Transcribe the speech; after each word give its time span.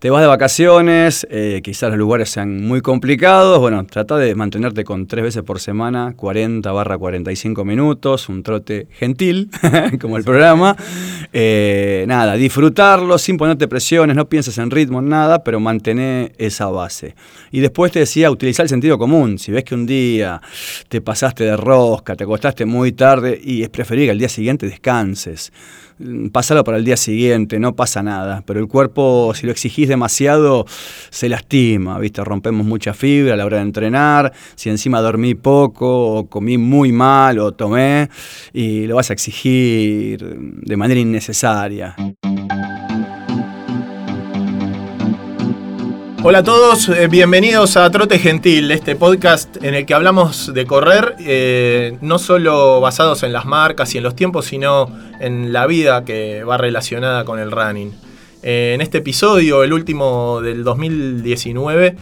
te 0.00 0.08
vas 0.08 0.22
de 0.22 0.28
vacaciones, 0.28 1.26
eh, 1.30 1.60
quizás 1.62 1.90
los 1.90 1.98
lugares 1.98 2.30
sean 2.30 2.66
muy 2.66 2.80
complicados, 2.80 3.58
bueno, 3.58 3.84
trata 3.84 4.16
de 4.16 4.34
mantenerte 4.34 4.82
con 4.82 5.06
tres 5.06 5.24
veces 5.24 5.42
por 5.42 5.60
semana, 5.60 6.14
40 6.16 6.72
barra 6.72 6.96
45 6.96 7.66
minutos, 7.66 8.30
un 8.30 8.42
trote 8.42 8.86
gentil, 8.92 9.50
como 10.00 10.16
el 10.16 10.24
programa. 10.24 10.74
Eh, 11.34 12.06
nada, 12.08 12.32
disfrutarlo 12.36 13.18
sin 13.18 13.36
ponerte 13.36 13.68
presiones, 13.68 14.16
no 14.16 14.26
pienses 14.26 14.56
en 14.56 14.70
ritmo, 14.70 15.02
nada, 15.02 15.44
pero 15.44 15.60
mantener 15.60 16.32
esa 16.38 16.68
base. 16.68 17.14
Y 17.50 17.60
después 17.60 17.92
te 17.92 17.98
decía, 17.98 18.30
utilizar 18.30 18.64
el 18.64 18.70
sentido 18.70 18.96
común. 18.96 19.38
Si 19.38 19.52
ves 19.52 19.64
que 19.64 19.74
un 19.74 19.84
día 19.84 20.40
te 20.88 21.02
pasaste 21.02 21.44
de 21.44 21.58
rosca, 21.58 22.16
te 22.16 22.24
acostaste 22.24 22.64
muy 22.64 22.92
tarde 22.92 23.38
y 23.44 23.62
es 23.62 23.68
preferible 23.68 24.06
que 24.06 24.12
al 24.12 24.18
día 24.18 24.30
siguiente 24.30 24.66
descanses. 24.66 25.52
Pásalo 26.32 26.64
para 26.64 26.78
el 26.78 26.84
día 26.84 26.96
siguiente, 26.96 27.58
no 27.58 27.74
pasa 27.74 28.02
nada. 28.02 28.42
Pero 28.46 28.60
el 28.60 28.68
cuerpo, 28.68 29.32
si 29.34 29.46
lo 29.46 29.52
exigís 29.52 29.88
demasiado, 29.88 30.66
se 31.10 31.28
lastima, 31.28 31.98
¿viste? 31.98 32.24
Rompemos 32.24 32.66
mucha 32.66 32.94
fibra 32.94 33.34
a 33.34 33.36
la 33.36 33.44
hora 33.44 33.58
de 33.58 33.64
entrenar. 33.64 34.32
Si 34.54 34.70
encima 34.70 35.00
dormí 35.00 35.34
poco, 35.34 36.14
o 36.14 36.26
comí 36.28 36.58
muy 36.58 36.92
mal, 36.92 37.38
o 37.38 37.52
tomé, 37.52 38.08
y 38.52 38.86
lo 38.86 38.96
vas 38.96 39.10
a 39.10 39.12
exigir 39.12 40.24
de 40.24 40.76
manera 40.76 41.00
innecesaria. 41.00 41.94
Hola 46.22 46.40
a 46.40 46.44
todos, 46.44 46.90
eh, 46.90 47.08
bienvenidos 47.08 47.78
a 47.78 47.90
Trote 47.90 48.18
Gentil, 48.18 48.70
este 48.72 48.94
podcast 48.94 49.56
en 49.64 49.74
el 49.74 49.86
que 49.86 49.94
hablamos 49.94 50.52
de 50.52 50.66
correr, 50.66 51.16
eh, 51.20 51.96
no 52.02 52.18
solo 52.18 52.78
basados 52.78 53.22
en 53.22 53.32
las 53.32 53.46
marcas 53.46 53.94
y 53.94 53.98
en 53.98 54.04
los 54.04 54.14
tiempos, 54.14 54.44
sino 54.44 54.94
en 55.18 55.54
la 55.54 55.66
vida 55.66 56.04
que 56.04 56.44
va 56.44 56.58
relacionada 56.58 57.24
con 57.24 57.38
el 57.38 57.50
running. 57.50 57.94
Eh, 58.42 58.72
en 58.74 58.82
este 58.82 58.98
episodio, 58.98 59.64
el 59.64 59.72
último 59.72 60.42
del 60.42 60.62
2019, 60.62 61.96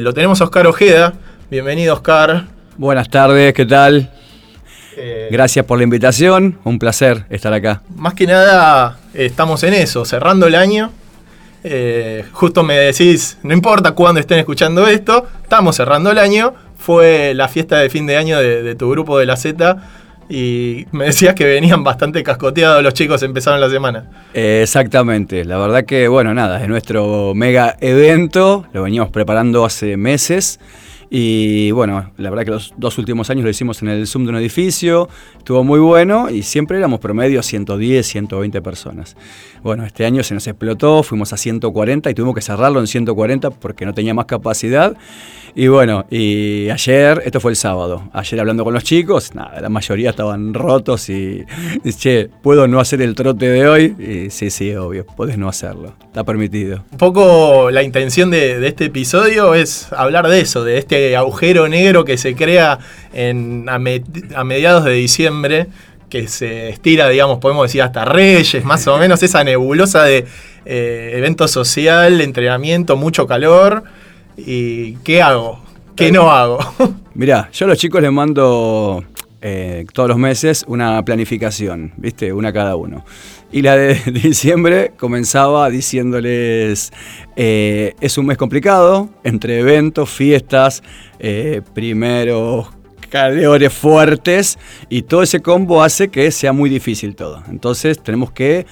lo 0.00 0.14
tenemos 0.14 0.40
a 0.40 0.44
Oscar 0.44 0.66
Ojeda. 0.66 1.12
Bienvenido 1.50 1.92
Oscar. 1.92 2.46
Buenas 2.78 3.10
tardes, 3.10 3.52
¿qué 3.52 3.66
tal? 3.66 4.10
Gracias 5.30 5.66
por 5.66 5.76
la 5.76 5.84
invitación, 5.84 6.58
un 6.64 6.78
placer 6.78 7.26
estar 7.28 7.52
acá. 7.52 7.82
Más 7.96 8.14
que 8.14 8.26
nada, 8.26 8.98
estamos 9.12 9.62
en 9.62 9.74
eso, 9.74 10.06
cerrando 10.06 10.46
el 10.46 10.54
año 10.54 10.90
eh, 11.64 12.24
justo 12.32 12.62
me 12.62 12.74
decís, 12.74 13.38
no 13.42 13.54
importa 13.54 13.92
cuándo 13.92 14.20
estén 14.20 14.38
escuchando 14.38 14.86
esto, 14.86 15.26
estamos 15.42 15.76
cerrando 15.76 16.10
el 16.10 16.18
año, 16.18 16.54
fue 16.76 17.34
la 17.34 17.48
fiesta 17.48 17.78
de 17.78 17.88
fin 17.88 18.06
de 18.06 18.16
año 18.16 18.38
de, 18.38 18.74
tu 18.74 18.90
grupo 18.90 19.18
de 19.18 19.26
la 19.26 19.36
Z 19.36 19.76
y 20.28 20.86
me 20.90 21.06
decías 21.06 21.34
que 21.34 21.44
venían 21.44 21.84
bastante 21.84 22.22
cascoteados 22.22 22.82
los 22.82 22.94
chicos, 22.94 23.22
empezaron 23.22 23.60
la 23.60 23.70
semana. 23.70 24.04
exactamente, 24.34 25.44
la 25.44 25.58
verdad 25.58 25.84
que 25.84 26.08
bueno, 26.08 26.34
nada, 26.34 26.60
es 26.60 26.68
nuestro 26.68 27.32
mega 27.34 27.76
evento, 27.80 28.66
lo 28.72 28.82
veníamos 28.82 29.10
preparando 29.10 29.64
hace 29.64 29.96
meses. 29.96 30.58
Y 31.14 31.72
bueno, 31.72 32.10
la 32.16 32.30
verdad 32.30 32.46
que 32.46 32.52
los 32.52 32.72
dos 32.78 32.96
últimos 32.96 33.28
años 33.28 33.44
lo 33.44 33.50
hicimos 33.50 33.82
en 33.82 33.88
el 33.88 34.06
Zoom 34.06 34.24
de 34.24 34.30
un 34.30 34.36
edificio, 34.36 35.10
estuvo 35.36 35.62
muy 35.62 35.78
bueno 35.78 36.30
y 36.30 36.42
siempre 36.42 36.78
éramos 36.78 37.00
promedio 37.00 37.42
110, 37.42 38.06
120 38.06 38.62
personas. 38.62 39.14
Bueno, 39.62 39.84
este 39.84 40.06
año 40.06 40.22
se 40.22 40.32
nos 40.32 40.46
explotó, 40.46 41.02
fuimos 41.02 41.34
a 41.34 41.36
140 41.36 42.08
y 42.08 42.14
tuvimos 42.14 42.34
que 42.34 42.40
cerrarlo 42.40 42.80
en 42.80 42.86
140 42.86 43.50
porque 43.50 43.84
no 43.84 43.92
tenía 43.92 44.14
más 44.14 44.24
capacidad. 44.24 44.96
Y 45.54 45.68
bueno, 45.68 46.06
y 46.10 46.70
ayer, 46.70 47.20
esto 47.26 47.38
fue 47.38 47.50
el 47.50 47.56
sábado, 47.56 48.08
ayer 48.14 48.40
hablando 48.40 48.64
con 48.64 48.72
los 48.72 48.84
chicos, 48.84 49.34
nada, 49.34 49.60
la 49.60 49.68
mayoría 49.68 50.08
estaban 50.08 50.54
rotos 50.54 51.10
y, 51.10 51.44
che, 51.98 52.30
¿puedo 52.42 52.66
no 52.68 52.80
hacer 52.80 53.02
el 53.02 53.14
trote 53.14 53.50
de 53.50 53.68
hoy? 53.68 53.94
Y 53.98 54.30
sí, 54.30 54.48
sí, 54.48 54.74
obvio, 54.74 55.04
puedes 55.04 55.36
no 55.36 55.50
hacerlo, 55.50 55.92
está 56.06 56.24
permitido. 56.24 56.84
Un 56.92 56.96
poco 56.96 57.70
la 57.70 57.82
intención 57.82 58.30
de, 58.30 58.66
este 58.66 58.86
episodio 58.86 59.52
es 59.52 59.92
hablar 59.92 60.26
de 60.26 60.40
eso, 60.40 60.64
de 60.64 60.78
este 60.78 61.01
agujero 61.16 61.68
negro 61.68 62.04
que 62.04 62.16
se 62.16 62.34
crea 62.34 62.78
en, 63.12 63.66
a 63.68 63.78
mediados 63.78 64.84
de 64.84 64.92
diciembre 64.92 65.68
que 66.12 66.28
se 66.28 66.68
estira, 66.68 67.08
digamos, 67.08 67.38
podemos 67.38 67.64
decir 67.64 67.80
hasta 67.80 68.04
Reyes, 68.04 68.66
más 68.66 68.86
o 68.86 68.98
menos, 68.98 69.22
esa 69.22 69.44
nebulosa 69.44 70.04
de 70.04 70.26
eh, 70.66 71.12
evento 71.14 71.48
social, 71.48 72.20
entrenamiento, 72.20 72.98
mucho 72.98 73.26
calor. 73.26 73.84
¿Y 74.36 74.96
qué 74.96 75.22
hago? 75.22 75.62
¿Qué 75.96 76.12
no 76.12 76.30
hago? 76.30 76.58
Mirá, 77.14 77.48
yo 77.52 77.64
a 77.64 77.70
los 77.70 77.78
chicos 77.78 78.02
les 78.02 78.12
mando 78.12 79.02
eh, 79.42 79.84
todos 79.92 80.08
los 80.08 80.18
meses 80.18 80.64
una 80.68 81.04
planificación, 81.04 81.92
¿viste? 81.96 82.32
Una 82.32 82.52
cada 82.52 82.76
uno. 82.76 83.04
Y 83.50 83.62
la 83.62 83.76
de 83.76 83.94
diciembre 84.12 84.92
comenzaba 84.96 85.68
diciéndoles, 85.68 86.92
eh, 87.36 87.94
es 88.00 88.16
un 88.16 88.26
mes 88.26 88.38
complicado, 88.38 89.10
entre 89.24 89.58
eventos, 89.58 90.08
fiestas, 90.08 90.82
primeros 91.74 92.68
calores 93.08 93.72
fuertes 93.72 94.58
y 94.88 95.02
todo 95.02 95.22
ese 95.22 95.40
combo 95.40 95.82
hace 95.82 96.08
que 96.08 96.30
sea 96.30 96.52
muy 96.52 96.70
difícil 96.70 97.14
todo. 97.14 97.42
Entonces 97.50 98.02
tenemos 98.02 98.32
que 98.32 98.66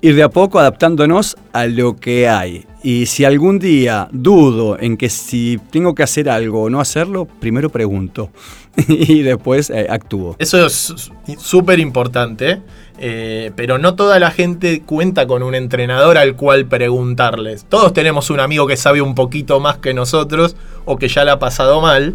ir 0.00 0.14
de 0.14 0.22
a 0.22 0.28
poco 0.28 0.58
adaptándonos 0.58 1.36
a 1.52 1.66
lo 1.66 1.96
que 1.96 2.28
hay. 2.28 2.64
Y 2.82 3.06
si 3.06 3.24
algún 3.24 3.58
día 3.58 4.08
dudo 4.12 4.78
en 4.78 4.96
que 4.96 5.08
si 5.08 5.58
tengo 5.70 5.94
que 5.94 6.04
hacer 6.04 6.30
algo 6.30 6.62
o 6.62 6.70
no 6.70 6.80
hacerlo, 6.80 7.26
primero 7.26 7.70
pregunto 7.70 8.30
y 8.88 9.22
después 9.22 9.70
eh, 9.70 9.86
actúo. 9.90 10.36
Eso 10.38 10.64
es 10.64 11.10
súper 11.38 11.80
importante, 11.80 12.62
eh, 12.98 13.50
pero 13.56 13.78
no 13.78 13.96
toda 13.96 14.20
la 14.20 14.30
gente 14.30 14.82
cuenta 14.82 15.26
con 15.26 15.42
un 15.42 15.56
entrenador 15.56 16.18
al 16.18 16.36
cual 16.36 16.66
preguntarles. 16.66 17.64
Todos 17.68 17.92
tenemos 17.92 18.30
un 18.30 18.38
amigo 18.38 18.66
que 18.68 18.76
sabe 18.76 19.02
un 19.02 19.16
poquito 19.16 19.58
más 19.58 19.78
que 19.78 19.92
nosotros 19.92 20.54
o 20.84 20.96
que 20.96 21.08
ya 21.08 21.24
le 21.24 21.32
ha 21.32 21.38
pasado 21.40 21.80
mal. 21.80 22.14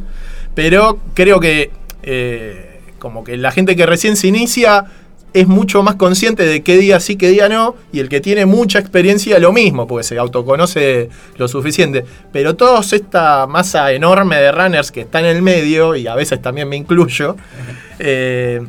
Pero 0.55 0.99
creo 1.13 1.39
que 1.39 1.71
eh, 2.03 2.79
como 2.99 3.25
que 3.25 3.35
la 3.35 3.51
gente 3.51 3.75
que 3.75 3.85
recién 3.85 4.15
se 4.15 4.27
inicia 4.27 4.85
es 5.33 5.47
mucho 5.47 5.81
más 5.83 5.95
consciente 5.95 6.45
de 6.45 6.61
qué 6.61 6.77
día 6.77 6.99
sí, 6.99 7.15
qué 7.15 7.29
día 7.29 7.49
no, 7.49 7.75
y 7.91 7.99
el 7.99 8.09
que 8.09 8.21
tiene 8.21 8.45
mucha 8.45 8.79
experiencia 8.79 9.39
lo 9.39 9.51
mismo, 9.51 9.87
porque 9.87 10.03
se 10.03 10.17
autoconoce 10.17 11.09
lo 11.37 11.47
suficiente. 11.47 12.05
Pero 12.31 12.55
toda 12.55 12.81
esta 12.81 13.47
masa 13.47 13.91
enorme 13.91 14.37
de 14.37 14.51
runners 14.51 14.91
que 14.91 15.01
está 15.01 15.19
en 15.19 15.25
el 15.25 15.41
medio, 15.41 15.95
y 15.95 16.07
a 16.07 16.15
veces 16.15 16.41
también 16.41 16.69
me 16.69 16.75
incluyo, 16.75 17.35
eh, 17.99 18.61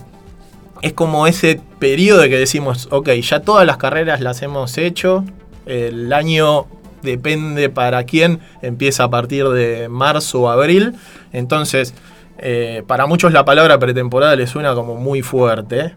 es 0.83 0.93
como 0.93 1.27
ese 1.27 1.61
periodo 1.79 2.23
de 2.23 2.31
que 2.31 2.39
decimos, 2.39 2.89
ok, 2.91 3.11
ya 3.11 3.41
todas 3.41 3.67
las 3.67 3.77
carreras 3.77 4.21
las 4.21 4.43
hemos 4.43 4.77
hecho, 4.79 5.25
el 5.67 6.13
año 6.13 6.67
depende 7.03 7.69
para 7.69 8.05
quién, 8.05 8.41
empieza 8.63 9.05
a 9.05 9.11
partir 9.11 9.49
de 9.49 9.89
marzo 9.89 10.43
o 10.43 10.49
abril. 10.49 10.95
Entonces, 11.33 11.95
eh, 12.39 12.83
para 12.87 13.07
muchos 13.07 13.33
la 13.33 13.45
palabra 13.45 13.79
pretemporada 13.79 14.35
le 14.35 14.47
suena 14.47 14.75
como 14.75 14.97
muy 14.97 15.23
fuerte. 15.23 15.95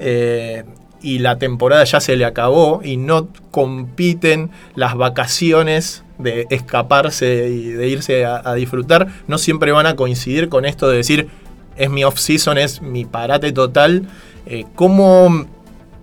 Eh, 0.00 0.64
y 1.02 1.20
la 1.20 1.38
temporada 1.38 1.84
ya 1.84 2.00
se 2.00 2.16
le 2.16 2.24
acabó 2.24 2.80
y 2.84 2.96
no 2.96 3.28
compiten 3.50 4.50
las 4.74 4.96
vacaciones 4.96 6.02
de 6.18 6.46
escaparse 6.50 7.48
y 7.48 7.68
de 7.70 7.88
irse 7.88 8.26
a, 8.26 8.52
disfrutar, 8.54 9.08
no 9.26 9.38
siempre 9.38 9.72
van 9.72 9.86
a 9.86 9.96
coincidir 9.96 10.50
con 10.50 10.66
esto 10.66 10.90
de 10.90 10.98
decir 10.98 11.28
es 11.76 11.88
mi 11.88 12.04
off-season, 12.04 12.58
es 12.58 12.82
mi 12.82 13.06
parate 13.06 13.52
total. 13.52 14.06
Eh, 14.44 14.66
¿Cómo 14.74 15.46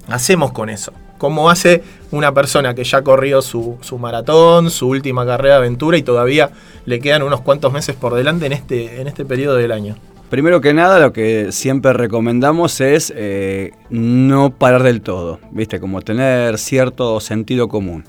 hacemos 0.07 0.51
con 0.51 0.69
eso? 0.69 0.91
cómo 1.17 1.49
hace 1.49 1.83
una 2.11 2.33
persona 2.33 2.73
que 2.73 2.83
ya 2.83 3.01
corrió 3.01 3.41
su, 3.41 3.77
maratón, 3.99 4.71
su 4.71 4.87
última 4.87 5.25
carrera 5.25 5.55
de 5.55 5.59
aventura 5.59 5.97
y 5.97 6.03
todavía 6.03 6.51
le 6.85 6.99
quedan 6.99 7.23
unos 7.23 7.41
cuantos 7.41 7.73
meses 7.73 7.95
por 7.95 8.13
delante 8.13 8.45
en 8.45 8.53
este, 8.53 9.01
en 9.01 9.07
este 9.07 9.25
periodo 9.25 9.55
del 9.55 9.71
año. 9.71 9.95
Primero 10.29 10.59
que 10.59 10.73
nada, 10.73 10.99
lo 10.99 11.13
que 11.13 11.53
siempre 11.53 11.93
recomendamos 11.93 12.81
es 12.81 13.13
eh, 13.15 13.71
no 13.89 14.49
parar 14.49 14.83
del 14.83 15.01
todo, 15.01 15.39
¿viste? 15.51 15.79
Como 15.79 16.01
tener 16.01 16.57
cierto 16.57 17.21
sentido 17.21 17.69
común 17.69 18.03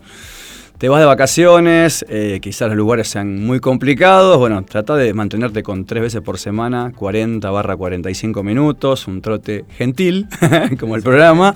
te 0.78 0.88
vas 0.88 1.00
de 1.00 1.06
vacaciones, 1.06 2.06
eh, 2.08 2.38
quizás 2.40 2.68
los 2.68 2.76
lugares 2.76 3.08
sean 3.08 3.44
muy 3.44 3.58
complicados, 3.58 4.38
bueno, 4.38 4.62
trata 4.62 4.94
de 4.94 5.12
mantenerte 5.12 5.64
con 5.64 5.84
tres 5.84 6.04
veces 6.04 6.20
por 6.20 6.38
semana, 6.38 6.92
40 6.94 7.50
barra 7.50 7.76
45 7.76 8.44
minutos, 8.44 9.08
un 9.08 9.20
trote 9.20 9.64
gentil, 9.76 10.28
como 10.78 10.94
el 10.94 11.02
programa. 11.02 11.52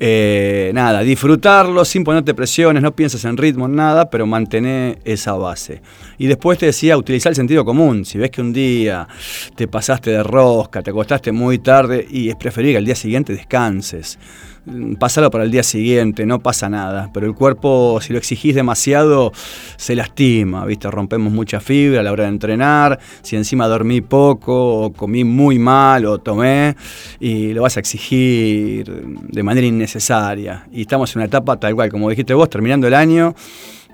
Eh, 0.00 0.72
nada, 0.74 1.02
disfrutarlo 1.02 1.84
sin 1.84 2.02
ponerte 2.02 2.34
presiones, 2.34 2.82
no 2.82 2.90
pienses 2.90 3.24
en 3.24 3.36
ritmo, 3.36 3.68
nada, 3.68 4.10
pero 4.10 4.26
mantener 4.26 4.98
esa 5.04 5.34
base. 5.34 5.80
Y 6.18 6.26
después 6.26 6.58
te 6.58 6.66
decía, 6.66 6.98
utilizar 6.98 7.30
el 7.30 7.36
sentido 7.36 7.64
común. 7.64 8.04
Si 8.04 8.18
ves 8.18 8.32
que 8.32 8.40
un 8.40 8.52
día 8.52 9.06
te 9.54 9.68
pasaste 9.68 10.10
de 10.10 10.24
rosca, 10.24 10.82
te 10.82 10.90
acostaste 10.90 11.30
muy 11.30 11.60
tarde 11.60 12.04
y 12.10 12.30
es 12.30 12.34
preferible 12.34 12.72
que 12.72 12.78
al 12.78 12.84
día 12.84 12.96
siguiente 12.96 13.32
descanses. 13.32 14.18
Pásalo 14.98 15.30
para 15.30 15.44
el 15.44 15.52
día 15.52 15.62
siguiente, 15.62 16.26
no 16.26 16.40
pasa 16.40 16.68
nada. 16.68 17.10
Pero 17.14 17.26
el 17.26 17.34
cuerpo, 17.34 18.00
si 18.00 18.12
lo 18.12 18.18
exigís 18.18 18.54
demasiado, 18.54 19.32
se 19.76 19.94
lastima, 19.94 20.64
¿viste? 20.66 20.90
Rompemos 20.90 21.32
mucha 21.32 21.60
fibra 21.60 22.00
a 22.00 22.02
la 22.02 22.10
hora 22.10 22.24
de 22.24 22.30
entrenar. 22.30 22.98
Si 23.22 23.36
encima 23.36 23.68
dormí 23.68 24.00
poco, 24.00 24.82
o 24.82 24.92
comí 24.92 25.22
muy 25.22 25.60
mal, 25.60 26.04
o 26.06 26.18
tomé, 26.18 26.74
y 27.20 27.52
lo 27.52 27.62
vas 27.62 27.76
a 27.76 27.80
exigir 27.80 28.90
de 28.90 29.42
manera 29.44 29.66
innecesaria. 29.66 30.66
Y 30.72 30.80
estamos 30.80 31.14
en 31.14 31.20
una 31.20 31.26
etapa 31.26 31.56
tal 31.58 31.76
cual, 31.76 31.88
como 31.88 32.10
dijiste 32.10 32.34
vos, 32.34 32.50
terminando 32.50 32.86
el 32.88 32.94
año 32.94 33.34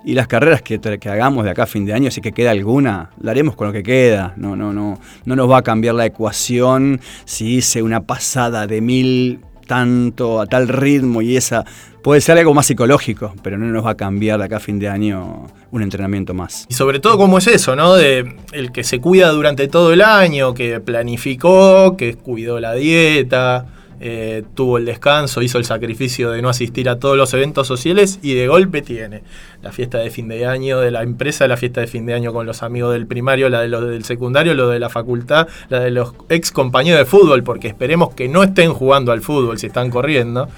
Y 0.04 0.14
las 0.14 0.26
carreras 0.26 0.62
que, 0.62 0.80
que, 0.80 1.08
hagamos 1.08 1.44
de 1.44 1.50
acá 1.50 1.64
a 1.64 1.66
fin 1.66 1.84
de 1.84 1.92
año, 1.92 2.10
si 2.10 2.20
que 2.20 2.32
queda 2.32 2.50
alguna, 2.50 3.10
la 3.20 3.30
haremos 3.30 3.54
con 3.56 3.66
lo 3.66 3.72
que 3.72 3.82
queda. 3.82 4.32
No, 4.36 4.56
no, 4.56 4.72
no, 4.72 4.98
no 5.26 5.36
nos 5.36 5.50
va 5.50 5.58
a 5.58 5.62
cambiar 5.62 5.94
la 5.94 6.06
ecuación 6.06 7.00
si 7.24 7.56
hice 7.56 7.82
una 7.82 8.00
pasada 8.00 8.66
de 8.66 8.80
mil 8.80 9.40
tanto, 9.72 10.38
a 10.38 10.46
tal 10.46 10.68
ritmo 10.68 11.22
y 11.22 11.34
esa 11.34 11.64
puede 12.02 12.20
ser 12.20 12.36
algo 12.36 12.52
más 12.52 12.66
psicológico, 12.66 13.32
pero 13.42 13.56
no 13.56 13.64
nos 13.64 13.86
va 13.86 13.92
a 13.92 13.96
cambiar 13.96 14.38
de 14.38 14.44
acá 14.44 14.58
a 14.58 14.60
fin 14.60 14.78
de 14.78 14.86
año 14.86 15.46
un 15.70 15.82
entrenamiento 15.82 16.34
más. 16.34 16.66
Y 16.68 16.74
sobre 16.74 17.00
todo 17.00 17.16
cómo 17.16 17.38
es 17.38 17.46
eso, 17.46 17.74
¿no? 17.74 17.94
De 17.94 18.36
el 18.52 18.70
que 18.70 18.84
se 18.84 19.00
cuida 19.00 19.30
durante 19.30 19.68
todo 19.68 19.94
el 19.94 20.02
año, 20.02 20.52
que 20.52 20.78
planificó, 20.80 21.96
que 21.96 22.16
cuidó 22.16 22.60
la 22.60 22.74
dieta, 22.74 23.64
eh, 24.04 24.42
tuvo 24.56 24.78
el 24.78 24.84
descanso, 24.84 25.42
hizo 25.42 25.58
el 25.58 25.64
sacrificio 25.64 26.32
de 26.32 26.42
no 26.42 26.48
asistir 26.48 26.88
a 26.88 26.98
todos 26.98 27.16
los 27.16 27.32
eventos 27.34 27.68
sociales 27.68 28.18
y 28.20 28.34
de 28.34 28.48
golpe 28.48 28.82
tiene 28.82 29.22
la 29.62 29.70
fiesta 29.70 29.98
de 29.98 30.10
fin 30.10 30.26
de 30.26 30.44
año 30.44 30.80
de 30.80 30.90
la 30.90 31.04
empresa, 31.04 31.46
la 31.46 31.56
fiesta 31.56 31.80
de 31.80 31.86
fin 31.86 32.04
de 32.04 32.12
año 32.12 32.32
con 32.32 32.44
los 32.44 32.64
amigos 32.64 32.94
del 32.94 33.06
primario, 33.06 33.48
la 33.48 33.60
de 33.60 33.68
los 33.68 33.88
del 33.88 34.04
secundario, 34.04 34.54
lo 34.54 34.68
de 34.70 34.80
la 34.80 34.88
facultad, 34.88 35.46
la 35.68 35.78
de 35.78 35.92
los 35.92 36.14
ex 36.30 36.50
compañeros 36.50 36.98
de 36.98 37.04
fútbol, 37.04 37.44
porque 37.44 37.68
esperemos 37.68 38.12
que 38.12 38.26
no 38.26 38.42
estén 38.42 38.72
jugando 38.72 39.12
al 39.12 39.20
fútbol 39.20 39.56
si 39.60 39.68
están 39.68 39.88
corriendo. 39.88 40.48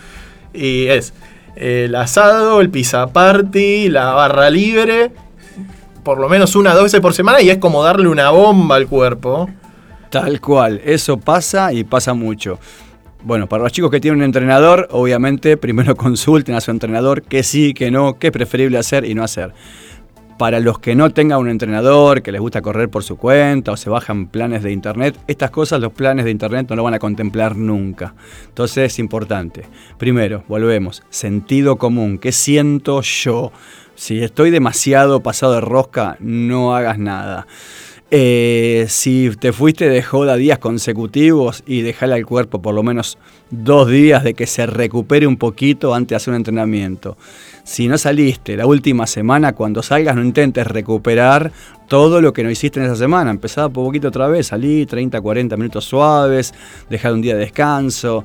Y 0.55 0.87
es 0.87 1.13
el 1.55 1.95
asado, 1.97 2.63
el 2.63 2.71
pizza 2.71 3.09
party, 3.09 3.91
la 3.91 4.15
barra 4.15 4.49
libre, 4.49 5.11
por 6.03 6.19
lo 6.19 6.31
menos 6.31 6.57
una 6.57 6.73
dos 6.73 6.85
veces 6.85 7.01
por 7.01 7.13
semana 7.13 7.43
y 7.43 7.51
es 7.51 7.59
como 7.59 7.85
darle 7.85 8.09
una 8.09 8.31
bomba 8.31 8.77
al 8.77 8.87
cuerpo. 8.87 9.51
Tal 10.09 10.41
cual, 10.41 10.81
eso 10.83 11.19
pasa 11.19 11.75
y 11.75 11.85
pasa 11.85 12.15
mucho. 12.15 12.59
Bueno, 13.25 13.49
para 13.49 13.63
los 13.63 13.73
chicos 13.73 13.91
que 13.91 14.01
tienen 14.01 14.19
un 14.19 14.25
entrenador, 14.25 14.87
obviamente 14.91 15.57
primero 15.57 15.97
consulten 15.97 16.55
a 16.57 16.61
su 16.61 16.71
entrenador 16.71 17.23
qué 17.23 17.43
sí, 17.43 17.73
qué 17.73 17.91
no, 17.91 18.19
qué 18.19 18.27
es 18.27 18.33
preferible 18.35 18.77
hacer 18.77 19.07
y 19.07 19.15
no 19.15 19.25
hacer. 19.25 19.55
Para 20.37 20.61
los 20.61 20.79
que 20.79 20.95
no 20.95 21.09
tengan 21.09 21.39
un 21.39 21.49
entrenador, 21.49 22.21
que 22.21 22.33
les 22.33 22.41
gusta 22.43 22.61
correr 22.61 22.91
por 22.91 23.03
su 23.03 23.17
cuenta 23.17 23.73
o 23.73 23.79
se 23.79 23.89
bajan 23.89 24.27
planes 24.27 24.63
de 24.63 24.73
internet, 24.73 25.17
estas 25.27 25.51
cosas 25.51 25.81
los 25.81 25.93
planes 25.93 26.27
de 26.27 26.33
internet 26.33 26.67
no 26.69 26.77
lo 26.77 26.83
van 26.83 26.93
a 26.93 26.99
contemplar 26.99 27.57
nunca. 27.57 28.15
Entonces 28.49 28.93
es 28.93 28.99
importante. 28.99 29.63
Primero, 29.97 30.45
volvemos, 30.47 31.03
sentido 31.09 31.77
común, 31.77 32.19
¿qué 32.19 32.31
siento 32.31 33.01
yo? 33.01 33.53
Si 33.95 34.23
estoy 34.23 34.51
demasiado 34.51 35.23
pasado 35.23 35.55
de 35.55 35.61
rosca, 35.63 36.19
no 36.21 36.77
hagas 36.77 36.99
nada. 36.99 37.47
Eh, 38.11 38.85
si 38.89 39.31
te 39.41 39.53
fuiste 39.53 39.89
de 39.89 40.03
joda 40.03 40.37
días 40.37 40.59
consecutivos 40.59 41.65
y 41.67 41.81
dejale 41.81 42.15
al 42.15 42.27
cuerpo 42.27 42.61
por 42.61 42.75
lo 42.75 42.83
menos 42.83 43.19
dos 43.51 43.89
días 43.89 44.23
de 44.23 44.35
que 44.35 44.47
se 44.47 44.67
recupere 44.67 45.27
un 45.27 45.37
poquito 45.37 45.95
antes 45.95 46.11
de 46.11 46.17
hacer 46.17 46.33
un 46.33 46.37
entrenamiento. 46.37 47.17
Si 47.65 47.89
no 47.89 47.97
saliste 47.97 48.57
la 48.57 48.67
última 48.67 49.07
semana, 49.07 49.55
cuando 49.55 49.83
salgas 49.83 50.15
no 50.15 50.23
intentes 50.23 50.67
recuperar 50.67 51.51
todo 51.89 52.21
lo 52.21 52.33
que 52.33 52.45
no 52.45 52.51
hiciste 52.51 52.79
en 52.79 52.87
esa 52.87 52.97
semana. 52.97 53.31
Empezá 53.31 53.69
por 53.69 53.85
poquito 53.85 54.09
otra 54.09 54.29
vez, 54.29 54.49
salí 54.49 54.87
30, 54.87 55.21
40 55.21 55.57
minutos 55.57 55.85
suaves, 55.85 56.53
dejar 56.91 57.15
un 57.15 57.23
día 57.23 57.35
de 57.35 57.41
descanso. 57.41 58.25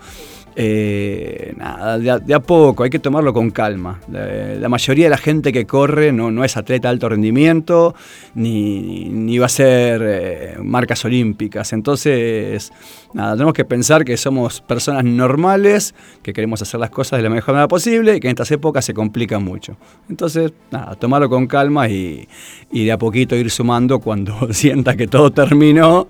Eh, 0.62 1.54
nada, 1.56 1.98
de 1.98 2.34
a, 2.34 2.42
poco, 2.42 2.84
hay 2.84 2.90
que 2.90 3.00
tomarlo 3.00 3.32
con 3.32 3.50
calma. 3.50 4.02
La, 4.12 4.68
mayoría 4.68 5.06
de 5.06 5.10
la 5.10 5.18
gente 5.18 5.54
que 5.54 5.66
corre 5.66 6.12
no, 6.12 6.32
no 6.32 6.44
es 6.44 6.58
atleta 6.58 6.90
de 6.90 6.96
alto 6.96 7.08
rendimiento, 7.08 7.96
ni, 8.36 9.38
va 9.38 9.46
a 9.46 9.50
ser 9.50 10.02
eh, 10.04 10.58
marcas 10.62 11.06
olímpicas. 11.06 11.72
Entonces, 11.72 12.74
nada, 13.14 13.36
tenemos 13.36 13.54
que 13.54 13.64
pensar 13.64 14.04
que 14.04 14.18
somos 14.18 14.60
personas 14.60 15.06
normales, 15.06 15.96
que 16.22 16.34
queremos 16.34 16.62
hacer 16.62 16.78
las 16.82 16.90
cosas 16.90 17.20
de 17.20 17.24
la 17.24 17.30
mejor 17.30 17.54
manera 17.54 17.70
posible 17.70 18.18
y 18.18 18.20
que 18.20 18.28
en 18.28 18.32
estas 18.32 18.52
épocas 18.52 18.84
se 18.84 18.94
complica 18.94 19.40
mucho. 19.40 19.78
Entonces, 20.10 20.52
nada, 20.72 20.96
tomarlo 20.96 21.30
con 21.30 21.48
calma 21.48 21.88
y, 21.88 22.28
de 22.70 22.92
a 22.92 22.98
poquito 22.98 23.34
ir 23.38 23.50
sumando 23.50 24.00
cuando 24.00 24.36
sienta 24.52 24.98
que 24.98 25.08
todo 25.08 25.32
terminó, 25.32 26.10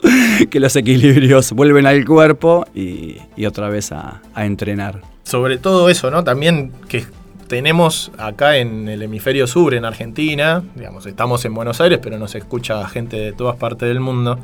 que 0.49 0.59
los 0.59 0.75
equilibrios 0.75 1.51
vuelven 1.51 1.85
al 1.85 2.03
cuerpo 2.03 2.65
y, 2.73 3.17
otra 3.45 3.69
vez 3.69 3.91
a 3.91 4.21
entrenar. 4.45 5.01
Sobre 5.24 5.57
todo 5.57 5.89
eso, 5.89 6.09
¿no? 6.12 6.24
También 6.24 6.71
que 6.88 7.06
tenemos 7.47 8.12
acá 8.18 8.57
en 8.57 8.88
el 8.88 9.01
hemisferio 9.01 9.47
sur, 9.47 9.74
en 9.74 9.83
Argentina, 9.83 10.63
digamos, 10.75 11.06
estamos 11.07 11.44
en 11.45 11.53
Buenos 11.56 11.81
Aires, 11.81 12.00
pero 12.01 12.19
nos 12.19 12.36
escucha 12.36 12.88
gente 12.88 13.18
de 13.18 13.33
todas 13.33 13.56
partes 13.57 13.89
del 13.89 14.00
mundo. 14.00 14.39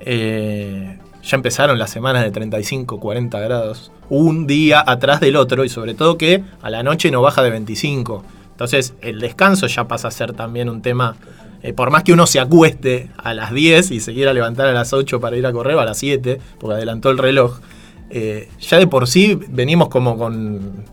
Eh, 0.00 0.98
ya 1.22 1.36
empezaron 1.36 1.78
las 1.78 1.90
semanas 1.90 2.22
de 2.22 2.30
35, 2.30 3.00
40 3.00 3.40
grados, 3.40 3.90
un 4.08 4.46
día 4.46 4.84
atrás 4.86 5.20
del 5.20 5.36
otro, 5.36 5.64
y 5.64 5.68
sobre 5.68 5.94
todo 5.94 6.16
que 6.16 6.44
a 6.62 6.70
la 6.70 6.82
noche 6.82 7.10
no 7.10 7.22
baja 7.22 7.42
de 7.42 7.50
25. 7.50 8.24
Entonces 8.52 8.94
el 9.00 9.20
descanso 9.20 9.66
ya 9.66 9.88
pasa 9.88 10.08
a 10.08 10.10
ser 10.12 10.32
también 10.32 10.68
un 10.68 10.80
tema, 10.80 11.16
eh, 11.62 11.72
por 11.72 11.90
más 11.90 12.04
que 12.04 12.12
uno 12.12 12.26
se 12.26 12.38
acueste 12.38 13.10
a 13.16 13.34
las 13.34 13.52
10 13.52 13.90
y 13.90 14.00
se 14.00 14.14
quiera 14.14 14.32
levantar 14.32 14.68
a 14.68 14.72
las 14.72 14.92
8 14.92 15.18
para 15.18 15.36
ir 15.36 15.44
a 15.46 15.52
correr, 15.52 15.76
a 15.76 15.84
las 15.84 15.98
7, 15.98 16.38
porque 16.60 16.76
adelantó 16.76 17.10
el 17.10 17.18
reloj, 17.18 17.58
eh, 18.10 18.48
ya 18.60 18.78
de 18.78 18.86
por 18.86 19.06
sí 19.06 19.38
venimos 19.48 19.88
como 19.88 20.16
con 20.16 20.84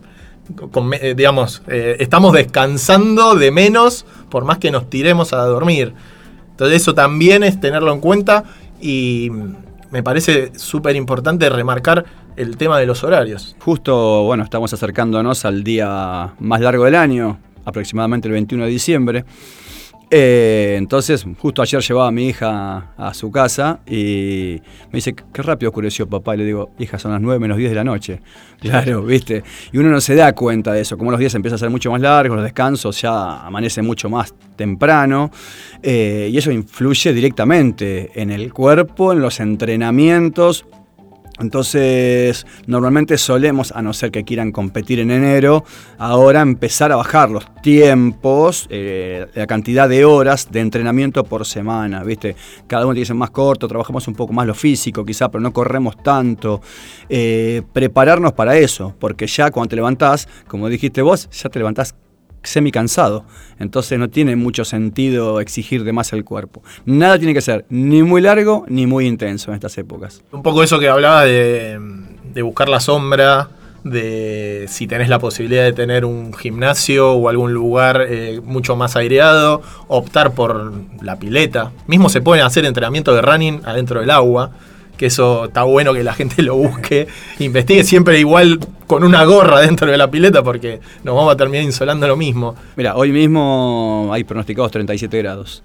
eh, 0.99 1.13
digamos, 1.15 1.61
eh, 1.67 1.97
estamos 1.99 2.33
descansando 2.33 3.35
de 3.35 3.51
menos 3.51 4.05
por 4.29 4.43
más 4.43 4.57
que 4.57 4.71
nos 4.71 4.89
tiremos 4.89 5.33
a 5.33 5.37
dormir. 5.45 5.93
Entonces 6.51 6.81
eso 6.81 6.93
también 6.93 7.43
es 7.43 7.59
tenerlo 7.59 7.93
en 7.93 7.99
cuenta 7.99 8.43
y 8.81 9.29
me 9.91 10.03
parece 10.03 10.51
súper 10.57 10.95
importante 10.95 11.49
remarcar 11.49 12.05
el 12.35 12.57
tema 12.57 12.79
de 12.79 12.85
los 12.85 13.03
horarios. 13.03 13.55
Justo, 13.59 14.23
bueno, 14.23 14.43
estamos 14.43 14.73
acercándonos 14.73 15.45
al 15.45 15.63
día 15.63 16.33
más 16.39 16.61
largo 16.61 16.85
del 16.85 16.95
año, 16.95 17.39
aproximadamente 17.65 18.27
el 18.27 18.33
21 18.33 18.65
de 18.65 18.69
diciembre. 18.69 19.25
Eh, 20.13 20.75
entonces, 20.77 21.25
justo 21.39 21.61
ayer 21.61 21.81
llevaba 21.81 22.09
a 22.09 22.11
mi 22.11 22.27
hija 22.27 22.91
a 22.97 23.13
su 23.13 23.31
casa 23.31 23.79
y 23.87 24.61
me 24.91 24.97
dice, 24.97 25.15
qué 25.15 25.41
rápido 25.41 25.69
oscureció 25.69 26.05
papá. 26.05 26.35
Y 26.35 26.39
le 26.39 26.45
digo, 26.45 26.71
hija, 26.79 26.99
son 26.99 27.13
las 27.13 27.21
9 27.21 27.39
menos 27.39 27.57
10 27.57 27.71
de 27.71 27.75
la 27.75 27.83
noche. 27.83 28.21
Claro, 28.61 29.01
¿viste? 29.01 29.41
Y 29.71 29.79
uno 29.79 29.89
no 29.89 29.99
se 29.99 30.13
da 30.13 30.33
cuenta 30.33 30.71
de 30.71 30.81
eso. 30.81 30.95
Como 30.95 31.09
los 31.09 31.19
días 31.19 31.33
empiezan 31.33 31.55
a 31.55 31.57
ser 31.57 31.71
mucho 31.71 31.89
más 31.89 31.99
largos, 31.99 32.35
los 32.35 32.43
descansos 32.43 33.01
ya 33.01 33.43
amanece 33.43 33.81
mucho 33.81 34.07
más 34.07 34.35
temprano. 34.55 35.31
Eh, 35.81 36.29
y 36.31 36.37
eso 36.37 36.51
influye 36.51 37.11
directamente 37.11 38.11
en 38.13 38.29
el 38.29 38.53
cuerpo, 38.53 39.13
en 39.13 39.19
los 39.19 39.39
entrenamientos 39.39 40.67
entonces, 41.41 42.45
normalmente 42.67 43.17
solemos, 43.17 43.71
a 43.71 43.81
no 43.81 43.93
ser 43.93 44.11
que 44.11 44.23
quieran 44.23 44.51
competir 44.51 44.99
en 44.99 45.11
enero, 45.11 45.63
ahora 45.97 46.41
empezar 46.41 46.91
a 46.91 46.95
bajar 46.95 47.29
los 47.29 47.45
tiempos, 47.61 48.67
eh, 48.69 49.27
la 49.33 49.47
cantidad 49.47 49.89
de 49.89 50.05
horas 50.05 50.49
de 50.51 50.59
entrenamiento 50.59 51.23
por 51.23 51.45
semana, 51.45 52.03
¿viste? 52.03 52.35
Cada 52.67 52.85
uno 52.85 52.93
tiene 52.93 53.03
que 53.03 53.07
ser 53.07 53.15
más 53.15 53.31
corto, 53.31 53.67
trabajamos 53.67 54.07
un 54.07 54.15
poco 54.15 54.33
más 54.33 54.47
lo 54.47 54.53
físico 54.53 55.03
quizá, 55.03 55.29
pero 55.29 55.41
no 55.41 55.51
corremos 55.51 56.01
tanto. 56.01 56.61
Eh, 57.09 57.61
prepararnos 57.73 58.33
para 58.33 58.57
eso, 58.57 58.95
porque 58.99 59.27
ya 59.27 59.51
cuando 59.51 59.69
te 59.69 59.75
levantás, 59.75 60.27
como 60.47 60.69
dijiste 60.69 61.01
vos, 61.01 61.29
ya 61.31 61.49
te 61.49 61.59
levantás 61.59 61.95
semi 62.43 62.71
cansado. 62.71 63.25
Entonces 63.59 63.99
no 63.99 64.09
tiene 64.09 64.35
mucho 64.35 64.65
sentido 64.65 65.39
exigir 65.39 65.83
de 65.83 65.93
más 65.93 66.13
el 66.13 66.23
cuerpo. 66.23 66.63
Nada 66.85 67.17
tiene 67.17 67.33
que 67.33 67.41
ser 67.41 67.65
ni 67.69 68.03
muy 68.03 68.21
largo 68.21 68.65
ni 68.67 68.87
muy 68.87 69.07
intenso 69.07 69.51
en 69.51 69.55
estas 69.55 69.77
épocas. 69.77 70.23
Un 70.31 70.43
poco 70.43 70.63
eso 70.63 70.79
que 70.79 70.89
hablaba 70.89 71.25
de, 71.25 71.79
buscar 72.43 72.69
la 72.69 72.79
sombra, 72.79 73.49
de 73.83 74.65
si 74.67 74.87
tenés 74.87 75.09
la 75.09 75.19
posibilidad 75.19 75.63
de 75.63 75.73
tener 75.73 76.05
un 76.05 76.33
gimnasio 76.33 77.11
o 77.13 77.29
algún 77.29 77.53
lugar 77.53 78.05
eh, 78.07 78.39
mucho 78.43 78.75
más 78.75 78.95
aireado, 78.95 79.61
optar 79.87 80.33
por 80.33 80.73
la 81.01 81.17
pileta. 81.17 81.71
Mismo 81.87 82.09
se 82.09 82.21
pueden 82.21 82.45
hacer 82.45 82.65
entrenamiento 82.65 83.13
de 83.13 83.21
running 83.21 83.61
adentro 83.65 83.99
del 83.99 84.09
agua 84.09 84.51
que 84.97 85.07
eso 85.07 85.45
está 85.45 85.63
bueno 85.63 85.93
que 85.93 86.03
la 86.03 86.13
gente 86.13 86.41
lo 86.41 86.55
busque, 86.55 87.07
investigue 87.39 87.83
siempre 87.83 88.19
igual 88.19 88.59
con 88.87 89.03
una 89.03 89.23
gorra 89.23 89.61
dentro 89.61 89.89
de 89.89 89.97
la 89.97 90.11
pileta 90.11 90.43
porque 90.43 90.79
nos 91.03 91.15
vamos 91.15 91.33
a 91.33 91.37
terminar 91.37 91.63
insolando 91.63 92.07
lo 92.07 92.17
mismo. 92.17 92.55
Mira, 92.75 92.95
hoy 92.95 93.11
mismo 93.11 94.09
hay 94.11 94.23
pronosticados 94.23 94.71
37 94.71 95.17
grados. 95.17 95.63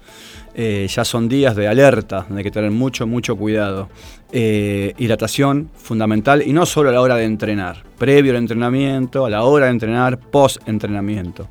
Eh, 0.59 0.87
ya 0.89 1.05
son 1.05 1.29
días 1.29 1.55
de 1.55 1.67
alerta, 1.67 2.25
hay 2.35 2.43
que 2.43 2.49
tener 2.49 2.71
mucho, 2.71 3.05
mucho 3.05 3.35
cuidado. 3.35 3.89
Eh, 4.31 4.93
hidratación 4.97 5.69
fundamental 5.77 6.41
y 6.41 6.51
no 6.51 6.65
solo 6.65 6.89
a 6.89 6.93
la 6.93 7.01
hora 7.01 7.15
de 7.15 7.25
entrenar, 7.25 7.83
previo 7.97 8.31
al 8.31 8.39
entrenamiento, 8.39 9.25
a 9.25 9.29
la 9.29 9.43
hora 9.43 9.65
de 9.67 9.71
entrenar, 9.71 10.17
post 10.17 10.57
entrenamiento. 10.67 11.47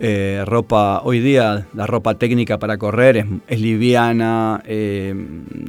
Eh, 0.00 0.42
ropa, 0.44 1.02
hoy 1.04 1.20
día 1.20 1.66
la 1.72 1.86
ropa 1.86 2.14
técnica 2.14 2.58
para 2.58 2.76
correr 2.78 3.24
es, 3.46 3.60
liviana, 3.60 4.60
eh, 4.66 5.14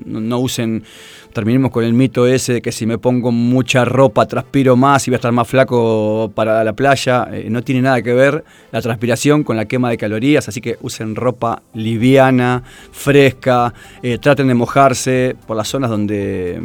no, 0.06 0.40
usen, 0.40 0.84
terminemos 1.32 1.70
con 1.70 1.84
el 1.84 1.94
mito 1.94 2.26
ese 2.26 2.54
de 2.54 2.62
que 2.62 2.72
si 2.72 2.88
me 2.88 2.98
pongo 2.98 3.32
mucha 3.32 3.86
ropa 3.86 4.26
transpiro 4.26 4.76
más 4.76 5.08
y 5.08 5.12
voy 5.12 5.16
a 5.16 5.18
estar 5.18 5.32
más 5.32 5.48
flaco 5.48 6.32
para 6.34 6.64
la 6.64 6.74
playa, 6.74 7.28
eh, 7.32 7.48
no 7.52 7.62
tiene 7.62 7.84
nada 7.84 8.02
que 8.02 8.14
ver 8.14 8.44
la 8.72 8.82
transpiración 8.82 9.44
con 9.44 9.58
la 9.58 9.66
quema 9.66 9.92
de 9.92 9.98
calorías, 9.98 10.50
así 10.50 10.60
que 10.60 10.78
usen 10.82 11.16
ropa 11.16 11.62
liviana, 11.76 12.64
fresca, 12.92 13.74
traten 14.22 14.48
de 14.48 14.56
mojarse 14.56 15.36
por 15.46 15.56
las 15.56 15.68
zonas 15.68 15.92
donde 15.92 16.60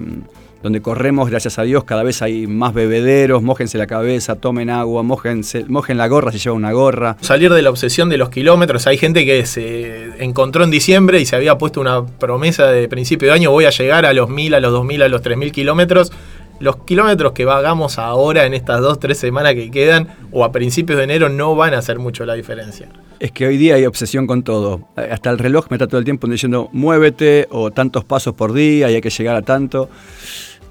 donde 0.62 0.82
corremos, 0.82 1.30
gracias 1.30 1.58
a 1.58 1.62
Dios, 1.62 1.84
cada 1.84 2.02
vez 2.02 2.20
hay 2.22 2.46
más 2.46 2.74
bebederos, 2.74 3.42
mójense 3.42 3.78
la 3.78 3.86
cabeza, 3.86 4.36
tomen 4.36 4.68
agua, 4.68 5.02
mójense, 5.02 5.64
mojen 5.68 5.96
la 5.96 6.06
gorra 6.06 6.32
si 6.32 6.38
lleva 6.38 6.54
una 6.54 6.72
gorra. 6.72 7.16
Salir 7.20 7.52
de 7.52 7.62
la 7.62 7.70
obsesión 7.70 8.08
de 8.10 8.18
los 8.18 8.28
kilómetros, 8.28 8.86
hay 8.86 8.98
gente 8.98 9.24
que 9.24 9.46
se 9.46 10.22
encontró 10.22 10.64
en 10.64 10.70
diciembre 10.70 11.20
y 11.20 11.26
se 11.26 11.36
había 11.36 11.56
puesto 11.56 11.80
una 11.80 12.04
promesa 12.06 12.66
de 12.66 12.88
principio 12.88 13.28
de 13.28 13.34
año, 13.34 13.50
voy 13.50 13.64
a 13.64 13.70
llegar 13.70 14.04
a 14.04 14.12
los 14.12 14.28
1000, 14.28 14.54
a 14.54 14.60
los 14.60 14.72
2000, 14.72 15.02
a 15.02 15.08
los 15.08 15.22
3000 15.22 15.52
kilómetros. 15.52 16.12
Los 16.58 16.76
kilómetros 16.84 17.32
que 17.32 17.46
vagamos 17.46 17.98
ahora 17.98 18.44
en 18.44 18.52
estas 18.52 18.82
dos, 18.82 19.00
tres 19.00 19.16
semanas 19.16 19.54
que 19.54 19.70
quedan 19.70 20.08
o 20.30 20.44
a 20.44 20.52
principios 20.52 20.98
de 20.98 21.04
enero 21.04 21.30
no 21.30 21.56
van 21.56 21.72
a 21.72 21.78
hacer 21.78 21.98
mucho 21.98 22.26
la 22.26 22.34
diferencia. 22.34 22.86
Es 23.18 23.32
que 23.32 23.46
hoy 23.46 23.56
día 23.56 23.76
hay 23.76 23.86
obsesión 23.86 24.26
con 24.26 24.42
todo. 24.42 24.88
Hasta 24.94 25.30
el 25.30 25.38
reloj 25.38 25.68
me 25.70 25.76
está 25.76 25.86
todo 25.86 25.96
el 25.96 26.04
tiempo 26.04 26.26
diciendo 26.26 26.68
muévete 26.72 27.48
o 27.50 27.70
tantos 27.70 28.04
pasos 28.04 28.34
por 28.34 28.52
día 28.52 28.90
y 28.90 28.94
hay 28.94 29.00
que 29.00 29.08
llegar 29.08 29.36
a 29.36 29.42
tanto 29.42 29.88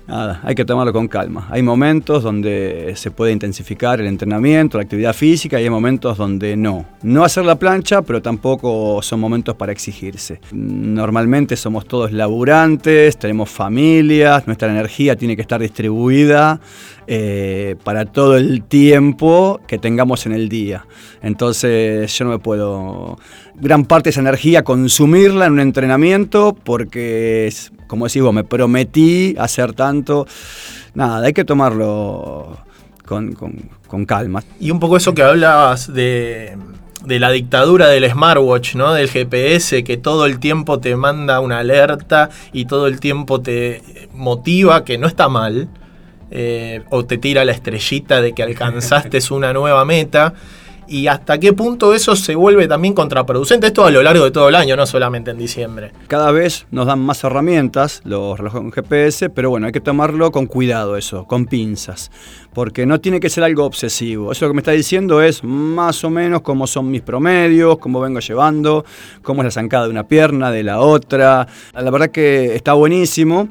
nada, 0.10 0.42
hay 0.44 0.56
que 0.56 0.66
tomarlo 0.66 0.92
con 0.92 1.08
calma. 1.08 1.48
Hay 1.50 1.62
momentos 1.62 2.24
donde 2.24 2.94
se 2.96 3.12
puede 3.12 3.32
intensificar 3.32 4.01
el 4.01 4.08
entrenamiento, 4.08 4.78
la 4.78 4.84
actividad 4.84 5.13
física, 5.13 5.60
y 5.60 5.63
hay 5.63 5.70
momentos 5.70 6.18
donde 6.18 6.58
no. 6.58 6.86
No 7.01 7.24
hacer 7.24 7.46
la 7.46 7.56
plancha, 7.56 8.01
pero 8.01 8.22
tampoco 8.22 9.01
son 9.01 9.20
momentos 9.20 9.56
para 9.56 9.72
exigirse. 9.72 10.42
Normalmente 10.51 11.56
somos 11.56 11.86
todos 11.86 12.12
laburantes, 12.12 13.18
tenemos 13.18 13.50
familias, 13.50 14.48
nuestra 14.48 14.70
energía 14.70 15.16
tiene 15.16 15.36
que 15.36 15.42
estar 15.44 15.62
distribuida 15.62 16.60
eh, 17.08 17.75
para 17.84 18.06
todo 18.06 18.38
el 18.38 18.63
tiempo 18.63 19.62
que 19.68 19.78
tengamos 19.78 20.25
en 20.25 20.34
el 20.34 20.50
día. 20.50 20.86
Entonces 21.22 22.16
yo 22.18 22.25
no 22.25 22.32
me 22.32 22.39
puedo 22.39 23.18
gran 23.62 23.86
parte 23.86 24.06
de 24.06 24.12
esa 24.12 24.22
energía 24.22 24.63
consumirla 24.63 25.46
en 25.46 25.54
un 25.54 25.60
entrenamiento 25.60 26.56
porque, 26.63 27.54
como 27.88 28.06
decís 28.06 28.22
vos, 28.22 28.34
me 28.34 28.44
prometí 28.44 29.36
hacer 29.38 29.74
tanto. 29.74 30.28
Nada, 30.94 31.25
hay 31.25 31.34
que 31.34 31.46
tomarlo 31.46 32.58
con, 33.06 34.06
calma. 34.06 34.44
Y 34.60 34.72
un 34.72 34.80
poco 34.80 34.98
eso 34.98 35.13
que 35.13 35.24
hablabas 35.24 35.92
de, 35.92 36.58
de 37.06 37.20
la 37.20 37.32
dictadura 37.32 37.88
del 37.88 38.10
smartwatch, 38.10 38.75
¿no? 38.75 38.94
Del 38.94 39.10
GPS 39.10 39.84
que 39.84 39.98
todo 39.98 40.25
el 40.25 40.39
tiempo 40.39 40.80
te 40.80 40.96
manda 40.96 41.39
una 41.39 41.60
alerta 41.60 42.30
y 42.54 42.66
todo 42.66 42.88
el 42.88 43.00
tiempo 43.00 43.42
te 43.42 43.82
motiva, 44.13 44.84
que 44.86 44.98
no 44.98 45.08
está 45.08 45.30
mal, 45.30 45.70
eh, 46.32 46.84
o 46.92 47.06
te 47.06 47.18
tira 47.18 47.44
la 47.46 47.51
estrellita 47.51 48.22
de 48.22 48.34
que 48.34 48.44
alcanzaste 48.44 49.20
una 49.32 49.54
nueva 49.54 49.84
meta 49.86 50.34
y 50.89 51.08
hasta 51.08 51.38
qué 51.38 51.53
punto 51.53 51.93
eso 51.93 52.15
se 52.15 52.36
vuelve 52.36 52.67
también 52.67 52.93
contraproducente. 52.93 53.67
Esto 53.67 53.86
a 53.86 53.91
lo 53.91 54.01
largo 54.01 54.25
de 54.25 54.31
todo 54.31 54.50
el 54.50 54.55
año, 54.55 54.75
no 54.75 54.86
solamente 54.86 55.31
en 55.31 55.38
diciembre. 55.38 55.91
Cada 56.08 56.31
vez 56.31 56.65
nos 56.72 56.88
dan 56.88 57.00
más 57.00 57.24
herramientas 57.24 58.01
los 58.03 58.38
relojes 58.38 58.60
con 58.60 58.72
GPS, 58.72 59.29
pero 59.29 59.51
bueno, 59.51 59.67
hay 59.67 59.72
que 59.72 59.81
tomarlo 59.81 60.31
con 60.31 60.48
cuidado 60.48 60.98
eso, 60.98 61.25
con 61.25 61.46
pinzas, 61.46 62.12
porque 62.53 62.86
no 62.86 63.00
tiene 63.00 63.19
que 63.19 63.29
ser 63.29 63.43
algo 63.43 63.65
obsesivo. 63.65 64.31
Eso 64.31 64.48
que 64.48 64.53
me 64.53 64.60
está 64.60 64.72
diciendo 64.72 65.22
es 65.22 65.43
más 65.43 66.03
o 66.03 66.10
menos 66.10 66.41
cómo 66.41 66.65
son 66.65 66.89
mis 66.89 67.01
promedios, 67.01 67.77
cómo 67.77 68.01
vengo 68.01 68.19
llevando, 68.19 68.84
cómo 69.22 69.41
es 69.41 69.46
la 69.46 69.51
zancada 69.51 69.86
de 69.86 69.91
una 69.91 70.08
pierna, 70.08 70.51
de 70.51 70.63
la 70.63 70.79
otra. 70.79 71.48
La 71.74 71.91
verdad 71.91 72.10
que 72.10 72.55
está 72.55 72.74
buenísimo 72.74 73.50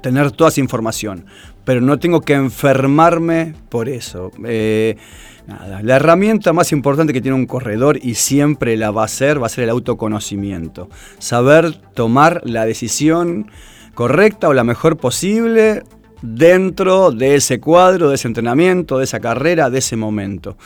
tener 0.00 0.32
toda 0.32 0.50
esa 0.50 0.60
información, 0.60 1.26
pero 1.64 1.80
no 1.80 1.98
tengo 1.98 2.20
que 2.20 2.34
enfermarme 2.34 3.54
por 3.68 3.88
eso. 3.88 4.30
Eh, 4.44 4.96
la 5.46 5.96
herramienta 5.96 6.52
más 6.52 6.72
importante 6.72 7.12
que 7.12 7.20
tiene 7.20 7.36
un 7.36 7.46
corredor 7.46 7.98
y 8.02 8.14
siempre 8.14 8.76
la 8.76 8.90
va 8.90 9.04
a 9.04 9.08
ser, 9.08 9.42
va 9.42 9.46
a 9.46 9.50
ser 9.50 9.64
el 9.64 9.70
autoconocimiento. 9.70 10.88
Saber 11.18 11.74
tomar 11.94 12.40
la 12.44 12.64
decisión 12.64 13.50
correcta 13.94 14.48
o 14.48 14.54
la 14.54 14.64
mejor 14.64 14.96
posible 14.96 15.82
dentro 16.22 17.10
de 17.10 17.34
ese 17.34 17.60
cuadro, 17.60 18.08
de 18.08 18.14
ese 18.14 18.28
entrenamiento, 18.28 18.98
de 18.98 19.04
esa 19.04 19.20
carrera, 19.20 19.68
de 19.68 19.78
ese 19.78 19.96
momento. 19.96 20.56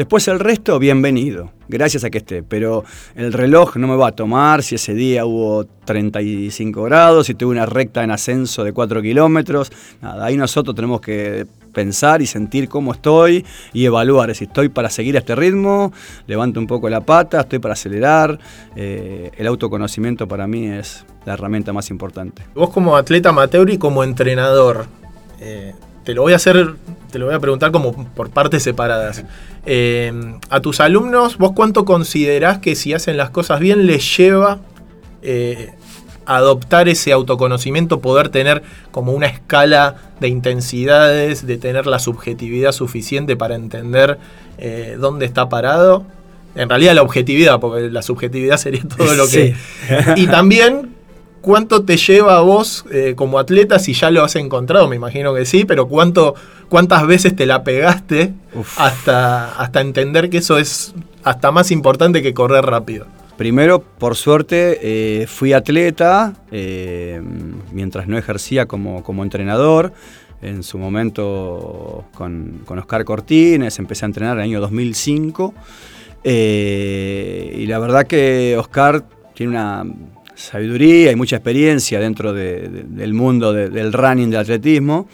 Después 0.00 0.26
el 0.28 0.40
resto, 0.40 0.78
bienvenido, 0.78 1.52
gracias 1.68 2.04
a 2.04 2.10
que 2.10 2.16
esté, 2.16 2.42
pero 2.42 2.84
el 3.16 3.34
reloj 3.34 3.76
no 3.76 3.86
me 3.86 3.96
va 3.96 4.08
a 4.08 4.12
tomar 4.12 4.62
si 4.62 4.76
ese 4.76 4.94
día 4.94 5.26
hubo 5.26 5.66
35 5.84 6.84
grados, 6.84 7.26
si 7.26 7.34
tuve 7.34 7.50
una 7.50 7.66
recta 7.66 8.02
en 8.02 8.10
ascenso 8.10 8.64
de 8.64 8.72
4 8.72 9.02
kilómetros, 9.02 9.70
nada, 10.00 10.24
ahí 10.24 10.38
nosotros 10.38 10.74
tenemos 10.74 11.02
que 11.02 11.46
pensar 11.74 12.22
y 12.22 12.26
sentir 12.26 12.70
cómo 12.70 12.92
estoy 12.92 13.44
y 13.74 13.84
evaluar 13.84 14.34
si 14.34 14.44
estoy 14.44 14.70
para 14.70 14.88
seguir 14.88 15.16
este 15.16 15.34
ritmo, 15.34 15.92
levanto 16.26 16.60
un 16.60 16.66
poco 16.66 16.88
la 16.88 17.02
pata, 17.02 17.42
estoy 17.42 17.58
para 17.58 17.74
acelerar. 17.74 18.38
Eh, 18.76 19.30
el 19.36 19.46
autoconocimiento 19.48 20.26
para 20.26 20.46
mí 20.46 20.66
es 20.66 21.04
la 21.26 21.34
herramienta 21.34 21.74
más 21.74 21.90
importante. 21.90 22.42
Vos 22.54 22.70
como 22.70 22.96
atleta 22.96 23.28
amateur 23.28 23.68
y 23.68 23.76
como 23.76 24.02
entrenador, 24.02 24.86
eh, 25.40 25.74
te 26.04 26.14
lo 26.14 26.22
voy 26.22 26.32
a 26.32 26.36
hacer, 26.36 26.76
te 27.12 27.18
lo 27.18 27.26
voy 27.26 27.34
a 27.34 27.38
preguntar 27.38 27.70
como 27.70 27.92
por 28.14 28.30
partes 28.30 28.62
separadas. 28.62 29.22
Eh, 29.66 30.12
a 30.48 30.60
tus 30.60 30.80
alumnos, 30.80 31.36
¿vos 31.38 31.52
cuánto 31.54 31.84
considerás 31.84 32.58
que 32.58 32.74
si 32.74 32.94
hacen 32.94 33.16
las 33.16 33.30
cosas 33.30 33.60
bien 33.60 33.86
les 33.86 34.16
lleva 34.16 34.60
adoptar 36.36 36.88
ese 36.88 37.12
autoconocimiento, 37.12 38.00
poder 38.00 38.28
tener 38.28 38.62
como 38.92 39.12
una 39.12 39.26
escala 39.26 39.96
de 40.20 40.28
intensidades, 40.28 41.44
de 41.44 41.58
tener 41.58 41.86
la 41.86 41.98
subjetividad 41.98 42.70
suficiente 42.70 43.36
para 43.36 43.56
entender 43.56 44.18
eh, 44.58 44.96
dónde 44.98 45.26
está 45.26 45.48
parado. 45.48 46.04
En 46.54 46.68
realidad 46.68 46.94
la 46.94 47.02
objetividad, 47.02 47.58
porque 47.58 47.90
la 47.90 48.02
subjetividad 48.02 48.58
sería 48.58 48.82
todo 48.96 49.14
lo 49.14 49.26
que... 49.28 49.54
y 50.16 50.26
también 50.28 50.89
cuánto 51.40 51.84
te 51.84 51.96
lleva 51.96 52.36
a 52.36 52.40
vos 52.40 52.84
eh, 52.90 53.14
como 53.16 53.38
atleta 53.38 53.78
si 53.78 53.92
ya 53.92 54.10
lo 54.10 54.22
has 54.22 54.36
encontrado, 54.36 54.88
me 54.88 54.96
imagino 54.96 55.34
que 55.34 55.44
sí, 55.44 55.64
pero 55.64 55.88
cuánto, 55.88 56.34
cuántas 56.68 57.06
veces 57.06 57.34
te 57.34 57.46
la 57.46 57.64
pegaste 57.64 58.34
hasta, 58.76 59.52
hasta 59.52 59.80
entender 59.80 60.30
que 60.30 60.38
eso 60.38 60.58
es 60.58 60.94
hasta 61.24 61.50
más 61.50 61.70
importante 61.70 62.22
que 62.22 62.34
correr 62.34 62.64
rápido. 62.64 63.06
Primero, 63.40 63.80
por 63.80 64.16
suerte, 64.16 64.78
eh, 64.82 65.26
fui 65.26 65.54
atleta 65.54 66.34
eh, 66.50 67.22
mientras 67.72 68.06
no 68.06 68.18
ejercía 68.18 68.66
como, 68.66 69.22
entrenador. 69.22 69.94
En 70.42 70.62
su 70.62 70.76
momento 70.76 72.04
con, 72.12 72.60
Oscar 72.68 73.02
Cortines, 73.06 73.78
empecé 73.78 74.04
a 74.04 74.08
entrenar 74.08 74.36
en 74.36 74.42
el 74.42 74.44
año 74.44 74.60
2005. 74.60 75.54
Eh, 76.22 77.56
y 77.60 77.64
la 77.64 77.78
verdad 77.78 78.06
que 78.06 78.58
Oscar 78.58 79.04
tiene 79.32 79.52
una 79.52 79.86
sabiduría 80.40 81.12
y 81.12 81.16
mucha 81.16 81.36
experiencia 81.36 82.00
dentro 82.00 82.32
del 82.32 83.14
mundo 83.14 83.52
del 83.52 83.92
running, 83.92 84.30
del 84.30 84.40
atletismo. 84.40 85.08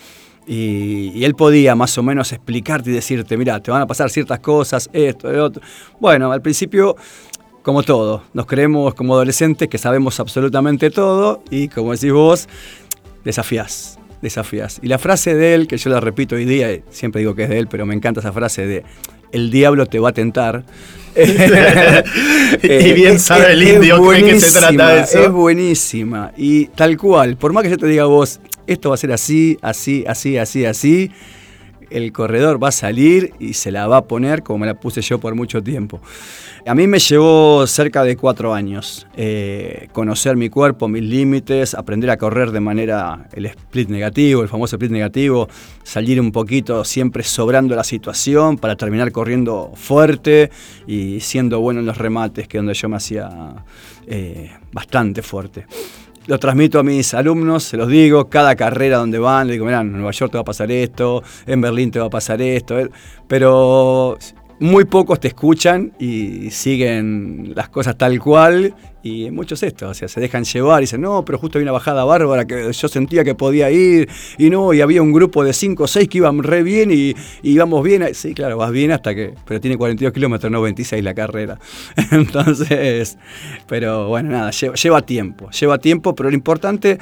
Y, 0.47 1.25
él 1.25 1.35
podía 1.35 1.75
más 1.75 1.99
o 1.99 2.03
menos 2.03 2.33
explicarte 2.33 2.91
y 2.91 2.93
decirte, 2.93 3.37
mira, 3.37 3.61
te 3.61 3.71
van 3.71 3.83
a 3.83 3.87
pasar 3.87 4.11
ciertas 4.11 4.39
cosas, 4.39 4.89
esto, 4.93 5.33
lo 5.33 5.47
otro. 5.47 5.63
Bueno, 5.99 6.31
al 6.31 6.41
principio 6.41 6.97
como 7.63 7.83
todo, 7.83 8.23
nos 8.33 8.47
creemos 8.47 8.95
como 8.95 9.15
adolescentes 9.15 9.69
que 9.69 9.77
sabemos 9.77 10.21
absolutamente 10.21 10.89
todo 10.89 11.43
y 11.51 11.67
como 11.67 11.91
decís 11.91 12.13
vos, 12.13 12.49
desafías, 13.25 13.99
desafías. 14.23 14.79
Y 14.83 14.87
la 14.87 14.99
frase 14.99 15.35
de 15.35 15.55
él, 15.55 15.67
que 15.67 15.77
yo 15.77 15.91
la 15.91 15.99
repito 15.99 16.37
hoy 16.37 16.45
día, 16.45 16.69
siempre 16.91 17.23
digo 17.23 17.35
que 17.35 17.43
es 17.43 17.49
de 17.49 17.59
él, 17.59 17.67
pero 17.67 17.85
me 17.85 17.97
encanta 17.97 18.21
esa 18.21 18.33
frase 18.33 18.69
de 18.69 18.85
el 19.33 19.51
diablo 19.51 19.87
te 19.87 19.99
va 19.99 20.11
a 20.11 20.13
tentar. 20.13 20.65
y 22.63 22.93
bien 22.93 23.19
sabe 23.19 23.53
el 23.53 23.63
indio 23.63 24.07
que 24.11 24.41
se 24.41 24.59
trata 24.59 24.89
de 24.89 25.01
eso. 25.03 25.19
Es 25.21 25.31
buenísima. 25.31 26.33
Y 26.37 26.67
tal 26.67 26.97
cual, 26.97 27.37
por 27.37 27.53
más 27.53 27.63
que 27.63 27.71
yo 27.71 27.79
te 27.79 27.87
diga 27.87 28.05
vos, 28.05 28.41
esto 28.67 28.91
va 28.91 28.97
a 28.97 28.99
ser 28.99 29.13
así, 29.13 29.59
así, 29.63 30.05
así, 30.07 30.37
así, 30.37 30.65
así, 30.65 31.11
el 31.91 32.13
corredor 32.13 32.63
va 32.63 32.69
a 32.69 32.73
salir 32.73 33.33
y 33.39 33.55
se 33.55 33.71
la 33.71 33.87
va 33.87 33.99
a 33.99 34.05
poner 34.05 34.43
como 34.43 34.61
me 34.61 34.67
la 34.67 34.75
puse 34.75 35.01
yo 35.03 35.19
por 35.19 35.35
mucho 35.35 35.63
tiempo. 35.63 36.01
A 36.67 36.75
mí 36.75 36.87
me 36.89 36.99
llevó 36.99 37.67
cerca 37.67 38.03
de 38.03 38.17
cuatro 38.17 38.53
años 38.53 39.07
eh, 39.17 39.89
conocer 39.93 40.37
mi 40.37 40.49
cuerpo, 40.49 40.89
mis 40.89 41.03
límites, 41.03 41.75
aprender 41.75 42.11
a 42.11 42.17
correr 42.17 42.51
de 42.51 42.61
manera 42.61 43.29
el 43.33 43.47
split 43.47 43.89
negativo, 43.89 44.43
el 44.43 44.49
famoso 44.49 44.77
split 44.77 44.91
negativo, 44.91 45.49
salir 45.85 46.21
un 46.21 46.33
poquito 46.33 46.85
siempre 46.85 47.23
sobrando 47.23 47.77
la 47.77 47.85
situación 47.85 48.59
para 48.59 48.75
terminar 48.75 49.13
corriendo 49.13 49.71
fuerte 49.75 50.51
y 50.87 51.21
siendo 51.21 51.61
bueno 51.61 51.81
en 51.81 51.87
los 51.87 51.99
remates, 51.99 52.49
que 52.49 52.57
es 52.57 52.61
donde 52.61 52.75
yo 52.75 52.89
me 52.89 52.97
hacía 52.97 53.65
eh, 54.07 54.51
bastante 54.73 55.23
fuerte 55.23 55.67
lo 56.27 56.39
transmito 56.39 56.79
a 56.79 56.83
mis 56.83 57.15
alumnos, 57.15 57.65
se 57.65 57.77
los 57.77 57.89
digo, 57.89 58.29
cada 58.29 58.57
carrera 58.57 58.99
donde 58.99 59.19
van, 59.19 59.47
le 59.47 59.55
digo, 59.55 59.67
mira, 59.67 59.81
en 59.81 59.93
Nueva 59.93 60.11
York 60.11 60.33
te 60.33 60.39
va 60.39 60.43
a 60.43 60.45
pasar 60.45 60.71
esto, 60.71 61.23
en 61.47 61.61
Berlín 61.61 61.91
te 61.91 61.99
va 61.99 62.07
a 62.07 62.11
pasar 62.11 62.43
esto, 62.43 62.77
pero 63.29 64.19
muy 64.59 64.85
pocos 64.85 65.21
te 65.21 65.29
escuchan 65.29 65.93
y 65.99 66.51
siguen 66.51 67.53
las 67.55 67.69
cosas 67.69 67.97
tal 67.99 68.19
cual 68.19 68.75
y 69.03 69.31
muchos 69.31 69.63
esto, 69.63 69.89
o 69.89 69.95
sea, 69.95 70.09
se 70.09 70.21
dejan 70.21 70.43
llevar 70.45 70.81
y 70.81 70.85
dicen, 70.85 71.01
no, 71.01 71.25
pero 71.25 71.39
justo 71.39 71.59
hay 71.59 71.63
una 71.63 71.73
bajada 71.73 72.05
bárbara 72.05 72.45
que 72.45 72.73
yo 72.73 72.89
sentía 72.89 73.23
que 73.23 73.37
podía 73.37 73.71
ir 73.71 74.09
y 74.37 74.51
no, 74.51 74.73
y 74.73 74.81
había 74.81 75.01
un 75.01 75.13
grupo 75.13 75.45
de 75.45 75.53
5 75.53 75.85
o 75.85 75.87
6 75.87 76.09
que 76.09 76.19
iban 76.19 76.43
re 76.43 76.63
bien 76.65 76.91
y, 76.91 77.15
íbamos 77.43 77.85
bien, 77.85 78.05
sí, 78.15 78.35
claro, 78.35 78.57
vas 78.57 78.73
bien 78.73 78.91
hasta 78.91 79.15
que, 79.15 79.35
pero 79.47 79.61
tiene 79.61 79.77
42 79.77 80.13
kilómetros, 80.13 80.51
no 80.51 80.61
26 80.61 81.05
la 81.05 81.15
carrera. 81.15 81.59
Entonces, 82.11 83.17
pero 83.69 84.09
bueno, 84.09 84.31
nada, 84.31 84.51
lleva, 84.51 84.75
lleva 84.75 85.03
tiempo, 85.03 85.51
lleva 85.51 85.79
tiempo, 85.79 86.15
pero 86.15 86.31
lo 86.31 86.35
importante 86.35 86.99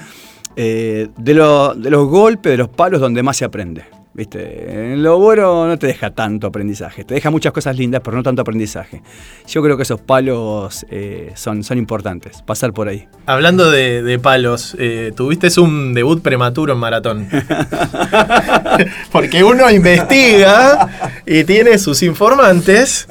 eh, 0.56 1.08
de, 1.16 1.34
de 1.34 1.90
los 1.90 2.08
golpes, 2.08 2.52
de 2.52 2.58
los 2.58 2.68
palos 2.68 3.00
donde 3.00 3.22
más 3.22 3.38
se 3.38 3.46
aprende. 3.46 4.03
¿Viste? 4.14 4.94
Lo 4.96 5.18
bueno 5.18 5.66
no 5.66 5.76
te 5.76 5.88
deja 5.88 6.12
tanto 6.12 6.46
aprendizaje, 6.46 7.02
te 7.02 7.14
deja 7.14 7.30
muchas 7.30 7.52
cosas 7.52 7.76
lindas, 7.76 8.00
pero 8.04 8.16
no 8.16 8.22
tanto 8.22 8.42
aprendizaje. 8.42 9.02
Yo 9.48 9.60
creo 9.60 9.76
que 9.76 9.82
esos 9.82 10.00
palos 10.00 10.86
eh, 10.88 11.32
son, 11.34 11.64
son 11.64 11.78
importantes, 11.78 12.40
pasar 12.42 12.72
por 12.72 12.86
ahí. 12.86 13.08
Hablando 13.26 13.72
de, 13.72 14.20
palos, 14.22 14.76
eh, 14.78 15.12
tuviste 15.16 15.48
un 15.60 15.94
debut 15.94 16.22
prematuro 16.22 16.74
en 16.74 16.78
maratón. 16.78 17.28
Porque 19.10 19.42
uno 19.42 19.68
investiga 19.68 20.88
y 21.26 21.42
tiene 21.42 21.78
sus 21.78 22.04
informantes 22.04 23.08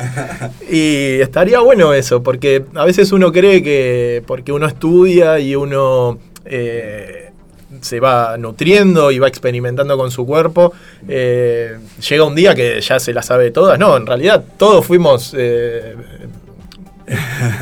y 0.72 1.20
estaría 1.20 1.60
bueno 1.60 1.94
eso, 1.94 2.24
porque 2.24 2.64
a 2.76 2.86
veces 2.86 3.12
uno 3.12 3.32
cree 3.32 3.62
que 3.62 4.24
porque 4.26 4.52
uno 4.52 4.68
estudia 4.68 5.40
y 5.40 5.56
uno... 5.56 6.18
Eh, 6.46 7.33
se 7.84 8.00
va 8.00 8.38
nutriendo 8.38 9.12
y 9.12 9.20
va 9.20 9.28
experimentando 9.28 9.98
con 9.98 10.12
su 10.12 10.26
cuerpo. 10.26 10.74
Eh, 11.08 11.78
llega 12.10 12.24
un 12.24 12.36
día 12.36 12.56
que 12.56 12.82
ya 12.82 13.00
se 13.00 13.14
la 13.14 13.22
sabe 13.22 13.52
todas. 13.52 13.78
No, 13.80 13.98
en 13.98 14.06
realidad 14.06 14.44
todos 14.58 14.86
fuimos 14.86 15.34
eh, 15.38 15.96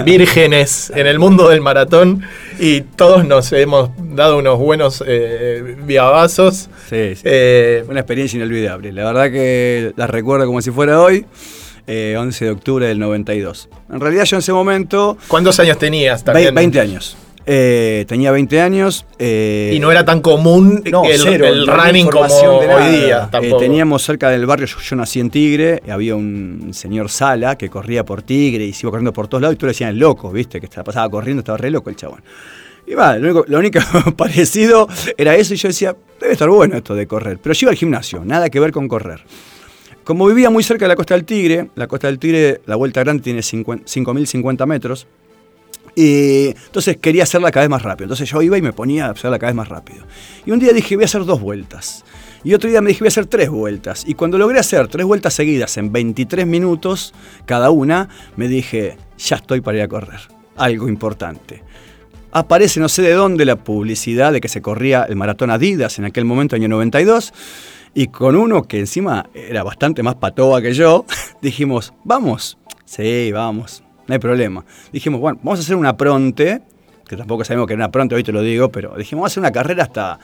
vírgenes 0.06 0.92
en 0.96 1.08
el 1.08 1.20
mundo 1.20 1.50
del 1.50 1.62
maratón 1.62 2.24
y 2.60 2.82
todos 2.82 3.25
nos 3.25 3.51
hemos 3.54 3.90
dado 3.98 4.38
unos 4.38 4.60
buenos 4.60 5.04
eh. 5.06 5.75
Sí, 6.90 7.16
sí. 7.16 7.28
Una 7.90 8.00
experiencia 8.00 8.38
inolvidable. 8.38 8.92
La 8.92 9.06
verdad 9.06 9.32
que 9.32 9.94
la 9.96 10.08
recuerdo 10.08 10.46
como 10.46 10.62
si 10.62 10.72
fuera 10.72 11.01
hoy. 11.01 11.25
11 11.88 12.46
de 12.46 12.51
octubre 12.51 12.88
del 12.88 13.00
92. 13.00 13.68
En 13.92 14.00
realidad 14.00 14.24
yo 14.24 14.38
en 14.38 14.40
ese 14.40 14.54
momento... 14.54 15.18
¿Cuántos 15.28 15.60
años 15.60 15.78
tenías 15.78 16.24
también? 16.24 16.56
20 16.56 16.80
años. 16.80 17.18
Eh, 17.53 18.05
tenía 18.08 18.31
20 18.31 18.62
años. 18.62 19.05
Eh, 19.20 19.74
y 19.75 19.79
no 19.81 19.91
era 19.91 20.05
tan 20.05 20.22
común 20.22 20.81
el, 20.86 21.67
running 21.67 22.08
como 22.08 22.34
hoy 22.34 22.96
día. 22.96 23.29
Eh, 23.41 23.53
teníamos 23.60 24.03
cerca 24.03 24.29
del 24.29 24.46
barrio, 24.46 24.67
yo, 24.67 24.96
nací 24.96 25.20
en 25.20 25.29
Tigre, 25.29 25.84
había 25.91 26.15
un 26.15 26.70
señor 26.72 27.10
Sala 27.10 27.58
que 27.58 27.70
corría 27.70 28.05
por 28.05 28.22
Tigre 28.22 28.63
y 28.63 28.72
se 28.72 28.86
iba 28.86 28.91
corriendo 28.91 29.12
por 29.12 29.27
todos 29.27 29.41
lados 29.41 29.55
y 29.55 29.58
tú 29.58 29.65
le 29.65 29.72
decías 29.72 29.89
el 29.89 30.00
loco, 30.00 30.31
¿viste? 30.31 30.62
Que 30.62 30.70
pasaba 30.70 31.10
corriendo, 31.10 31.41
estaba 31.41 31.58
re 31.58 31.70
loco 31.72 31.89
el 31.89 31.98
chabón. 31.98 32.24
Y 32.88 32.93
va, 32.93 33.17
lo 33.17 33.43
único, 33.60 33.79
parecido 34.15 34.88
era 35.17 35.36
eso 35.36 35.53
y 35.53 35.58
yo 35.58 35.67
decía, 35.67 35.93
debe 36.22 36.31
estar 36.31 36.48
bueno 36.48 36.77
esto 36.77 36.96
de 36.96 37.05
correr. 37.05 37.38
Pero 37.43 37.51
yo 37.51 37.65
iba 37.65 37.72
al 37.72 37.77
gimnasio, 37.77 38.24
nada 38.24 38.50
que 38.50 38.62
ver 38.62 38.72
con 38.72 38.88
correr. 38.88 39.25
Como 40.05 40.25
vivía 40.25 40.50
muy 40.50 40.63
cerca 40.63 40.86
de 40.86 40.89
la 40.89 40.96
costa 40.96 41.15
del 41.15 41.25
Tigre, 41.25 41.70
la 41.75 41.88
costa 41.88 42.08
del 42.08 42.17
Tigre, 42.17 42.62
la 42.65 42.77
vuelta 42.77 43.01
grande 43.01 43.22
tiene 43.22 43.41
5.050 43.41 44.65
metros, 44.65 45.05
y 45.95 46.48
entonces 46.48 46.98
quería 46.98 47.24
hacerla 47.24 47.51
cada 47.51 47.65
vez 47.65 47.69
más 47.69 47.83
rápido. 47.83 48.05
Entonces 48.05 48.29
yo 48.29 48.41
iba 48.41 48.57
y 48.57 48.62
me 48.62 48.74
ponía 48.74 49.07
a 49.07 49.12
hacerla 49.12 49.39
cada 49.39 49.51
vez 49.51 49.55
más 49.55 49.67
rápido. 49.67 50.05
Y 50.45 50.51
un 50.51 50.60
día 50.60 50.74
dije, 50.74 50.95
voy 50.95 51.03
a 51.03 51.05
hacer 51.05 51.25
dos 51.25 51.41
vueltas. 51.41 52.05
Y 52.43 52.53
otro 52.53 52.69
día 52.69 52.81
me 52.81 52.89
dije, 52.89 53.01
voy 53.01 53.07
a 53.07 53.10
hacer 53.10 53.25
tres 53.25 53.50
vueltas. 53.50 54.03
Y 54.07 54.15
cuando 54.15 54.38
logré 54.38 54.60
hacer 54.60 54.88
tres 54.88 55.05
vueltas 55.05 55.33
seguidas 55.33 55.77
en 55.77 55.91
23 55.91 56.48
minutos 56.48 57.13
cada 57.45 57.71
una, 57.71 58.10
me 58.36 58.48
dije, 58.48 58.98
ya 59.17 59.36
estoy 59.38 59.62
para 59.62 59.77
ir 59.77 59.83
a 59.83 59.88
correr. 59.88 60.21
Algo 60.55 60.88
importante. 60.88 61.63
Aparece 62.31 62.79
no 62.79 62.88
sé 62.88 63.01
de 63.01 63.12
dónde 63.12 63.43
la 63.43 63.57
publicidad 63.57 64.31
de 64.31 64.39
que 64.39 64.48
se 64.48 64.62
corría 64.62 65.03
el 65.03 65.17
maratón 65.17 65.51
Adidas 65.51 66.00
en 66.00 66.05
aquel 66.05 66.24
momento, 66.24 66.55
año 66.55 66.69
92. 66.69 67.33
Y 67.93 68.07
con 68.07 68.38
uno 68.38 68.63
que 68.63 68.79
encima 68.79 69.29
era 69.33 69.63
bastante 69.63 70.01
más 70.01 70.15
patoa 70.15 70.62
que 70.62 70.74
yo, 70.74 71.05
dijimos, 71.41 71.93
vamos. 72.05 72.57
Sí, 72.86 73.31
vamos 73.33 73.83
no 74.12 74.15
hay 74.15 74.20
problema. 74.20 74.65
Dijimos, 74.91 75.22
bueno, 75.22 75.39
vamos 75.41 75.60
a 75.60 75.62
hacer 75.62 75.77
una 75.77 75.96
pronte, 75.96 76.62
que 77.08 77.15
tampoco 77.15 77.46
sabemos 77.46 77.65
que 77.65 77.74
era 77.74 77.86
una 77.86 77.91
pronte, 77.91 78.13
hoy 78.13 78.25
te 78.25 78.34
lo 78.34 78.41
digo, 78.41 78.70
pero 78.70 78.94
dijimos, 78.98 79.22
vamos 79.22 79.32
a 79.32 79.32
hacer 79.32 79.41
una 79.41 79.51
carrera 79.53 79.84
hasta, 79.84 80.20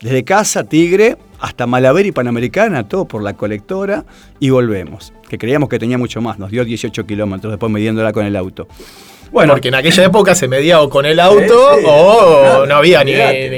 desde 0.00 0.24
casa, 0.24 0.64
Tigre, 0.64 1.16
hasta 1.38 1.68
Malaber 1.68 2.06
y 2.06 2.10
Panamericana, 2.10 2.88
todo 2.88 3.04
por 3.04 3.22
la 3.22 3.34
colectora, 3.34 4.04
y 4.40 4.50
volvemos. 4.50 5.12
Que 5.28 5.38
creíamos 5.38 5.68
que 5.68 5.78
tenía 5.78 5.96
mucho 5.96 6.20
más, 6.20 6.40
nos 6.40 6.50
dio 6.50 6.64
18 6.64 7.06
kilómetros 7.06 7.52
después 7.52 7.70
midiéndola 7.70 8.12
con 8.12 8.26
el 8.26 8.34
auto. 8.34 8.66
Bueno, 9.32 9.52
porque 9.52 9.68
en 9.68 9.76
aquella 9.76 10.04
época 10.04 10.34
se 10.34 10.48
medía 10.48 10.80
o 10.80 10.90
con 10.90 11.06
el 11.06 11.20
auto 11.20 11.68
o 11.86 12.66
no 12.66 12.74
había 12.74 13.04
ni, 13.04 13.14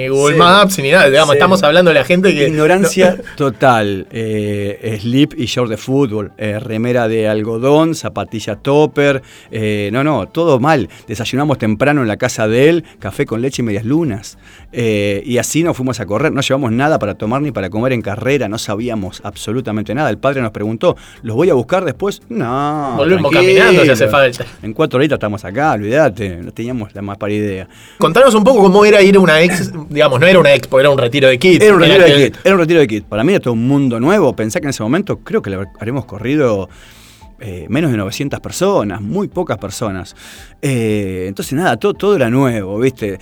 Google 0.08 0.36
Maps 0.36 0.78
ni 0.78 0.90
nada. 0.90 1.08
Digamos, 1.08 1.34
estamos 1.34 1.62
hablando 1.62 1.90
de 1.90 1.94
la 1.94 2.04
gente 2.04 2.34
que. 2.34 2.48
Ignorancia 2.48 3.16
total. 3.36 4.06
Eh, 4.10 4.98
slip 5.00 5.32
y 5.38 5.46
short 5.46 5.70
de 5.70 5.78
fútbol, 5.78 6.32
eh, 6.36 6.58
remera 6.58 7.08
de 7.08 7.26
algodón, 7.26 7.94
zapatilla 7.94 8.56
topper. 8.56 9.22
Eh, 9.50 9.88
no, 9.92 10.04
no, 10.04 10.28
todo 10.28 10.60
mal. 10.60 10.90
Desayunamos 11.06 11.56
temprano 11.56 12.02
en 12.02 12.08
la 12.08 12.18
casa 12.18 12.46
de 12.48 12.68
él, 12.68 12.84
café 12.98 13.24
con 13.24 13.40
leche 13.40 13.62
y 13.62 13.64
medias 13.64 13.84
lunas. 13.84 14.38
y 14.72 15.38
así 15.38 15.62
nos 15.62 15.76
fuimos 15.76 16.00
a 16.00 16.06
correr. 16.06 16.32
No 16.32 16.42
llevamos 16.42 16.72
nada 16.72 16.98
para 16.98 17.14
tomar 17.14 17.40
ni 17.40 17.50
para 17.50 17.70
comer 17.70 17.92
en 17.92 18.02
carrera. 18.02 18.46
No 18.48 18.58
sabíamos 18.58 19.22
absolutamente 19.24 19.94
nada. 19.94 20.10
El 20.10 20.18
padre 20.18 20.42
nos 20.42 20.50
preguntó: 20.50 20.96
¿los 21.22 21.34
voy 21.34 21.48
a 21.48 21.54
buscar 21.54 21.84
después? 21.86 22.20
No. 22.28 22.94
Volvemos 22.96 23.32
caminando 23.32 23.84
si 23.84 23.90
hace 23.90 24.08
falta. 24.08 24.44
En 24.62 24.74
cuatro 24.74 24.98
horitas 24.98 25.16
estamos 25.16 25.42
acá 25.46 25.61
olvídate, 25.70 26.38
no 26.38 26.50
teníamos 26.52 26.92
la 26.94 27.02
más 27.02 27.16
para 27.16 27.32
idea. 27.32 27.68
Contanos 27.98 28.34
un 28.34 28.42
poco 28.42 28.62
cómo 28.62 28.84
era 28.84 29.00
ir 29.02 29.16
a 29.16 29.20
una 29.20 29.40
ex, 29.40 29.72
digamos, 29.88 30.18
no 30.18 30.26
era 30.26 30.40
una 30.40 30.52
expo, 30.52 30.80
era 30.80 30.90
un 30.90 30.98
retiro 30.98 31.28
de 31.28 31.38
kit. 31.38 31.62
Era 31.62 31.74
un 31.74 31.80
retiro 31.80 32.04
de 32.04 32.14
kit, 32.14 32.36
era 32.44 32.54
un 32.54 32.60
retiro 32.60 32.80
de 32.80 32.86
kit. 32.88 33.04
Para 33.04 33.22
mí 33.22 33.32
era 33.32 33.40
todo 33.40 33.54
un 33.54 33.68
mundo 33.68 34.00
nuevo. 34.00 34.34
Pensá 34.34 34.58
que 34.60 34.66
en 34.66 34.70
ese 34.70 34.82
momento 34.82 35.20
creo 35.20 35.40
que 35.40 35.50
le 35.50 35.58
haremos 35.78 36.04
corrido 36.04 36.68
eh, 37.40 37.66
menos 37.68 37.90
de 37.90 37.96
900 37.96 38.40
personas, 38.40 39.00
muy 39.00 39.28
pocas 39.28 39.58
personas. 39.58 40.14
Eh, 40.60 41.26
entonces 41.28 41.52
nada, 41.54 41.76
todo, 41.76 41.94
todo 41.94 42.16
era 42.16 42.30
nuevo, 42.30 42.78
¿viste? 42.78 43.18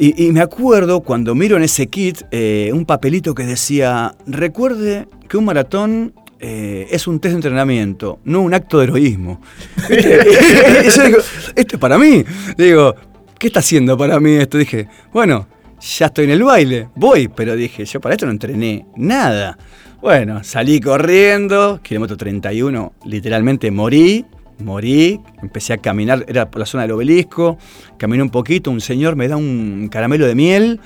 Y, 0.00 0.30
me 0.30 0.40
acuerdo 0.40 1.00
cuando 1.00 1.34
miro 1.34 1.56
en 1.56 1.64
ese 1.64 1.88
kit 1.88 2.22
eh, 2.30 2.70
un 2.72 2.84
papelito 2.84 3.34
que 3.34 3.44
decía, 3.44 4.14
recuerde 4.28 5.08
que 5.28 5.36
un 5.36 5.44
maratón 5.44 6.12
eh, 6.40 6.86
es 6.90 7.06
un 7.06 7.20
test 7.20 7.32
de 7.32 7.36
entrenamiento, 7.36 8.20
no 8.24 8.40
un 8.42 8.54
acto 8.54 8.78
de 8.78 8.84
heroísmo. 8.84 9.40
esto 9.88 11.16
es 11.54 11.78
para 11.78 11.98
mí. 11.98 12.24
Digo, 12.56 12.94
¿qué 13.38 13.48
está 13.48 13.60
haciendo 13.60 13.96
para 13.96 14.20
mí 14.20 14.32
esto? 14.32 14.58
Dije, 14.58 14.88
bueno, 15.12 15.48
ya 15.80 16.06
estoy 16.06 16.24
en 16.24 16.30
el 16.30 16.42
baile, 16.42 16.88
voy, 16.94 17.28
pero 17.28 17.56
dije, 17.56 17.84
yo 17.84 18.00
para 18.00 18.14
esto 18.14 18.26
no 18.26 18.32
entrené 18.32 18.86
nada. 18.96 19.58
Bueno, 20.00 20.44
salí 20.44 20.80
corriendo, 20.80 21.80
kilómetro 21.82 22.16
31, 22.16 22.92
literalmente 23.04 23.70
morí, 23.70 24.24
morí, 24.58 25.20
empecé 25.42 25.72
a 25.72 25.78
caminar, 25.78 26.24
era 26.28 26.50
por 26.50 26.60
la 26.60 26.66
zona 26.66 26.82
del 26.82 26.92
obelisco, 26.92 27.58
caminé 27.96 28.22
un 28.22 28.30
poquito, 28.30 28.70
un 28.70 28.80
señor 28.80 29.16
me 29.16 29.28
da 29.28 29.36
un 29.36 29.88
caramelo 29.90 30.26
de 30.26 30.34
miel, 30.34 30.80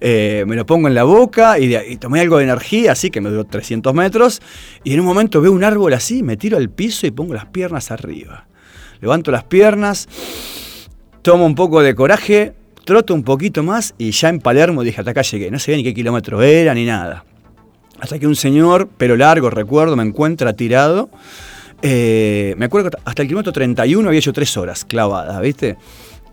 eh, 0.00 0.44
me 0.46 0.56
lo 0.56 0.66
pongo 0.66 0.88
en 0.88 0.94
la 0.94 1.04
boca 1.04 1.58
y, 1.58 1.96
tomé 1.96 2.20
algo 2.20 2.38
de 2.38 2.44
energía, 2.44 2.92
así 2.92 3.10
que 3.10 3.20
me 3.20 3.30
dio 3.30 3.44
300 3.44 3.94
metros, 3.94 4.42
y 4.84 4.94
en 4.94 5.00
un 5.00 5.06
momento 5.06 5.40
veo 5.40 5.52
un 5.52 5.64
árbol 5.64 5.94
así, 5.94 6.22
me 6.22 6.36
tiro 6.36 6.56
al 6.56 6.70
piso 6.70 7.06
y 7.06 7.10
pongo 7.10 7.34
las 7.34 7.46
piernas 7.46 7.90
arriba. 7.90 8.46
Levanto 9.00 9.30
las 9.30 9.44
piernas, 9.44 10.08
tomo 11.22 11.46
un 11.46 11.54
poco 11.54 11.82
de 11.82 11.94
coraje, 11.94 12.54
troto 12.84 13.14
un 13.14 13.22
poquito 13.22 13.62
más 13.62 13.94
y 13.98 14.10
ya 14.10 14.28
en 14.28 14.40
Palermo 14.40 14.82
dije, 14.82 15.00
hasta 15.00 15.12
acá 15.12 15.22
llegué, 15.22 15.50
no 15.50 15.58
sabía 15.58 15.78
ni 15.78 15.84
qué 15.84 15.94
kilómetro 15.94 16.42
era 16.42 16.74
ni 16.74 16.84
nada. 16.84 17.24
Hasta 18.00 18.18
que 18.18 18.26
un 18.26 18.34
señor, 18.34 18.88
pero 18.96 19.16
largo, 19.16 19.48
recuerdo, 19.48 19.94
me 19.94 20.02
encuentra 20.02 20.54
tirado 20.54 21.08
eh, 21.82 22.54
me 22.56 22.66
acuerdo 22.66 22.90
que 22.90 22.96
hasta 23.04 23.22
el 23.22 23.28
kilómetro 23.28 23.52
31 23.52 24.08
había 24.08 24.18
hecho 24.18 24.32
tres 24.32 24.56
horas 24.56 24.84
clavadas, 24.84 25.40
¿viste? 25.40 25.76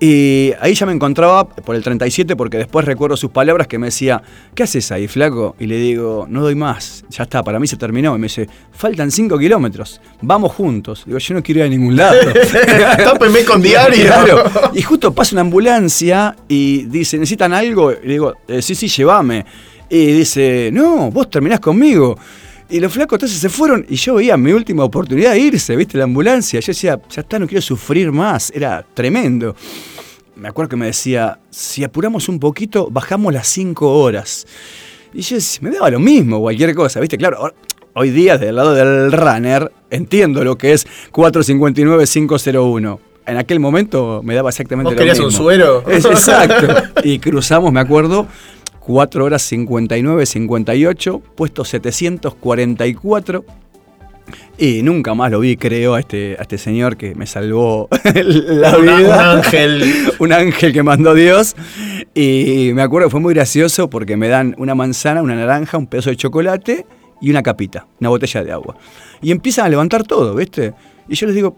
Y 0.01 0.53
ahí 0.61 0.75
ya 0.75 0.85
me 0.85 0.93
encontraba 0.93 1.49
por 1.49 1.75
el 1.75 1.83
37 1.83 2.37
porque 2.37 2.57
después 2.57 2.85
recuerdo 2.85 3.17
sus 3.17 3.31
palabras 3.31 3.67
que 3.67 3.77
me 3.77 3.87
decía, 3.87 4.21
¿qué 4.55 4.63
haces 4.63 4.93
ahí, 4.93 5.09
flaco? 5.09 5.57
Y 5.59 5.65
le 5.65 5.75
digo, 5.75 6.25
no 6.29 6.41
doy 6.41 6.55
más, 6.55 7.03
ya 7.09 7.23
está, 7.23 7.43
para 7.43 7.59
mí 7.59 7.67
se 7.67 7.75
terminó. 7.75 8.15
Y 8.15 8.19
me 8.19 8.27
dice, 8.27 8.47
faltan 8.71 9.11
5 9.11 9.37
kilómetros, 9.37 9.99
vamos 10.21 10.53
juntos. 10.53 11.03
Digo, 11.05 11.17
yo 11.17 11.33
no 11.33 11.43
quiero 11.43 11.59
ir 11.59 11.65
a 11.65 11.69
ningún 11.69 11.97
lado. 11.97 12.17
Tópeme 13.03 13.43
con 13.43 13.61
diario. 13.61 14.13
Y 14.73 14.81
justo 14.83 15.13
pasa 15.13 15.35
una 15.35 15.41
ambulancia 15.41 16.33
y 16.47 16.83
dice, 16.83 17.17
¿necesitan 17.17 17.51
algo? 17.51 17.91
Y 17.91 18.05
le 18.05 18.13
digo, 18.13 18.35
eh, 18.47 18.61
sí, 18.61 18.75
sí, 18.75 18.87
llévame. 18.87 19.45
Y 19.89 20.13
dice, 20.13 20.69
no, 20.71 21.11
vos 21.11 21.29
terminás 21.29 21.59
conmigo. 21.59 22.17
Y 22.69 22.79
los 22.79 22.93
flacos 22.93 23.17
entonces 23.17 23.39
se 23.39 23.49
fueron 23.49 23.83
y 23.89 23.95
yo 23.95 24.15
veía 24.15 24.37
mi 24.37 24.51
última 24.53 24.83
oportunidad 24.83 25.31
de 25.31 25.39
irse, 25.39 25.75
¿viste? 25.75 25.97
La 25.97 26.03
ambulancia. 26.03 26.59
Yo 26.59 26.67
decía, 26.67 27.01
ya 27.09 27.21
está, 27.21 27.39
no 27.39 27.47
quiero 27.47 27.63
sufrir 27.63 28.11
más. 28.11 28.51
Era 28.53 28.85
tremendo. 28.93 29.55
Me 30.35 30.49
acuerdo 30.49 30.69
que 30.69 30.75
me 30.75 30.85
decía, 30.85 31.39
si 31.49 31.83
apuramos 31.83 32.29
un 32.29 32.39
poquito, 32.39 32.87
bajamos 32.91 33.33
las 33.33 33.47
5 33.47 33.91
horas. 33.91 34.45
Y 35.13 35.21
yo 35.21 35.37
me 35.61 35.71
daba 35.71 35.89
lo 35.89 35.99
mismo, 35.99 36.39
cualquier 36.39 36.75
cosa, 36.75 36.99
¿viste? 36.99 37.17
Claro, 37.17 37.51
hoy 37.93 38.11
día 38.11 38.37
del 38.37 38.55
lado 38.55 38.75
del 38.75 39.11
runner 39.11 39.71
entiendo 39.89 40.43
lo 40.43 40.55
que 40.55 40.73
es 40.73 40.85
459-501 41.11 42.99
en 43.29 43.37
aquel 43.37 43.59
momento 43.59 44.21
me 44.23 44.33
daba 44.35 44.49
exactamente 44.49 44.95
lo 44.95 45.03
mismo. 45.03 45.25
un 45.25 45.31
suero? 45.31 45.83
Es, 45.87 46.05
exacto. 46.05 46.67
Y 47.03 47.19
cruzamos, 47.19 47.71
me 47.71 47.79
acuerdo, 47.79 48.27
4 48.89 49.23
horas 49.23 49.43
59, 49.43 50.25
58, 50.25 51.21
puesto 51.35 51.63
744. 51.63 53.45
Y 54.57 54.81
nunca 54.81 55.13
más 55.13 55.29
lo 55.29 55.41
vi, 55.41 55.57
creo, 55.57 55.93
a 55.93 55.99
este, 55.99 56.35
a 56.39 56.41
este 56.41 56.57
señor 56.57 56.97
que 56.97 57.13
me 57.13 57.27
salvó 57.27 57.87
la 58.15 58.75
vida. 58.77 58.79
un 58.79 59.13
ángel. 59.13 59.93
un 60.19 60.33
ángel 60.33 60.73
que 60.73 60.81
mandó 60.81 61.13
Dios. 61.13 61.55
Y 62.15 62.71
me 62.73 62.81
acuerdo 62.81 63.09
que 63.09 63.11
fue 63.11 63.19
muy 63.19 63.35
gracioso 63.35 63.91
porque 63.91 64.17
me 64.17 64.27
dan 64.27 64.55
una 64.57 64.73
manzana, 64.73 65.21
una 65.21 65.35
naranja, 65.35 65.77
un 65.77 65.85
pedazo 65.85 66.09
de 66.09 66.15
chocolate 66.15 66.87
y 67.21 67.29
una 67.29 67.43
capita, 67.43 67.85
una 67.99 68.09
botella 68.09 68.43
de 68.43 68.51
agua. 68.51 68.75
Y 69.21 69.29
empiezan 69.29 69.67
a 69.67 69.69
levantar 69.69 70.01
todo, 70.01 70.33
¿viste? 70.33 70.73
Y 71.07 71.13
yo 71.13 71.27
les 71.27 71.35
digo, 71.35 71.57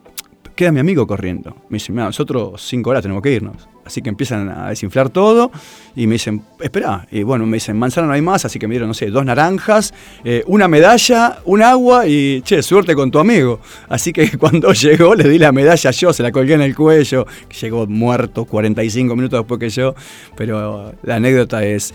queda 0.61 0.71
mi 0.71 0.79
amigo 0.79 1.07
corriendo. 1.07 1.55
Me 1.69 1.77
dicen, 1.77 1.95
mira, 1.95 2.05
nosotros 2.05 2.61
cinco 2.61 2.91
horas 2.91 3.01
tenemos 3.01 3.23
que 3.23 3.31
irnos. 3.31 3.67
Así 3.83 4.03
que 4.03 4.09
empiezan 4.09 4.47
a 4.47 4.69
desinflar 4.69 5.09
todo 5.09 5.51
y 5.95 6.05
me 6.05 6.13
dicen, 6.13 6.43
espera. 6.59 7.07
Y 7.09 7.23
bueno, 7.23 7.47
me 7.47 7.57
dicen, 7.57 7.79
manzana 7.79 8.05
no 8.05 8.13
hay 8.13 8.21
más, 8.21 8.45
así 8.45 8.59
que 8.59 8.67
me 8.67 8.73
dieron, 8.73 8.89
no 8.89 8.93
sé, 8.93 9.07
dos 9.07 9.25
naranjas, 9.25 9.91
eh, 10.23 10.43
una 10.45 10.67
medalla, 10.67 11.39
un 11.45 11.63
agua 11.63 12.05
y, 12.05 12.43
che, 12.43 12.61
suerte 12.61 12.93
con 12.93 13.09
tu 13.09 13.17
amigo. 13.17 13.59
Así 13.89 14.13
que 14.13 14.37
cuando 14.37 14.71
llegó 14.71 15.15
le 15.15 15.27
di 15.27 15.39
la 15.39 15.51
medalla 15.51 15.89
yo, 15.89 16.13
se 16.13 16.21
la 16.21 16.31
colgué 16.31 16.53
en 16.53 16.61
el 16.61 16.75
cuello. 16.75 17.25
Llegó 17.59 17.87
muerto 17.87 18.45
45 18.45 19.15
minutos 19.15 19.39
después 19.39 19.59
que 19.59 19.71
yo. 19.71 19.95
Pero 20.37 20.93
la 21.01 21.15
anécdota 21.15 21.65
es, 21.65 21.91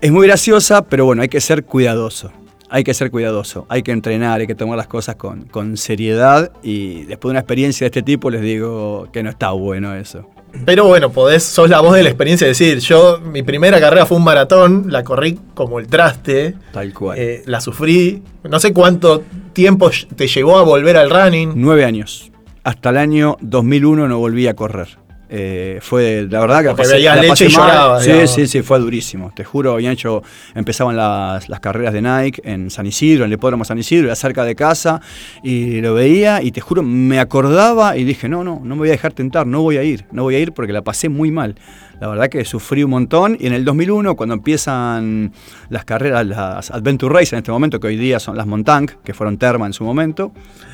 es 0.00 0.10
muy 0.10 0.26
graciosa, 0.26 0.82
pero 0.82 1.04
bueno, 1.04 1.22
hay 1.22 1.28
que 1.28 1.40
ser 1.40 1.62
cuidadoso. 1.64 2.32
Hay 2.74 2.84
que 2.84 2.94
ser 2.94 3.10
cuidadoso, 3.10 3.66
hay 3.68 3.82
que 3.82 3.92
entrenar, 3.92 4.40
hay 4.40 4.46
que 4.46 4.54
tomar 4.54 4.78
las 4.78 4.86
cosas 4.86 5.16
con, 5.16 5.42
con 5.42 5.76
seriedad 5.76 6.50
y 6.62 7.04
después 7.04 7.28
de 7.28 7.32
una 7.32 7.40
experiencia 7.40 7.84
de 7.84 7.88
este 7.88 8.02
tipo 8.02 8.30
les 8.30 8.40
digo 8.40 9.08
que 9.12 9.22
no 9.22 9.28
está 9.28 9.50
bueno 9.50 9.94
eso. 9.94 10.26
Pero 10.64 10.86
bueno, 10.86 11.10
podés, 11.12 11.42
sos 11.42 11.68
la 11.68 11.80
voz 11.80 11.94
de 11.94 12.02
la 12.02 12.08
experiencia 12.08 12.46
de 12.46 12.52
decir, 12.52 12.78
yo, 12.78 13.20
mi 13.20 13.42
primera 13.42 13.78
carrera 13.78 14.06
fue 14.06 14.16
un 14.16 14.24
maratón, 14.24 14.86
la 14.88 15.04
corrí 15.04 15.38
como 15.54 15.78
el 15.80 15.86
traste, 15.86 16.54
Tal 16.72 16.94
cual. 16.94 17.18
eh, 17.18 17.42
la 17.44 17.60
sufrí, 17.60 18.22
no 18.44 18.58
sé 18.58 18.72
cuánto 18.72 19.22
tiempo 19.52 19.90
te 20.16 20.26
llevó 20.26 20.58
a 20.58 20.62
volver 20.62 20.96
al 20.96 21.10
running. 21.10 21.52
Nueve 21.54 21.84
años. 21.84 22.32
Hasta 22.64 22.88
el 22.90 22.96
año 22.96 23.36
2001 23.42 24.08
no 24.08 24.18
volví 24.18 24.46
a 24.46 24.54
correr. 24.54 24.88
Eh, 25.34 25.78
fue, 25.80 26.26
la 26.28 26.40
verdad 26.40 26.60
que 26.62 26.68
Porque 26.74 26.88
veías 26.92 27.16
la 27.16 27.22
leche 27.22 27.46
y 27.46 27.48
mal. 27.48 27.54
llorabas, 27.70 28.02
Sí, 28.04 28.10
digamos. 28.10 28.30
sí, 28.34 28.46
sí, 28.46 28.60
fue 28.60 28.78
durísimo. 28.78 29.32
Te 29.34 29.44
juro, 29.44 29.72
habían 29.72 29.94
hecho, 29.94 30.22
empezaban 30.54 30.94
las, 30.94 31.48
las 31.48 31.58
carreras 31.58 31.94
de 31.94 32.02
Nike 32.02 32.42
en 32.44 32.68
San 32.70 32.84
Isidro, 32.84 33.24
en 33.24 33.30
el 33.30 33.34
hipódromo 33.38 33.64
San 33.64 33.78
Isidro, 33.78 34.06
era 34.08 34.14
cerca 34.14 34.44
de 34.44 34.54
casa, 34.54 35.00
y 35.42 35.80
lo 35.80 35.94
veía, 35.94 36.42
y 36.42 36.52
te 36.52 36.60
juro, 36.60 36.82
me 36.82 37.18
acordaba 37.18 37.96
y 37.96 38.04
dije, 38.04 38.28
no, 38.28 38.44
no, 38.44 38.60
no 38.62 38.74
me 38.74 38.80
voy 38.80 38.88
a 38.88 38.92
dejar 38.92 39.14
tentar, 39.14 39.46
no 39.46 39.62
voy 39.62 39.78
a 39.78 39.82
ir, 39.84 40.04
no 40.12 40.22
voy 40.24 40.34
a 40.34 40.38
ir 40.38 40.52
porque 40.52 40.74
la 40.74 40.82
pasé 40.82 41.08
muy 41.08 41.30
mal. 41.30 41.54
La 42.02 42.08
verdad 42.08 42.28
que 42.28 42.44
sufrí 42.44 42.82
un 42.82 42.90
montón 42.90 43.36
y 43.38 43.46
en 43.46 43.52
el 43.52 43.64
2001, 43.64 44.16
cuando 44.16 44.34
empiezan 44.34 45.30
las 45.68 45.84
carreras, 45.84 46.26
las 46.26 46.68
Adventure 46.72 47.14
Race 47.14 47.32
en 47.32 47.38
este 47.38 47.52
momento, 47.52 47.78
que 47.78 47.86
hoy 47.86 47.96
día 47.96 48.18
son 48.18 48.36
las 48.36 48.44
Montank, 48.44 48.90
que 49.04 49.14
fueron 49.14 49.38
Terma 49.38 49.66
en 49.66 49.72
su 49.72 49.84
momento, 49.84 50.32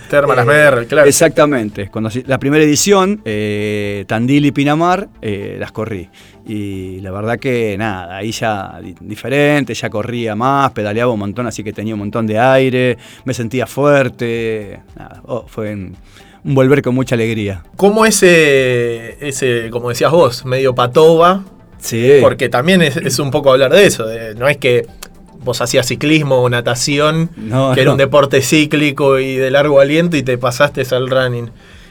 Terma, 0.09 0.35
las 0.35 0.47
eh, 0.47 0.49
Merrell, 0.49 0.87
claro. 0.87 1.07
Exactamente. 1.07 1.91
Cuando 1.91 2.09
la 2.25 2.39
primera 2.39 2.65
edición, 2.65 3.21
eh, 3.27 4.07
Tandil 4.09 4.47
y 4.47 4.53
Pinamar, 4.53 5.11
eh, 5.21 5.59
las 5.61 5.71
corrí. 5.71 6.09
Y 6.47 7.01
la 7.03 7.11
verdad 7.11 7.39
que 7.39 7.77
nada, 7.77 8.17
ahí 8.17 8.31
ya 8.33 8.81
di- 8.83 8.95
diferente, 8.99 9.75
ya 9.75 9.91
corría 9.91 10.35
más, 10.35 10.71
pedaleaba 10.73 11.13
un 11.13 11.19
montón, 11.19 11.47
así 11.47 11.63
que 11.63 11.75
tenía 11.75 11.93
un 11.93 11.99
montón 12.01 12.27
de 12.27 12.39
aire, 12.39 12.97
me 13.27 13.35
sentía 13.35 13.67
fuerte. 13.67 14.81
Nada, 14.97 15.21
oh, 15.27 15.45
fue 15.47 15.75
un 15.75 15.95
volver 16.55 16.83
con 16.83 16.95
mucha 16.95 17.15
alegría. 17.15 17.63
¿Cómo 17.77 18.05
ese, 18.07 19.17
ese, 19.27 19.69
como 19.71 19.89
decías 19.91 20.11
vos, 20.11 20.45
medio 20.45 20.75
patoba? 20.75 21.45
Sí. 21.79 22.15
Porque 22.21 22.49
también 22.49 22.83
es, 22.83 22.97
es 22.97 23.19
un 23.19 23.31
poco 23.31 23.53
hablar 23.53 23.73
de 23.73 23.87
eso, 23.87 24.07
de- 24.07 24.35
no 24.35 24.49
es 24.49 24.57
que 24.57 24.87
vos 25.45 25.61
hacías 25.61 25.87
ciclismo 25.87 26.43
o 26.43 26.49
natación, 26.51 27.31
No, 27.37 27.73
que 27.75 27.81
era 27.83 27.89
no. 27.89 27.93
un 27.93 27.99
deporte 27.99 28.43
cíclico 28.43 29.19
y 29.19 29.37
de 29.37 29.51
largo 29.51 29.79
aliento 29.81 30.17
y 30.17 30.23
te 30.23 30.37
pasaste 30.39 30.83
al 30.95 31.09
running. 31.09 31.51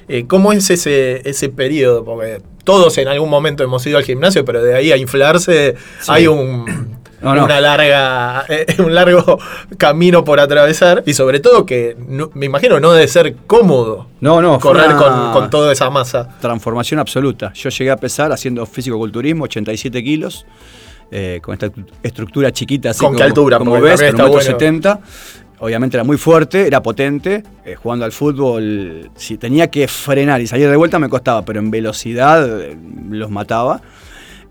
Eh, 0.10 0.26
¿Cómo 0.28 0.54
es 0.54 0.70
ese, 0.70 1.28
ese 1.30 1.50
periodo? 1.50 2.04
Porque 2.06 2.42
todos 2.64 2.98
en 2.98 3.08
algún 3.08 3.30
momento 3.30 3.64
hemos 3.64 3.86
ido 3.88 3.98
al 3.98 4.04
gimnasio, 4.04 4.44
pero 4.46 4.64
de 4.64 4.76
ahí 4.76 4.92
a 4.92 4.98
inflarse 4.98 5.76
Sí. 6.02 6.06
hay 6.12 6.28
un, 6.28 6.97
No, 7.22 7.34
no. 7.34 7.46
Una 7.46 7.60
larga, 7.60 8.46
eh, 8.48 8.66
un 8.80 8.94
largo 8.94 9.40
camino 9.78 10.24
por 10.24 10.40
atravesar 10.40 11.02
y 11.06 11.14
sobre 11.14 11.40
todo 11.40 11.66
que 11.66 11.98
no- 12.08 12.30
me 12.36 12.46
imagino 12.46 12.80
no 12.80 12.92
debe 12.92 13.08
ser 13.08 13.36
cómodo 13.48 14.08
No, 14.22 14.42
no, 14.42 14.60
correr 14.60 14.96
con, 14.96 15.32
con 15.34 15.50
toda 15.50 15.72
esa 15.74 15.90
masa. 15.90 16.30
Transformación 16.40 17.00
absoluta. 17.00 17.52
Yo 17.54 17.70
llegué 17.70 17.90
a 17.92 17.98
pesar 17.98 18.32
haciendo 18.32 18.66
físico-culturismo 18.66 19.46
87 19.46 20.04
kilos. 20.04 20.46
eh, 21.10 21.40
con 21.42 21.54
esta 21.54 21.70
estructura 22.04 22.52
chiquita 22.52 22.90
así 22.92 23.04
¿Con 23.06 23.16
qué 23.16 23.24
altura? 23.24 23.58
como 23.58 23.80
ves, 23.80 24.00
un 24.02 24.08
está 24.08 24.42
70. 24.42 25.00
Obviamente 25.60 25.98
era 25.98 26.04
muy 26.04 26.18
fuerte, 26.18 26.68
era 26.68 26.84
potente. 26.84 27.42
eh, 27.66 27.76
jugando 27.76 28.06
al 28.06 28.12
fútbol, 28.12 29.10
si 29.16 29.38
tenía 29.38 29.72
que 29.72 29.88
frenar 29.88 30.40
y 30.42 30.46
salir 30.48 30.70
de 30.70 30.76
vuelta 30.76 31.00
me 31.00 31.10
costaba, 31.10 31.44
pero 31.44 31.60
en 31.60 31.72
velocidad 31.72 32.48
eh, 32.62 32.78
los 33.10 33.32
mataba. 33.32 33.82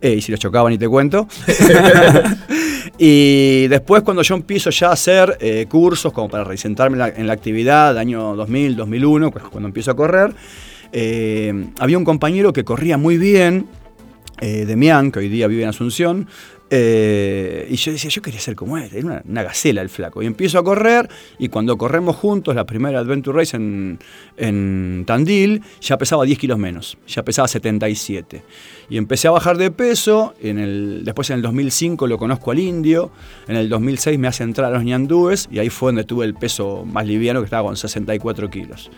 Eh, 0.01 0.15
y 0.15 0.21
si 0.21 0.31
los 0.31 0.41
chocaban 0.41 0.73
y 0.73 0.79
te 0.79 0.89
cuento. 0.89 1.27
y 2.99 3.67
después 3.69 4.03
cuando 4.03 4.23
yo 4.23 4.35
empiezo 4.35 4.71
ya 4.71 4.89
a 4.89 4.93
hacer 4.93 5.37
eh, 5.41 5.67
cursos 5.69 6.13
como 6.13 6.29
para 6.29 6.45
resentarme 6.45 6.95
en 6.95 6.99
la, 6.99 7.09
en 7.09 7.27
la 7.27 7.33
actividad, 7.33 7.97
año 7.99 8.37
2000, 8.37 8.77
2001, 8.77 9.31
pues, 9.31 9.45
cuando 9.45 9.69
empiezo 9.69 9.91
a 9.91 9.97
correr, 9.97 10.35
eh, 10.93 11.69
había 11.79 11.99
un 11.99 12.05
compañero 12.05 12.53
que 12.53 12.65
corría 12.65 12.97
muy 12.97 13.19
bien, 13.19 13.67
eh, 14.41 14.65
Demián, 14.67 15.11
que 15.11 15.21
hoy 15.21 15.29
día 15.29 15.47
vive 15.47 15.63
en 15.63 15.71
Asunción, 15.71 16.29
eh, 16.69 17.69
y 17.71 17.77
yo 17.77 17.93
decía, 17.93 18.11
yo 18.11 18.23
quería 18.23 18.41
ser 18.41 18.57
como 18.57 18.77
él, 18.77 18.91
era 18.93 19.07
una, 19.07 19.23
una 19.25 19.43
gacela 19.43 19.83
el 19.83 19.89
flaco. 19.89 20.23
Y 20.23 20.27
empiezo 20.27 20.59
a 20.59 20.65
correr, 20.65 21.09
y 21.39 21.49
cuando 21.49 21.79
corremos 21.79 22.17
juntos, 22.17 22.55
la 22.57 22.65
primera 22.65 22.99
Adventure 22.99 23.39
Race 23.39 23.57
en, 23.57 23.99
en 24.37 25.05
Tandil, 25.07 25.63
ya 25.81 25.97
pesaba 25.97 26.25
10 26.25 26.39
kilos 26.39 26.59
menos, 26.59 26.99
ya 27.07 27.23
pesaba 27.25 27.47
77. 27.47 28.43
Y 28.89 28.97
empecé 28.97 29.29
a 29.29 29.31
bajar 29.31 29.59
de 29.59 29.71
peso, 29.71 30.35
en 30.41 30.59
el, 30.59 31.03
después 31.05 31.31
en 31.31 31.37
el 31.37 31.43
2005 31.43 32.07
lo 32.07 32.19
conozco 32.19 32.51
al 32.51 32.59
indio, 32.59 33.11
en 33.47 33.57
el 33.57 33.69
2006 33.69 34.19
me 34.19 34.29
hace 34.29 34.43
entrar 34.43 34.73
a 34.73 34.75
los 34.75 34.85
ñandúes, 34.85 35.49
y 35.53 35.61
ahí 35.61 35.71
fue 35.71 35.89
donde 35.89 36.05
tuve 36.05 36.25
el 36.25 36.35
peso 36.35 36.85
más 36.85 37.07
liviano, 37.07 37.41
que 37.41 37.45
estaba 37.45 37.65
con 37.69 37.77
64 37.77 38.51
kilos. 38.51 38.91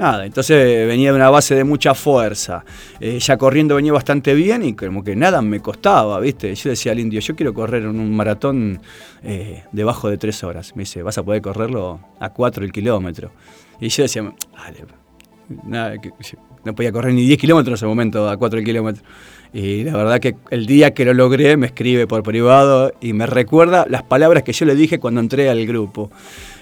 Nada, 0.00 0.24
entonces 0.24 0.86
venía 0.86 1.10
de 1.10 1.16
una 1.16 1.28
base 1.28 1.54
de 1.54 1.62
mucha 1.62 1.94
fuerza. 1.94 2.64
Eh, 3.00 3.18
ya 3.18 3.36
corriendo 3.36 3.74
venía 3.74 3.92
bastante 3.92 4.32
bien 4.32 4.62
y 4.62 4.72
como 4.72 5.04
que 5.04 5.14
nada 5.14 5.42
me 5.42 5.60
costaba, 5.60 6.18
¿viste? 6.20 6.54
Yo 6.54 6.70
decía 6.70 6.92
al 6.92 7.00
indio, 7.00 7.20
yo 7.20 7.36
quiero 7.36 7.52
correr 7.52 7.82
en 7.82 8.00
un 8.00 8.16
maratón 8.16 8.80
eh, 9.22 9.64
debajo 9.72 10.08
de 10.08 10.16
tres 10.16 10.42
horas. 10.42 10.74
Me 10.74 10.84
dice, 10.84 11.02
vas 11.02 11.18
a 11.18 11.22
poder 11.22 11.42
correrlo 11.42 12.00
a 12.18 12.30
cuatro 12.30 12.64
el 12.64 12.72
kilómetro. 12.72 13.30
Y 13.78 13.90
yo 13.90 14.04
decía, 14.04 14.22
dale, 14.56 14.86
no 16.64 16.74
podía 16.74 16.92
correr 16.92 17.12
ni 17.12 17.26
10 17.26 17.38
kilómetros 17.38 17.72
en 17.72 17.74
ese 17.74 17.86
momento 17.86 18.26
a 18.26 18.38
4 18.38 18.58
el 18.58 18.64
kilómetro. 18.64 19.02
Y 19.52 19.84
la 19.84 19.98
verdad 19.98 20.18
que 20.18 20.34
el 20.50 20.64
día 20.64 20.94
que 20.94 21.04
lo 21.04 21.12
logré 21.12 21.58
me 21.58 21.66
escribe 21.66 22.06
por 22.06 22.22
privado 22.22 22.90
y 23.02 23.12
me 23.12 23.26
recuerda 23.26 23.84
las 23.86 24.02
palabras 24.04 24.44
que 24.44 24.54
yo 24.54 24.64
le 24.64 24.74
dije 24.74 24.98
cuando 24.98 25.20
entré 25.20 25.50
al 25.50 25.66
grupo. 25.66 26.10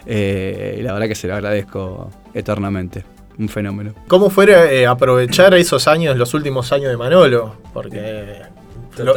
Eh, 0.07 0.79
y 0.81 0.83
la 0.83 0.93
verdad 0.93 1.07
que 1.07 1.15
se 1.15 1.29
lo 1.29 1.35
agradezco 1.35 2.11
eternamente. 2.35 3.18
Un 3.39 3.49
fenómeno. 3.49 3.95
¿Cómo 4.09 4.31
fue 4.31 4.47
eh, 4.81 4.87
aprovechar 4.87 5.55
esos 5.55 5.87
años, 5.87 6.17
los 6.17 6.35
últimos 6.35 6.73
años 6.73 6.91
de 6.91 6.97
Manolo? 6.97 7.55
Porque 7.73 8.41
lo- 8.99 9.15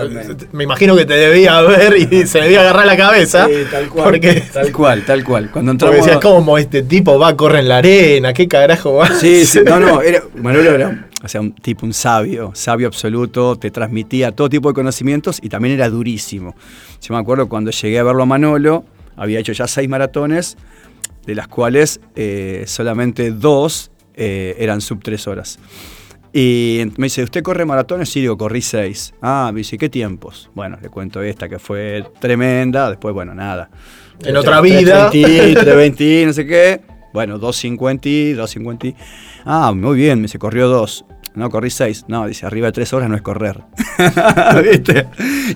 me 0.51 0.63
imagino 0.63 0.95
que 0.95 1.05
te 1.05 1.13
debía 1.15 1.59
ver 1.61 1.95
y 1.97 2.27
se 2.27 2.39
debía 2.41 2.61
agarrar 2.61 2.85
la 2.85 2.95
cabeza. 2.97 3.47
Porque, 3.95 4.43
Tal 4.53 4.71
cual, 4.71 5.03
tal 5.05 5.23
cual. 5.23 5.49
Cuando 5.51 5.71
porque 5.71 5.85
entramos. 5.85 6.05
decías, 6.05 6.21
¿cómo 6.21 6.57
este 6.59 6.83
tipo 6.83 7.17
va 7.17 7.29
a 7.29 7.35
correr 7.35 7.61
en 7.61 7.69
la 7.69 7.77
arena? 7.77 8.31
¿Qué 8.31 8.47
carajo 8.47 8.93
va? 8.97 9.07
Sí, 9.07 9.43
sí, 9.45 9.59
hacer?" 9.59 9.65
no, 9.65 9.79
no, 9.79 10.01
era, 10.03 10.21
Manolo 10.35 10.69
era 10.71 11.07
o 11.23 11.27
sea, 11.27 11.41
un 11.41 11.53
tipo, 11.53 11.85
un 11.85 11.93
sabio, 11.93 12.51
sabio 12.55 12.87
absoluto, 12.87 13.55
te 13.55 13.69
transmitía 13.71 14.31
todo 14.31 14.49
tipo 14.49 14.69
de 14.69 14.73
conocimientos 14.75 15.39
y 15.41 15.49
también 15.49 15.75
era 15.75 15.87
durísimo. 15.89 16.55
Yo 17.01 17.13
me 17.15 17.19
acuerdo 17.19 17.47
cuando 17.49 17.69
llegué 17.71 17.97
a 17.99 18.03
verlo 18.03 18.23
a 18.23 18.25
Manolo, 18.27 18.83
había 19.15 19.39
hecho 19.39 19.51
ya 19.51 19.67
seis 19.67 19.87
maratones, 19.89 20.57
de 21.25 21.35
las 21.35 21.47
cuales 21.47 21.99
eh, 22.15 22.63
solamente 22.65 23.29
dos 23.31 23.91
eh, 24.15 24.55
eran 24.59 24.81
sub 24.81 25.01
tres 25.03 25.27
horas. 25.27 25.59
Y 26.33 26.83
me 26.97 27.07
dice, 27.07 27.23
¿usted 27.23 27.43
corre 27.43 27.65
maratones? 27.65 28.09
Sí, 28.09 28.21
digo, 28.21 28.37
corrí 28.37 28.61
seis. 28.61 29.13
Ah, 29.21 29.51
me 29.53 29.59
dice, 29.59 29.77
¿qué 29.77 29.89
tiempos? 29.89 30.49
Bueno, 30.53 30.77
le 30.81 30.89
cuento 30.89 31.21
esta 31.21 31.49
que 31.49 31.59
fue 31.59 32.05
tremenda, 32.19 32.89
después, 32.89 33.13
bueno, 33.13 33.35
nada. 33.35 33.69
En 34.23 34.37
otra 34.37 34.61
vida. 34.61 35.09
320, 35.09 35.53
320, 35.53 36.25
no 36.27 36.33
sé 36.33 36.45
qué. 36.45 36.81
Bueno, 37.13 37.37
250, 37.37 38.39
250. 38.39 38.97
Ah, 39.43 39.73
muy 39.73 39.97
bien, 39.97 40.19
me 40.19 40.23
dice, 40.23 40.39
corrió 40.39 40.69
dos. 40.69 41.03
No, 41.33 41.49
corrí 41.49 41.69
seis. 41.69 42.03
No, 42.07 42.27
dice, 42.27 42.45
arriba 42.45 42.67
de 42.67 42.73
tres 42.73 42.91
horas 42.93 43.09
no 43.09 43.15
es 43.15 43.21
correr. 43.21 43.61
¿Viste? 44.63 45.07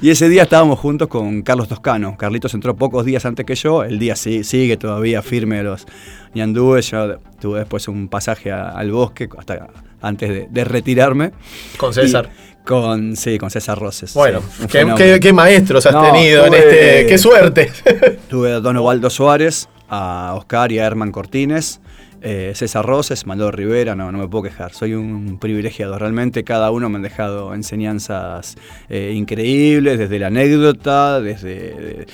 Y 0.02 0.10
ese 0.10 0.30
día 0.30 0.44
estábamos 0.44 0.80
juntos 0.80 1.08
con 1.08 1.42
Carlos 1.42 1.68
Toscano. 1.68 2.16
Carlitos 2.18 2.54
entró 2.54 2.76
pocos 2.76 3.06
días 3.06 3.26
antes 3.26 3.46
que 3.46 3.56
yo. 3.56 3.84
El 3.84 4.00
día 4.00 4.16
sí, 4.16 4.44
sigue 4.44 4.78
todavía 4.78 5.22
firme 5.22 5.62
los 5.64 5.86
ñandúes. 6.34 6.90
Yo 6.92 7.18
tuve 7.40 7.60
después 7.60 7.88
un 7.88 8.08
pasaje 8.08 8.52
a- 8.52 8.70
al 8.70 8.92
bosque 8.92 9.28
hasta 9.38 9.68
antes 10.02 10.30
de, 10.30 10.48
de 10.50 10.64
retirarme. 10.64 11.32
Con 11.78 11.94
César. 11.94 12.30
Y 12.62 12.66
con, 12.66 13.16
sí, 13.16 13.38
con 13.38 13.50
César 13.52 13.78
Roses. 13.78 14.14
Bueno, 14.14 14.42
Sí, 14.60 14.68
qué, 14.68 14.94
qué- 14.98 15.20
qué 15.20 15.34
maestros 15.34 15.86
has 15.86 15.94
No, 15.94 16.04
tenido 16.12 16.46
en 16.46 16.54
este. 16.54 17.06
¡Qué 17.08 17.18
suerte! 17.18 17.72
Tuve 18.30 18.54
a 18.54 18.60
Don 18.60 18.78
Ovaldo 18.78 19.10
Suárez, 19.10 19.68
a 19.90 20.34
Oscar 20.36 20.72
y 20.72 20.80
a 20.80 20.86
Herman 20.86 21.12
Cortines. 21.12 21.80
Eh, 22.22 22.54
César 22.56 22.86
Roses, 22.86 23.26
Manolo 23.26 23.52
Rivera, 23.52 23.96
no, 23.96 24.12
no 24.12 24.18
me 24.18 24.28
puedo 24.28 24.44
quejar, 24.44 24.74
soy 24.74 24.94
un 24.94 25.38
privilegiado. 25.40 25.98
Realmente 25.98 26.44
cada 26.44 26.72
uno 26.72 26.90
me 26.90 26.98
han 26.98 27.02
dejado 27.02 27.54
enseñanzas 27.54 28.56
eh, 28.90 29.14
increíbles, 29.16 30.00
desde 30.00 30.20
la 30.20 30.28
anécdota, 30.28 31.22
desde, 31.22 32.06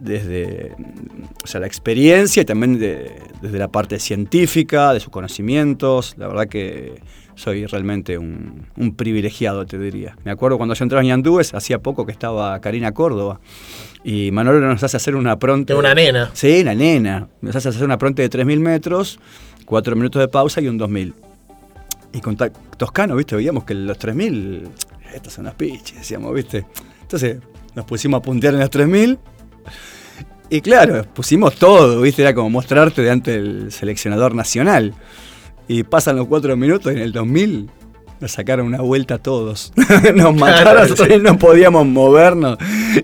desde 0.00 0.74
sea, 1.44 1.60
la 1.60 1.66
experiencia 1.66 2.42
y 2.42 2.44
también 2.44 2.78
desde 2.78 3.58
la 3.58 3.68
parte 3.68 3.98
científica, 3.98 4.92
de 4.92 5.00
sus 5.00 5.10
conocimientos. 5.10 6.14
La 6.16 6.28
verdad 6.28 6.48
que 6.48 7.00
soy 7.34 7.66
realmente 7.66 8.18
un, 8.18 8.66
privilegiado, 8.96 9.66
te 9.66 9.78
diría. 9.78 10.16
Me 10.24 10.30
acuerdo 10.30 10.56
cuando 10.56 10.74
yo 10.74 10.84
entraba 10.84 11.02
en 11.02 11.08
Ñandúes, 11.08 11.54
hacía 11.54 11.80
poco 11.80 12.06
que 12.06 12.12
estaba 12.12 12.60
Karina 12.60 12.92
Córdoba. 12.92 13.40
Y 14.04 14.30
Manolo 14.32 14.60
nos 14.60 14.82
hace 14.82 14.96
hacer 14.96 15.14
una 15.14 15.38
pronte. 15.38 15.72
De 15.72 15.78
una 15.78 15.94
nena. 15.94 16.30
Sí, 16.34 16.60
una 16.62 16.74
nena. 16.74 17.28
Nos 17.40 17.56
hace 17.56 17.68
hacer 17.68 17.84
una 17.84 17.98
pronte 17.98 18.26
de 18.26 18.30
3.000 18.30 18.58
metros, 18.58 19.18
4 19.64 19.96
minutos 19.96 20.20
de 20.20 20.28
pausa 20.28 20.60
y 20.60 20.68
un 20.68 20.78
2.000. 20.78 21.14
Y 22.14 22.20
con 22.20 22.36
Toscano, 22.76 23.16
¿viste? 23.16 23.36
Veíamos 23.36 23.64
que 23.64 23.74
los 23.74 23.98
3.000, 23.98 24.68
estas 25.14 25.32
son 25.32 25.44
las 25.44 25.54
piches, 25.54 25.98
decíamos, 25.98 26.34
¿viste? 26.34 26.66
Entonces 27.00 27.38
nos 27.74 27.86
pusimos 27.86 28.18
a 28.18 28.22
puntear 28.22 28.54
en 28.54 28.60
los 28.60 28.70
3.000. 28.70 29.18
Y 30.50 30.60
claro, 30.60 31.04
pusimos 31.14 31.54
todo, 31.54 32.02
¿viste? 32.02 32.20
Era 32.20 32.34
como 32.34 32.50
mostrarte 32.50 33.00
delante 33.00 33.30
del 33.30 33.72
seleccionador 33.72 34.34
nacional. 34.34 34.94
Y 35.72 35.84
pasan 35.84 36.16
los 36.16 36.26
4 36.26 36.54
minutos 36.54 36.92
y 36.92 36.96
en 36.96 37.02
el 37.02 37.12
2000 37.12 37.70
nos 38.20 38.32
sacaron 38.32 38.66
una 38.66 38.82
vuelta 38.82 39.14
a 39.14 39.18
todos. 39.18 39.72
nos 40.14 40.34
mataron, 40.34 40.82
nosotros 40.82 41.08
no 41.22 41.38
podíamos 41.38 41.86
movernos. 41.86 42.58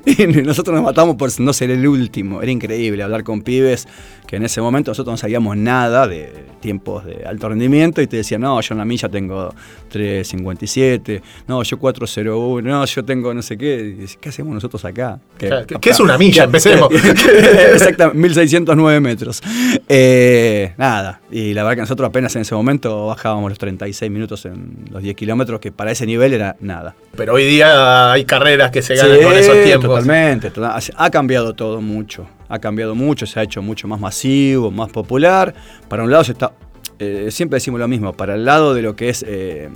Y 0.05 0.27
nosotros 0.27 0.75
nos 0.75 0.85
matamos 0.85 1.17
por 1.17 1.31
no 1.41 1.53
ser 1.55 1.71
el 1.71 1.87
último. 1.89 2.43
Era 2.43 2.53
increíble 2.53 3.03
hablar 3.03 3.25
con 3.25 3.41
pibes 3.41 3.89
que 4.29 4.37
en 4.37 4.45
ese 4.45 4.61
momento 4.61 4.91
nosotros 4.91 5.15
no 5.15 5.17
sabíamos 5.17 5.57
nada 5.57 6.07
de 6.07 6.31
tiempos 6.61 7.03
de 7.07 7.25
alto 7.25 7.49
rendimiento 7.49 8.03
y 8.03 8.07
te 8.07 8.19
decían, 8.19 8.43
no, 8.43 8.61
yo 8.61 8.75
en 8.75 8.79
la 8.79 8.85
milla 8.85 9.09
tengo 9.09 9.55
3.57, 9.91 11.23
no, 11.47 11.63
yo 11.63 11.79
4.01, 11.79 12.63
no, 12.63 12.85
yo 12.85 13.05
tengo 13.07 13.33
no 13.33 13.41
sé 13.41 13.57
qué. 13.57 14.07
¿Qué 14.21 14.29
hacemos 14.29 14.53
nosotros 14.53 14.85
acá? 14.85 15.19
¿Qué, 15.39 15.65
es 15.83 16.01
una 16.01 16.19
milla? 16.19 16.45
Empecemos. 16.45 16.91
Exactamente, 17.73 18.29
1.609 18.29 19.01
metros. 19.01 19.41
Eh, 19.89 20.75
nada, 20.77 21.23
y 21.31 21.55
la 21.55 21.63
verdad 21.63 21.77
que 21.77 21.81
nosotros 21.83 22.07
apenas 22.07 22.37
en 22.37 22.43
ese 22.43 22.55
momento 22.55 23.07
bajábamos 23.07 23.51
los 23.51 23.59
36 23.59 24.13
minutos 24.13 24.45
en 24.45 24.89
los 24.91 25.03
10 25.03 25.17
kilómetros, 25.17 25.59
que 25.59 25.73
para 25.73 25.91
ese 25.91 26.05
nivel 26.05 26.35
era 26.35 26.55
nada. 26.61 26.95
Pero 27.17 27.33
hoy 27.33 27.45
día 27.47 28.13
hay 28.13 28.27
carreras 28.27 28.71
que 28.73 28.83
se 28.83 28.95
ganan 28.95 29.23
con 29.23 29.33
esos 29.33 29.65
tiempos. 29.65 29.89
Totalmente, 29.89 30.53
ha 30.97 31.11
cambiado 31.11 31.55
todo 31.55 31.81
mucho, 31.81 32.27
ha 32.49 32.59
cambiado 32.59 32.95
mucho, 32.95 33.27
se 33.27 33.41
ha 33.41 33.43
hecho 33.43 33.63
mucho 33.63 33.89
más 33.89 34.01
masivo, 34.01 34.71
más 34.71 34.91
popular. 34.91 35.55
Para 35.89 36.03
un 36.05 36.11
lado 36.11 36.25
se 36.25 36.33
está, 36.33 36.53
eh, 36.99 37.29
siempre 37.31 37.57
decimos 37.57 37.81
lo 37.81 37.89
mismo, 37.89 38.13
para 38.13 38.35
el 38.35 38.45
lado 38.45 38.75
de 38.75 38.83
lo 38.83 38.97
que 38.97 39.09
es 39.09 39.25
eh, 39.27 39.69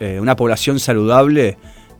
eh, 0.00 0.18
una 0.20 0.36
población 0.36 0.80
saludable, 0.80 1.56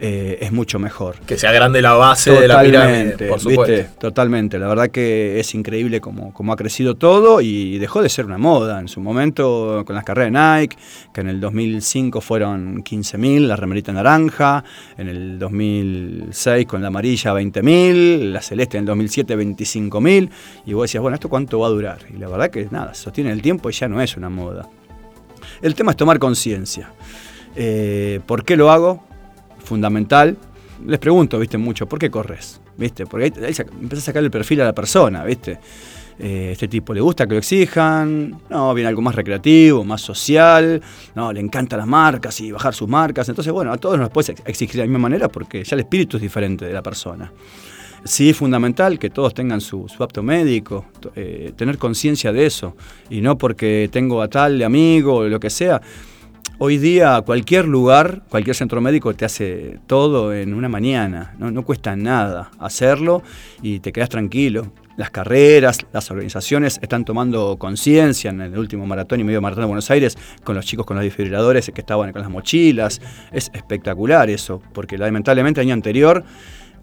eh, 0.07 0.37
es 0.43 0.53
mucho 0.53 0.79
mejor. 0.79 1.17
Que 1.27 1.39
sea 1.39 1.51
grande 1.51 1.81
la 1.81 1.95
base 1.95 2.31
de 2.31 2.47
la 2.47 2.61
pirámide, 2.61 3.27
por 3.27 3.41
supuesto. 3.41 3.91
Totalmente, 3.99 4.59
la 4.59 4.69
verdad 4.69 4.91
que 4.91 5.41
es 5.41 5.55
increíble 5.55 6.03
cómo, 6.03 6.53
ha 6.53 6.57
crecido 6.57 6.95
todo 6.95 7.41
y 7.41 7.79
dejó 7.79 8.03
de 8.03 8.11
ser 8.11 8.27
una 8.27 8.37
moda. 8.37 8.81
En 8.81 8.89
su 8.89 9.01
momento, 9.01 9.83
con 9.87 9.97
las 9.97 10.05
carreras 10.05 10.31
de 10.31 10.61
Nike, 10.61 10.77
que 11.15 11.23
en 11.23 11.29
el 11.29 11.41
2005 11.41 12.21
fueron 12.21 12.85
15.000, 12.85 13.47
la 13.47 13.57
remerita 13.57 13.93
naranja, 13.93 14.63
en 14.99 15.09
el 15.09 15.39
2006 15.39 16.67
con 16.67 16.83
la 16.83 16.89
amarilla 16.89 17.33
20.000, 17.33 18.31
la 18.31 18.43
celeste 18.43 18.77
en 18.77 18.83
el 18.83 18.87
2007 18.89 19.39
25.000, 19.39 20.31
y 20.67 20.75
vos 20.75 20.83
decías, 20.83 21.01
bueno, 21.01 21.15
¿esto 21.15 21.31
cuánto 21.31 21.61
va 21.61 21.69
a 21.69 21.71
durar? 21.71 22.01
Y 22.15 22.19
la 22.19 22.29
verdad 22.29 22.51
que 22.51 22.69
nada, 22.71 22.93
sostiene 22.93 23.33
el 23.33 23.41
tiempo 23.41 23.71
y 23.71 23.73
ya 23.73 23.89
no 23.89 24.03
es 24.03 24.19
una 24.19 24.29
moda. 24.29 24.69
El 25.63 25.75
tema 25.75 25.93
es 25.93 25.97
tomar 25.97 26.19
conciencia. 26.19 26.93
Eh, 27.57 28.21
¿Por 28.27 28.45
qué 28.45 28.59
lo 28.59 28.71
hago? 28.71 29.14
Fundamental. 29.65 30.37
Les 30.87 30.99
pregunto, 30.99 31.39
viste, 31.39 31.59
mucho, 31.59 31.87
¿por 31.87 31.99
qué 31.99 32.11
corres? 32.11 32.61
¿Viste? 32.77 33.07
Porque 33.07 33.27
ahí, 33.27 33.33
ahí 33.45 33.53
a 33.53 33.97
sacar 33.97 34.23
el 34.23 34.31
perfil 34.31 34.61
a 34.61 34.65
la 34.65 34.75
persona, 34.75 35.25
¿viste? 35.25 35.59
Eh, 36.19 36.51
este 36.53 36.69
tipo 36.69 36.95
le 36.95 37.01
gusta 37.01 37.27
que 37.27 37.33
lo 37.33 37.39
exijan, 37.39 38.41
no, 38.49 38.73
viene 38.73 38.89
algo 38.89 39.03
más 39.03 39.15
recreativo, 39.15 39.85
más 39.85 40.01
social, 40.01 40.81
no, 41.15 41.33
le 41.33 41.41
encantan 41.41 41.81
las 41.81 41.89
marcas 41.89 42.41
y 42.41 42.53
bajar 42.53 42.75
sus 42.75 42.89
marcas. 42.89 43.29
Entonces, 43.29 43.53
bueno, 43.53 43.73
a 43.73 43.79
todos 43.79 43.99
nos 43.99 44.11
puedes 44.11 44.31
exigir 44.45 44.77
de 44.77 44.83
la 44.83 44.87
misma 44.87 45.01
manera 45.01 45.29
porque 45.29 45.65
ya 45.65 45.75
el 45.75 45.81
espíritu 45.81 46.17
es 46.17 46.23
diferente 46.23 46.65
de 46.67 46.73
la 46.73 46.83
persona. 46.83 47.33
Sí 48.05 48.31
es 48.31 48.37
fundamental 48.37 48.99
que 48.99 49.11
todos 49.11 49.33
tengan 49.33 49.61
su, 49.61 49.87
apto 49.99 50.23
médico, 50.23 50.85
eh, 51.17 51.53
tener 51.57 51.79
conciencia 51.79 52.33
de 52.33 52.47
eso, 52.47 52.77
y 53.09 53.23
no 53.23 53.39
porque 53.39 53.89
tengo 53.91 54.21
a 54.21 54.29
tal 54.29 54.63
amigo 54.63 55.15
o 55.17 55.25
lo 55.25 55.41
que 55.41 55.51
sea. 55.51 55.81
Hoy 56.57 56.79
día 56.79 57.21
cualquier 57.23 57.67
lugar, 57.67 58.23
cualquier 58.29 58.55
centro 58.55 58.81
médico 58.81 59.13
te 59.13 59.25
hace 59.25 59.81
todo 59.89 60.33
en 60.33 60.55
una 60.55 60.69
mañana, 60.69 61.35
no, 61.37 61.65
cuesta 61.65 61.97
nada 61.97 62.53
hacerlo 62.61 63.25
y 63.61 63.81
te 63.81 63.91
quedas 63.91 64.09
tranquilo. 64.09 64.73
Las 64.97 65.11
carreras, 65.11 65.85
las 65.93 66.13
organizaciones 66.13 66.79
están 66.81 67.05
tomando 67.05 67.57
conciencia 67.59 68.31
en 68.31 68.41
el 68.41 68.57
último 68.57 68.87
maratón 68.87 69.19
y 69.19 69.25
medio 69.25 69.43
maratón 69.43 69.63
de 69.63 69.67
Buenos 69.67 69.91
Aires 69.91 70.17
con 70.45 70.55
los 70.55 70.65
chicos 70.65 70.87
con 70.87 70.97
los 70.97 71.05
desfibriladores 71.05 71.69
que 71.75 71.81
estaban 71.81 72.13
con 72.13 72.23
las 72.23 72.31
mochilas. 72.31 73.01
Es 73.33 73.51
espectacular 73.53 74.31
eso, 74.31 74.63
porque 74.73 74.97
lamentablemente 74.97 75.61
el 75.61 75.67
año 75.67 75.75
anterior 75.75 76.23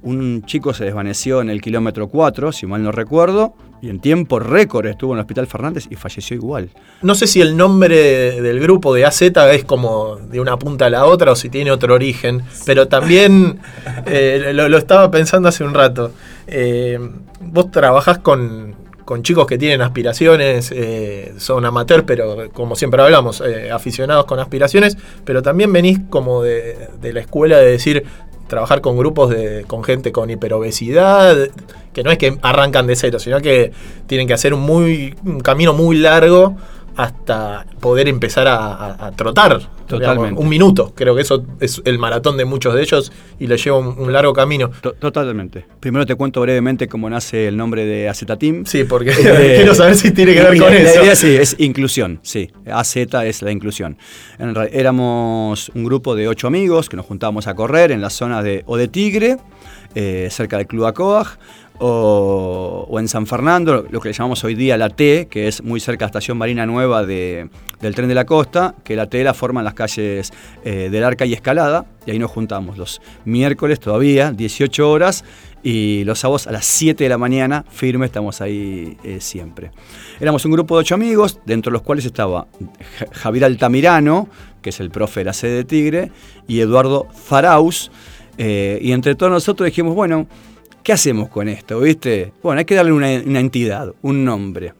un 0.01 0.43
chico 0.43 0.73
se 0.73 0.83
desvaneció 0.83 1.41
en 1.41 1.49
el 1.49 1.61
kilómetro 1.61 2.09
4, 2.09 2.51
si 2.51 2.65
mal 2.65 2.83
no 2.83 2.91
recuerdo, 2.91 3.53
y 3.81 3.89
en 3.89 3.99
tiempo 3.99 4.39
récord 4.39 4.85
estuvo 4.85 5.13
en 5.13 5.17
el 5.17 5.21
Hospital 5.21 5.47
Fernández 5.47 5.87
y 5.89 5.95
falleció 5.95 6.35
igual. 6.35 6.69
No 7.01 7.15
sé 7.15 7.25
si 7.25 7.41
el 7.41 7.57
nombre 7.57 8.41
del 8.41 8.59
grupo 8.59 8.93
de 8.93 9.05
AZ 9.05 9.21
es 9.21 9.63
como 9.65 10.17
de 10.17 10.39
una 10.39 10.57
punta 10.57 10.85
a 10.85 10.89
la 10.89 11.05
otra 11.05 11.31
o 11.31 11.35
si 11.35 11.49
tiene 11.49 11.71
otro 11.71 11.95
origen, 11.95 12.43
pero 12.65 12.87
también 12.87 13.59
eh, 14.05 14.51
lo, 14.53 14.77
estaba 14.77 15.09
pensando 15.09 15.49
hace 15.49 15.63
un 15.63 15.73
rato. 15.73 16.11
Eh, 16.47 16.99
vos 17.39 17.71
trabajás 17.71 18.19
con, 18.19 18.75
chicos 19.23 19.45
que 19.45 19.57
tienen 19.57 19.81
aspiraciones, 19.81 20.71
eh, 20.73 21.33
son 21.37 21.65
amateurs, 21.65 22.03
pero 22.07 22.49
como 22.53 22.75
siempre 22.75 23.01
hablamos, 23.01 23.43
aficionados 23.73 24.23
con 24.23 24.39
aspiraciones, 24.39 24.95
pero 25.25 25.41
también 25.41 25.73
venís 25.73 25.99
como 26.09 26.43
de, 26.43 26.87
de 27.01 27.11
la 27.11 27.19
escuela 27.19 27.57
de 27.57 27.71
decir, 27.71 28.05
trabajar 28.51 28.81
con 28.81 28.97
grupos 28.97 29.29
de, 29.29 29.63
con 29.65 29.81
gente 29.81 30.11
con 30.11 30.29
hiperobesidad, 30.29 31.47
que 31.93 32.03
no 32.03 32.11
es 32.11 32.17
que 32.17 32.37
arrancan 32.41 32.85
de 32.85 32.97
cero, 32.97 33.17
sino 33.17 33.39
que 33.39 33.71
tienen 34.07 34.27
que 34.27 34.33
hacer 34.33 34.53
un, 34.53 34.59
muy, 34.59 35.15
un 35.25 35.39
camino 35.39 35.73
muy 35.73 35.97
largo 35.97 36.57
hasta 36.95 37.65
poder 37.79 38.07
empezar 38.07 38.47
a, 38.47 39.11
trotar. 39.15 39.61
Totalmente. 39.87 40.39
un 40.39 40.47
minuto. 40.47 40.93
Creo 40.95 41.15
que 41.15 41.21
eso 41.21 41.43
es 41.59 41.81
el 41.83 41.99
maratón 41.99 42.37
de 42.37 42.45
muchos 42.45 42.73
de 42.73 42.81
ellos 42.81 43.11
y 43.39 43.47
les 43.47 43.61
lleva 43.61 43.77
un, 43.77 44.13
largo 44.13 44.31
camino. 44.31 44.71
Totalmente. 44.99 45.65
Primero 45.81 46.05
te 46.05 46.15
cuento 46.15 46.39
brevemente 46.39 46.87
cómo 46.87 47.09
nace 47.09 47.49
el 47.49 47.57
nombre 47.57 47.85
de 47.85 48.09
Team. 48.39 48.63
Sí, 48.65 48.85
porque 48.85 49.11
eh, 49.11 49.53
quiero 49.57 49.75
saber 49.75 49.95
si 49.95 50.11
tiene 50.11 50.33
que 50.33 50.41
ver 50.43 50.57
con 50.57 50.73
eso. 50.73 50.99
La 50.99 51.03
idea 51.03 51.15
sí, 51.15 51.35
es 51.35 51.57
inclusión, 51.59 52.19
sí. 52.23 52.51
AZ 52.71 52.95
es 52.95 53.41
la 53.41 53.51
inclusión. 53.51 53.97
En 54.39 54.55
éramos 54.71 55.69
un 55.75 55.83
grupo 55.83 56.15
de 56.15 56.27
ocho 56.29 56.47
amigos 56.47 56.87
que 56.87 56.95
nos 56.95 57.05
juntábamos 57.05 57.47
a 57.47 57.55
correr 57.55 57.91
en 57.91 58.01
la 58.01 58.09
zona 58.09 58.41
de 58.41 58.63
O 58.65 58.77
de 58.77 58.87
Tigre, 58.87 59.37
eh, 59.93 60.29
cerca 60.31 60.57
del 60.57 60.67
Club 60.67 60.85
Acoaj 60.85 61.37
o, 61.83 62.97
en 62.99 63.07
San 63.07 63.25
Fernando, 63.25 63.87
lo 63.89 63.99
que 63.99 64.09
le 64.09 64.13
llamamos 64.13 64.43
hoy 64.43 64.53
día 64.53 64.77
la 64.77 64.89
T, 64.89 65.27
que 65.29 65.47
es 65.47 65.63
muy 65.63 65.79
cerca 65.79 66.05
de 66.05 66.09
estación 66.09 66.37
Marina 66.37 66.65
Nueva 66.67 67.03
del 67.03 67.49
tren 67.95 68.07
de 68.07 68.13
la 68.13 68.25
costa, 68.25 68.75
que 68.83 68.95
la 68.95 69.09
T 69.09 69.23
la 69.23 69.33
forman 69.33 69.63
las 69.63 69.73
calles 69.73 70.31
eh, 70.63 70.89
del 70.91 71.03
Arca 71.03 71.25
y 71.25 71.33
Escalada, 71.33 71.85
y 72.05 72.11
ahí 72.11 72.19
nos 72.19 72.29
juntamos 72.29 72.77
los 72.77 73.01
miércoles 73.25 73.79
todavía, 73.79 74.31
18 74.31 74.89
horas, 74.89 75.25
y 75.63 76.03
los 76.03 76.19
sábados 76.19 76.45
a 76.45 76.51
las 76.51 76.65
7 76.65 77.03
de 77.03 77.09
la 77.09 77.17
mañana, 77.17 77.65
firme, 77.69 78.05
estamos 78.05 78.41
ahí 78.41 78.97
eh, 79.03 79.17
siempre. 79.19 79.71
Éramos 80.19 80.45
un 80.45 80.51
grupo 80.51 80.75
de 80.75 80.81
ocho 80.81 80.93
amigos, 80.93 81.39
dentro 81.45 81.71
de 81.71 81.73
los 81.73 81.81
cuales 81.81 82.05
estaba 82.05 82.47
Javier 83.11 83.45
Altamirano, 83.45 84.29
que 84.61 84.69
es 84.69 84.79
el 84.79 84.91
profe 84.91 85.21
de 85.21 85.25
la 85.25 85.33
sede 85.33 85.55
de 85.55 85.63
Tigre, 85.63 86.11
y 86.47 86.59
Eduardo 86.59 87.07
Faraus, 87.11 87.91
eh, 88.37 88.79
y 88.81 88.91
entre 88.91 89.15
todos 89.15 89.31
nosotros 89.31 89.65
dijimos, 89.65 89.95
bueno, 89.95 90.27
¿qué 90.83 90.93
hacemos 90.93 91.29
con 91.29 91.47
esto? 91.47 91.79
¿Viste? 91.79 92.33
Bueno, 92.41 92.59
hay 92.59 92.65
que 92.65 92.75
darle 92.75 92.91
una, 92.91 93.11
entidad, 93.11 93.93
un 94.01 94.25
nombre. 94.25 94.73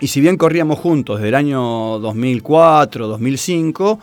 Y 0.00 0.08
si 0.08 0.20
bien 0.20 0.36
corríamos 0.36 0.78
juntos 0.78 1.18
desde 1.18 1.28
el 1.28 1.34
año 1.34 1.98
2004, 1.98 3.06
2005, 3.06 3.98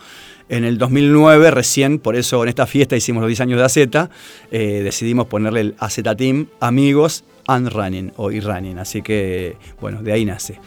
en 0.48 0.64
el 0.64 0.78
2009 0.78 1.50
recién, 1.50 1.98
por 1.98 2.16
eso 2.16 2.42
en 2.42 2.48
esta 2.48 2.66
fiesta 2.66 2.96
hicimos 2.96 3.20
los 3.22 3.28
10 3.28 3.40
años 3.40 3.58
de 3.58 3.64
AZ, 3.64 4.08
eh, 4.50 4.80
decidimos 4.82 5.26
ponerle 5.26 5.60
el 5.60 5.74
AZ 5.78 6.00
Team 6.16 6.48
Amigos 6.60 7.24
and 7.46 7.68
Running 7.68 8.12
o 8.16 8.30
e-Running. 8.30 8.78
Así 8.78 9.02
que, 9.02 9.56
bueno, 9.80 10.02
de 10.02 10.12
ahí 10.12 10.24
nace. 10.24 10.58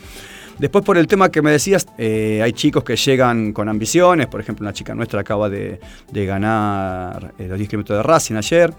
Después 0.58 0.84
por 0.84 0.98
el 0.98 1.06
tema 1.06 1.30
que 1.30 1.42
me 1.44 1.52
decías, 1.52 1.88
eh, 2.00 2.42
hay 2.44 2.52
chicos 2.54 2.84
que 2.84 2.96
llegan 2.96 3.54
con 3.54 3.70
ambiciones, 3.70 4.26
por 4.26 4.42
ejemplo 4.42 4.64
una 4.64 4.74
chica 4.74 4.96
nuestra 4.96 5.22
acaba 5.22 5.50
de, 5.50 5.80
ganar 6.12 7.34
eh, 7.38 7.48
los 7.48 7.60
10 7.60 7.70
kilómetros 7.70 8.00
de 8.00 8.04
Racing 8.04 8.36
ayer, 8.36 8.74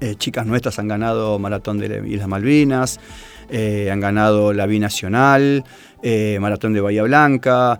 Eh, 0.00 0.14
chicas 0.16 0.46
nuestras 0.46 0.78
han 0.78 0.88
ganado 0.88 1.38
Maratón 1.38 1.78
de 1.78 2.02
Islas 2.08 2.26
Malvinas, 2.26 2.98
eh, 3.50 3.90
han 3.90 4.00
ganado 4.00 4.54
la 4.54 4.64
Binacional, 4.64 5.62
eh, 6.02 6.38
Maratón 6.40 6.72
de 6.72 6.80
Bahía 6.80 7.02
Blanca, 7.02 7.78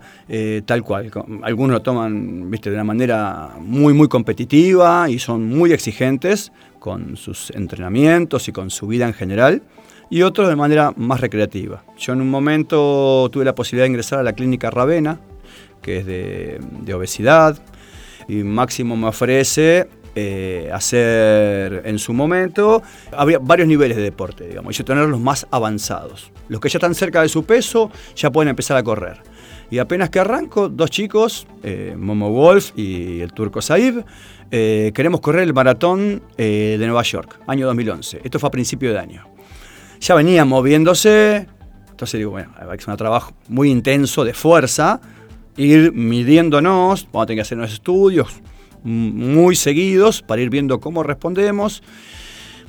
tal 0.65 0.83
cual. 0.83 1.11
Algunos 1.41 1.73
lo 1.73 1.81
toman 1.81 2.51
¿viste? 2.51 2.69
de 2.69 2.75
una 2.75 2.83
manera 2.83 3.55
muy, 3.59 3.93
muy 3.93 4.07
competitiva 4.07 5.09
y 5.09 5.17
son 5.17 5.47
muy 5.47 5.71
exigentes 5.71 6.51
con 6.77 7.17
sus 7.17 7.49
entrenamientos 7.51 8.47
y 8.47 8.51
con 8.51 8.69
su 8.69 8.85
vida 8.85 9.07
en 9.07 9.13
general. 9.13 9.63
Y 10.11 10.21
otros 10.21 10.49
de 10.49 10.55
manera 10.55 10.93
más 10.97 11.21
recreativa. 11.21 11.83
Yo 11.97 12.13
en 12.13 12.21
un 12.21 12.29
momento 12.29 13.29
tuve 13.31 13.45
la 13.45 13.55
posibilidad 13.55 13.85
de 13.85 13.91
ingresar 13.91 14.19
a 14.19 14.23
la 14.23 14.33
clínica 14.33 14.69
Ravena, 14.69 15.19
que 15.81 15.99
es 15.99 16.05
de 16.05 16.93
obesidad, 16.93 17.59
y 18.27 18.43
Máximo 18.43 18.95
me 18.95 19.07
ofrece 19.07 19.87
eh, 20.15 20.69
hacer 20.73 21.83
en 21.85 21.99
su 21.99 22.13
momento. 22.13 22.81
Había 23.11 23.39
varios 23.39 23.67
niveles 23.67 23.97
de 23.97 24.03
deporte, 24.03 24.47
digamos, 24.47 24.79
y 24.79 24.83
tener 24.83 25.07
los 25.07 25.19
más 25.19 25.47
avanzados. 25.51 26.31
Los 26.49 26.59
que 26.59 26.69
ya 26.69 26.77
están 26.77 26.95
cerca 26.95 27.21
de 27.21 27.29
su 27.29 27.43
peso 27.43 27.91
ya 28.15 28.31
pueden 28.31 28.49
empezar 28.49 28.77
a 28.77 28.83
correr. 28.83 29.21
Y 29.69 29.79
apenas 29.79 30.09
que 30.09 30.19
arranco, 30.19 30.67
dos 30.67 30.89
chicos, 30.89 31.47
eh, 31.63 31.95
Momo 31.97 32.29
Wolf 32.31 32.71
y 32.75 33.21
el 33.21 33.31
turco 33.31 33.61
Saib, 33.61 34.03
eh, 34.51 34.91
queremos 34.93 35.21
correr 35.21 35.43
el 35.43 35.53
maratón 35.53 36.21
de 36.37 36.77
Nueva 36.77 37.03
York, 37.03 37.39
año 37.47 37.65
2011. 37.67 38.19
Esto 38.23 38.37
fue 38.37 38.47
a 38.47 38.51
principio 38.51 38.91
de 38.91 38.99
año. 38.99 39.25
Ya 40.01 40.15
venían 40.15 40.49
moviéndose, 40.49 41.47
entonces 41.89 42.17
digo, 42.17 42.31
bueno, 42.31 42.51
es 42.77 42.87
un 42.87 42.97
trabajo 42.97 43.31
muy 43.47 43.69
intenso 43.69 44.25
de 44.25 44.33
fuerza, 44.33 44.99
ir 45.55 45.93
midiéndonos, 45.93 47.07
vamos 47.11 47.23
a 47.23 47.25
tener 47.27 47.37
que 47.37 47.41
hacer 47.41 47.57
unos 47.57 47.71
estudios, 47.71 48.41
muy 48.83 49.55
seguidos 49.55 50.21
para 50.21 50.41
ir 50.41 50.49
viendo 50.49 50.79
cómo 50.79 51.03
respondemos. 51.03 51.83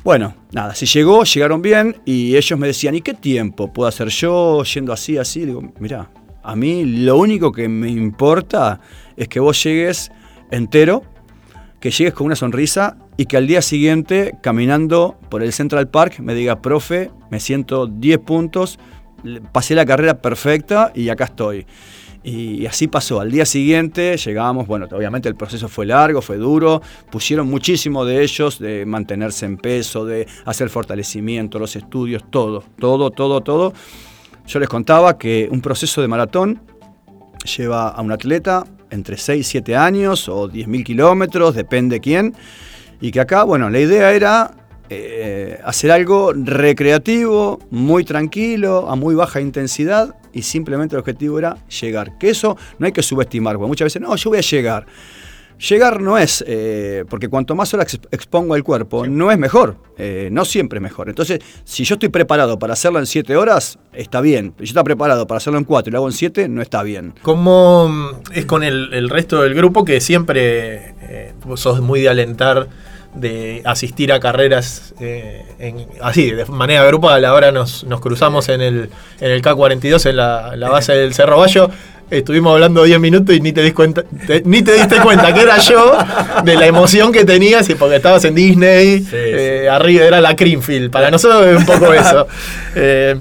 Bueno, 0.04 0.34
nada, 0.50 0.74
si 0.74 0.86
llegó, 0.86 1.22
llegaron 1.22 1.62
bien 1.62 1.96
y 2.04 2.36
ellos 2.36 2.58
me 2.58 2.66
decían, 2.66 2.94
¿y 2.94 3.02
qué 3.02 3.14
tiempo 3.14 3.72
puedo 3.72 3.88
hacer 3.88 4.08
yo 4.08 4.64
yendo 4.64 4.92
así, 4.92 5.16
así? 5.16 5.44
Digo, 5.44 5.62
mira, 5.78 6.10
a 6.42 6.56
mí 6.56 6.84
lo 6.84 7.16
único 7.16 7.52
que 7.52 7.68
me 7.68 7.88
importa 7.88 8.80
es 9.16 9.28
que 9.28 9.38
vos 9.38 9.62
llegues 9.62 10.10
entero, 10.50 11.04
que 11.78 11.90
llegues 11.90 12.14
con 12.14 12.26
una 12.26 12.36
sonrisa 12.36 12.96
y 13.16 13.26
que 13.26 13.36
al 13.36 13.46
día 13.46 13.62
siguiente, 13.62 14.34
caminando 14.42 15.18
por 15.28 15.42
el 15.42 15.52
Central 15.52 15.88
Park, 15.88 16.18
me 16.18 16.34
diga, 16.34 16.60
profe, 16.60 17.10
me 17.30 17.38
siento 17.38 17.86
10 17.86 18.18
puntos, 18.18 18.80
pasé 19.52 19.76
la 19.76 19.86
carrera 19.86 20.20
perfecta 20.20 20.90
y 20.94 21.10
acá 21.10 21.24
estoy. 21.24 21.66
Y 22.24 22.66
así 22.66 22.86
pasó. 22.86 23.20
Al 23.20 23.32
día 23.32 23.44
siguiente 23.44 24.16
llegamos, 24.16 24.66
bueno, 24.68 24.86
obviamente 24.92 25.28
el 25.28 25.34
proceso 25.34 25.68
fue 25.68 25.86
largo, 25.86 26.22
fue 26.22 26.36
duro, 26.36 26.80
pusieron 27.10 27.48
muchísimo 27.48 28.04
de 28.04 28.22
ellos, 28.22 28.60
de 28.60 28.86
mantenerse 28.86 29.44
en 29.44 29.56
peso, 29.56 30.04
de 30.04 30.28
hacer 30.44 30.68
fortalecimiento, 30.68 31.58
los 31.58 31.74
estudios, 31.74 32.22
todo, 32.30 32.62
todo, 32.78 33.10
todo, 33.10 33.40
todo. 33.40 33.72
Yo 34.46 34.60
les 34.60 34.68
contaba 34.68 35.18
que 35.18 35.48
un 35.50 35.60
proceso 35.60 36.00
de 36.00 36.08
maratón 36.08 36.60
lleva 37.56 37.88
a 37.88 38.00
un 38.02 38.12
atleta 38.12 38.64
entre 38.90 39.16
6 39.16 39.40
y 39.40 39.50
7 39.50 39.76
años 39.76 40.28
o 40.28 40.48
10.000 40.48 40.84
kilómetros, 40.84 41.56
depende 41.56 41.98
quién. 41.98 42.34
Y 43.00 43.10
que 43.10 43.18
acá, 43.18 43.42
bueno, 43.42 43.68
la 43.68 43.80
idea 43.80 44.12
era 44.12 44.52
eh, 44.90 45.58
hacer 45.64 45.90
algo 45.90 46.32
recreativo, 46.32 47.58
muy 47.70 48.04
tranquilo, 48.04 48.88
a 48.88 48.94
muy 48.94 49.16
baja 49.16 49.40
intensidad 49.40 50.14
y 50.32 50.42
simplemente 50.42 50.94
el 50.96 51.00
objetivo 51.00 51.38
era 51.38 51.56
llegar. 51.68 52.18
Que 52.18 52.30
eso 52.30 52.56
no 52.78 52.86
hay 52.86 52.92
que 52.92 53.02
subestimar, 53.02 53.56
porque 53.56 53.68
muchas 53.68 53.86
veces, 53.86 54.02
no, 54.02 54.14
yo 54.16 54.30
voy 54.30 54.38
a 54.38 54.42
llegar. 54.42 54.86
Llegar 55.68 56.00
no 56.00 56.18
es, 56.18 56.44
eh, 56.48 57.04
porque 57.08 57.28
cuanto 57.28 57.54
más 57.54 57.72
horas 57.72 57.96
expongo 58.10 58.54
al 58.54 58.64
cuerpo, 58.64 59.06
no 59.06 59.30
es 59.30 59.38
mejor, 59.38 59.76
eh, 59.96 60.28
no 60.32 60.44
siempre 60.44 60.78
es 60.78 60.82
mejor. 60.82 61.08
Entonces, 61.08 61.38
si 61.62 61.84
yo 61.84 61.94
estoy 61.94 62.08
preparado 62.08 62.58
para 62.58 62.72
hacerlo 62.72 62.98
en 62.98 63.06
7 63.06 63.36
horas, 63.36 63.78
está 63.92 64.20
bien. 64.20 64.54
Si 64.58 64.64
yo 64.64 64.70
estoy 64.70 64.82
preparado 64.82 65.28
para 65.28 65.36
hacerlo 65.36 65.60
en 65.60 65.64
4 65.64 65.88
y 65.88 65.92
lo 65.92 65.98
hago 65.98 66.08
en 66.08 66.14
7, 66.14 66.48
no 66.48 66.62
está 66.62 66.82
bien. 66.82 67.14
¿Cómo 67.22 68.20
es 68.34 68.44
con 68.46 68.64
el, 68.64 69.08
resto 69.08 69.42
del 69.42 69.54
grupo 69.54 69.84
que 69.84 70.00
siempre 70.00 70.94
sos 71.54 71.80
muy 71.80 72.00
de 72.00 72.08
alentar? 72.08 72.68
De 73.14 73.62
asistir 73.64 74.12
a 74.12 74.20
carreras 74.20 74.94
eh, 75.00 75.44
así, 76.00 76.30
de 76.30 76.46
manera 76.46 76.84
grupal. 76.86 77.24
Ahora 77.24 77.52
nos, 77.52 77.84
nos 77.84 78.00
cruzamos 78.00 78.48
en 78.48 78.60
el, 78.60 78.90
en 79.20 79.30
el 79.30 79.42
K42, 79.42 80.08
en 80.08 80.16
la, 80.16 80.68
base 80.70 80.92
del 80.92 81.14
Cerro 81.14 81.38
Bayo. 81.38 81.70
Estuvimos 82.10 82.52
hablando 82.52 82.84
10 82.84 83.00
minutos 83.00 83.34
y 83.34 83.40
ni 83.40 83.52
te, 83.52 83.72
cuenta, 83.72 84.04
ni 84.44 84.62
te 84.62 84.74
diste 84.74 85.00
cuenta 85.00 85.32
que 85.32 85.40
era 85.40 85.58
yo 85.58 85.96
de 86.44 86.56
la 86.56 86.66
emoción 86.66 87.10
que 87.10 87.24
tenías 87.24 87.68
y 87.70 87.74
porque 87.74 87.96
estabas 87.96 88.22
en 88.26 88.34
Disney, 88.34 89.06
eh, 89.12 89.66
arriba 89.70 90.04
era 90.04 90.20
la 90.20 90.36
Creamfield. 90.36 90.90
Para 90.90 91.10
nosotros 91.10 91.46
es 91.46 91.56
un 91.56 91.66
poco 91.66 91.92
eso. 91.92 92.26
Eh, 92.74 93.18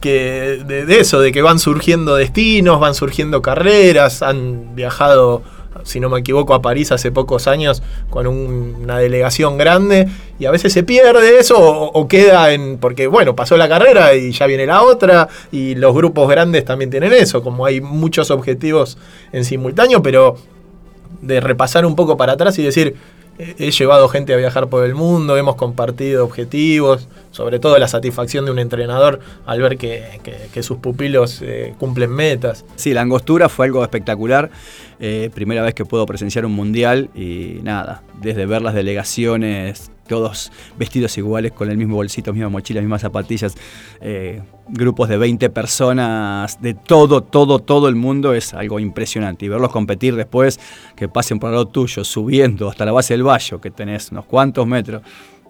que 0.00 0.62
de, 0.64 1.00
eso, 1.00 1.20
de 1.20 1.32
que 1.32 1.42
van 1.42 1.58
surgiendo 1.58 2.14
destinos, 2.14 2.78
van 2.78 2.94
surgiendo 2.94 3.42
carreras, 3.42 4.22
han 4.22 4.76
viajado 4.76 5.42
si 5.86 6.00
no 6.00 6.10
me 6.10 6.20
equivoco, 6.20 6.52
a 6.52 6.60
París 6.60 6.92
hace 6.92 7.10
pocos 7.12 7.46
años 7.46 7.82
con 8.10 8.26
una 8.26 8.98
delegación 8.98 9.56
grande 9.56 10.08
y 10.38 10.44
a 10.44 10.50
veces 10.50 10.72
se 10.72 10.82
pierde 10.82 11.38
eso 11.38 11.56
o, 11.58 12.08
queda 12.08 12.52
en. 12.52 12.78
porque 12.78 13.06
bueno, 13.06 13.36
pasó 13.36 13.56
la 13.56 13.68
carrera 13.68 14.14
y 14.14 14.32
ya 14.32 14.46
viene 14.46 14.66
la 14.66 14.82
otra 14.82 15.28
y 15.52 15.74
los 15.76 15.94
grupos 15.94 16.28
grandes 16.28 16.64
también 16.64 16.90
tienen 16.90 17.12
eso, 17.12 17.42
como 17.42 17.64
hay 17.64 17.80
muchos 17.80 18.30
objetivos 18.30 18.98
en 19.32 19.44
simultáneo, 19.44 20.02
pero 20.02 20.36
de 21.22 21.40
repasar 21.40 21.86
un 21.86 21.96
poco 21.96 22.16
para 22.16 22.32
atrás 22.32 22.58
y 22.58 22.64
decir, 22.64 22.96
he 23.38 23.70
llevado 23.70 24.08
gente 24.08 24.34
a 24.34 24.36
viajar 24.36 24.68
por 24.68 24.84
el 24.84 24.94
mundo, 24.94 25.36
hemos 25.36 25.56
compartido 25.56 26.24
objetivos, 26.24 27.08
sobre 27.36 27.58
todo 27.58 27.78
la 27.78 27.86
satisfacción 27.86 28.46
de 28.46 28.50
un 28.50 28.58
entrenador 28.58 29.20
al 29.44 29.60
ver 29.60 29.76
que, 29.76 30.62
sus 30.62 30.78
pupilos 30.78 31.42
eh, 31.42 31.74
cumplen 31.78 32.10
metas. 32.10 32.64
Sí, 32.76 32.94
la 32.94 33.02
angostura 33.02 33.50
fue 33.50 33.66
algo 33.66 33.82
espectacular. 33.82 34.50
Eh, 34.98 35.28
primera 35.34 35.60
vez 35.60 35.74
que 35.74 35.84
puedo 35.84 36.06
presenciar 36.06 36.46
un 36.46 36.52
mundial 36.52 37.10
y 37.14 37.58
nada, 37.62 38.02
desde 38.22 38.46
ver 38.46 38.62
las 38.62 38.72
delegaciones, 38.72 39.90
todos 40.08 40.50
vestidos 40.78 41.18
iguales, 41.18 41.52
con 41.52 41.70
el 41.70 41.76
mismo 41.76 41.96
bolsito, 41.96 42.32
misma 42.32 42.48
mochila, 42.48 42.80
mismas 42.80 43.02
zapatillas, 43.02 43.54
eh, 44.00 44.40
grupos 44.68 45.10
de 45.10 45.18
20 45.18 45.50
personas, 45.50 46.62
de 46.62 46.72
todo, 46.72 47.22
todo, 47.22 47.58
todo 47.58 47.88
el 47.88 47.96
mundo, 47.96 48.32
es 48.32 48.54
algo 48.54 48.80
impresionante. 48.80 49.44
Y 49.44 49.48
verlos 49.48 49.70
competir 49.70 50.16
después, 50.16 50.58
que 50.96 51.08
pasen 51.08 51.38
por 51.38 51.50
el 51.50 51.56
lado 51.56 51.66
tuyo, 51.66 52.02
subiendo 52.02 52.70
hasta 52.70 52.86
la 52.86 52.92
base 52.92 53.12
del 53.12 53.26
valle, 53.26 53.60
que 53.60 53.70
tenés 53.70 54.10
unos 54.10 54.24
cuantos 54.24 54.66
metros, 54.66 55.02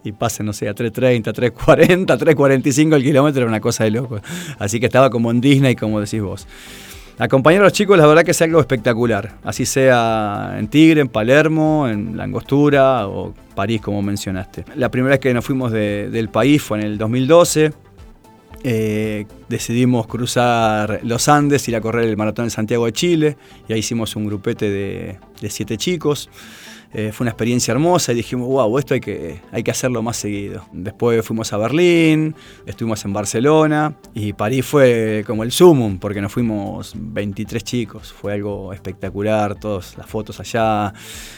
y 0.06 0.12
pasen, 0.12 0.46
no 0.46 0.52
sé, 0.52 0.68
a 0.68 0.74
3.30, 0.74 1.32
3.40, 1.34 2.06
3.45 2.06 2.94
el 2.94 3.02
kilómetro, 3.02 3.42
era 3.42 3.48
una 3.48 3.60
cosa 3.60 3.84
de 3.84 3.90
loco. 3.90 4.20
Así 4.58 4.78
que 4.78 4.86
estaba 4.86 5.10
como 5.10 5.30
en 5.30 5.40
Disney, 5.40 5.74
como 5.74 6.00
decís 6.00 6.22
vos. 6.22 6.46
Acompañar 7.18 7.62
a 7.62 7.64
los 7.64 7.72
chicos, 7.72 7.98
la 7.98 8.06
verdad 8.06 8.24
que 8.24 8.30
es 8.30 8.42
algo 8.42 8.60
espectacular. 8.60 9.36
Así 9.42 9.66
sea 9.66 10.54
en 10.58 10.68
Tigre, 10.68 11.00
en 11.00 11.08
Palermo, 11.08 11.88
en 11.88 12.16
La 12.16 12.24
Angostura 12.24 13.08
o 13.08 13.34
París, 13.54 13.80
como 13.80 14.02
mencionaste. 14.02 14.64
La 14.76 14.90
primera 14.90 15.12
vez 15.12 15.20
que 15.20 15.32
nos 15.34 15.44
fuimos 15.44 15.72
del 15.72 16.28
país 16.28 16.62
fue 16.62 16.78
en 16.78 16.84
el 16.84 16.98
2012. 16.98 17.72
Eh, 18.62 19.26
decidimos 19.48 20.06
cruzar 20.06 21.00
los 21.04 21.28
Andes, 21.28 21.66
ir 21.68 21.76
a 21.76 21.80
correr 21.80 22.04
el 22.04 22.16
maratón 22.16 22.46
en 22.46 22.50
Santiago 22.50 22.84
de 22.84 22.92
Chile. 22.92 23.36
Y 23.66 23.72
ahí 23.72 23.78
hicimos 23.78 24.14
un 24.14 24.26
grupete 24.26 24.70
de, 24.70 25.18
de 25.40 25.50
siete 25.50 25.78
chicos. 25.78 26.28
Eh, 26.98 27.12
fue 27.12 27.24
una 27.24 27.32
experiencia 27.32 27.72
hermosa 27.72 28.12
y 28.12 28.14
dijimos, 28.14 28.48
wow, 28.48 28.78
esto 28.78 28.94
hay 28.94 29.00
que, 29.00 29.42
hay 29.52 29.62
que 29.62 29.70
hacerlo 29.70 30.00
más 30.00 30.16
seguido. 30.16 30.64
Después 30.72 31.22
fuimos 31.26 31.52
a 31.52 31.58
Berlín, 31.58 32.34
estuvimos 32.64 33.04
en 33.04 33.12
Barcelona 33.12 33.94
y 34.14 34.32
París 34.32 34.64
fue 34.64 35.22
como 35.26 35.42
el 35.42 35.52
sumum, 35.52 35.98
porque 35.98 36.22
nos 36.22 36.32
fuimos 36.32 36.94
23 36.96 37.62
chicos, 37.62 38.14
fue 38.14 38.32
algo 38.32 38.72
espectacular, 38.72 39.56
todas 39.56 39.98
las 39.98 40.06
fotos 40.06 40.40
allá. 40.40 40.94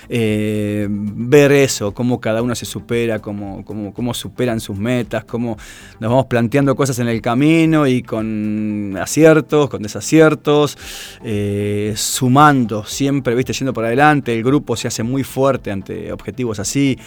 Eh, 0.09 0.87
ver 0.89 1.51
eso, 1.51 1.93
cómo 1.93 2.21
cada 2.21 2.41
uno 2.41 2.55
se 2.55 2.65
supera, 2.65 3.19
cómo, 3.19 3.65
cómo, 3.65 3.93
cómo, 3.93 4.15
superan 4.15 4.61
sus 4.61 4.79
metas, 4.79 5.25
cómo 5.25 5.57
nos 5.99 6.09
vamos 6.09 6.27
planteando 6.27 6.77
cosas 6.77 7.01
en 7.01 7.09
el 7.09 7.21
camino 7.21 7.85
y 7.85 8.05
con 8.05 8.97
aciertos, 8.97 9.69
con 9.69 9.83
desaciertos, 9.83 10.79
eh, 11.25 11.95
sumando 11.97 12.85
siempre, 12.85 13.35
viste, 13.35 13.53
yendo 13.55 13.73
por 13.73 13.85
adelante, 13.85 14.33
el 14.33 14.45
grupo 14.45 14.77
se 14.77 14.87
hace 14.87 15.03
muy 15.03 15.25
fuerte 15.25 15.48
ante 15.71 16.13
objetivos 16.13 16.59
así. 16.59 16.99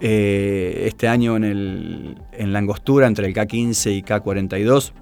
Eh, 0.00 0.84
este 0.86 1.06
año 1.06 1.36
en, 1.36 1.44
el, 1.44 2.18
en 2.32 2.52
la 2.52 2.58
angostura 2.58 3.06
entre 3.06 3.26
el 3.26 3.34
K15 3.34 3.96
y 3.96 4.02
K42 4.02 4.92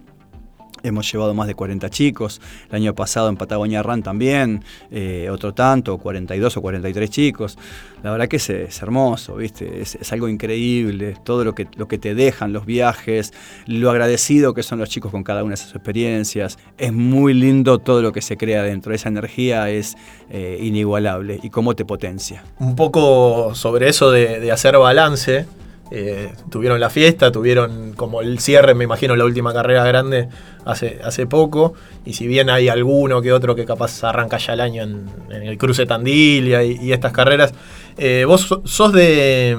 Hemos 0.83 1.11
llevado 1.11 1.35
más 1.35 1.47
de 1.47 1.55
40 1.55 1.91
chicos. 1.91 2.41
El 2.69 2.77
año 2.77 2.95
pasado 2.95 3.29
en 3.29 3.37
Patagonia 3.37 3.83
Run 3.83 4.03
también, 4.03 4.65
eh, 4.91 5.29
otro 5.31 5.53
tanto, 5.53 5.99
42 5.99 6.57
o 6.57 6.63
43 6.63 7.11
chicos. 7.11 7.59
La 8.03 8.11
verdad 8.11 8.29
que 8.29 8.37
es, 8.37 8.83
hermoso, 8.83 9.37
¿viste? 9.37 9.83
Es, 9.83 10.13
algo 10.13 10.29
increíble. 10.29 11.17
Todo 11.23 11.45
lo 11.45 11.55
que, 11.55 11.69
lo 11.77 11.87
que 11.87 11.99
te 11.99 12.15
dejan 12.15 12.53
los 12.53 12.67
viajes, 12.67 13.33
lo 13.67 13.91
agradecido 13.91 14.55
que 14.55 14.63
son 14.63 14.79
los 14.79 14.89
chicos 14.89 15.11
con 15.11 15.23
cada 15.23 15.45
una 15.45 15.53
de 15.53 15.57
sus 15.59 15.75
experiencias. 15.75 16.59
Es 16.79 16.93
muy 16.93 17.35
lindo 17.35 17.79
todo 17.79 18.03
lo 18.03 18.13
que 18.13 18.23
se 18.23 18.37
crea 18.37 18.63
dentro. 18.63 18.95
Esa 18.95 19.09
energía 19.09 19.71
es 19.71 19.97
eh, 20.31 20.59
inigualable 20.61 21.41
y 21.43 21.51
cómo 21.51 21.77
te 21.77 21.85
potencia. 21.85 22.43
Un 22.59 22.75
poco 22.75 23.55
sobre 23.55 23.89
eso 23.89 24.11
de, 24.11 24.41
de 24.41 24.53
hacer 24.53 24.79
balance 24.79 25.47
eh, 25.93 26.33
tuvieron 26.51 26.79
la 26.79 26.89
fiesta, 26.89 27.33
tuvieron 27.33 27.95
como 27.95 28.21
el 28.21 28.39
cierre, 28.39 28.75
me 28.75 28.85
imagino, 28.85 29.17
la 29.17 29.25
última 29.25 29.53
carrera 29.53 29.85
grande 29.85 30.29
hace, 30.65 31.01
hace 31.03 31.27
poco. 31.27 31.75
Y 32.05 32.13
si 32.13 32.27
bien 32.29 32.49
hay 32.49 32.69
alguno 32.69 33.21
que 33.21 33.33
otro 33.33 33.55
que 33.57 33.65
capaz 33.65 34.05
arranca 34.05 34.39
ya 34.39 34.53
el 34.53 34.61
año 34.61 34.83
en, 34.83 35.09
el 35.31 35.59
cruce 35.59 35.87
Tandilia 35.87 36.63
y, 36.63 36.93
estas 36.93 37.13
carreras, 37.13 37.53
eh, 37.99 38.25
vos 38.25 38.61
sos 38.65 38.93
de, 38.93 39.57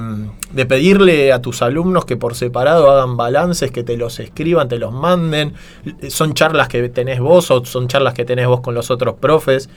de, 0.52 0.66
pedirle 0.66 1.32
a 1.32 1.42
tus 1.42 1.60
alumnos 1.60 2.06
que 2.06 2.16
por 2.16 2.34
separado 2.34 2.90
hagan 2.90 3.16
balances, 3.16 3.70
que 3.70 3.84
te 3.84 3.96
los 3.96 4.18
escriban, 4.18 4.68
te 4.68 4.78
los 4.78 4.92
manden. 4.92 5.52
¿Son 6.08 6.32
charlas 6.32 6.68
que 6.68 6.88
tenés 6.88 7.20
vos 7.20 7.50
o 7.50 7.64
son 7.64 7.88
charlas 7.88 8.14
que 8.14 8.24
tenés 8.24 8.46
vos 8.46 8.62
con 8.62 8.74
los 8.74 8.90
otros 8.90 9.16
profes? 9.16 9.68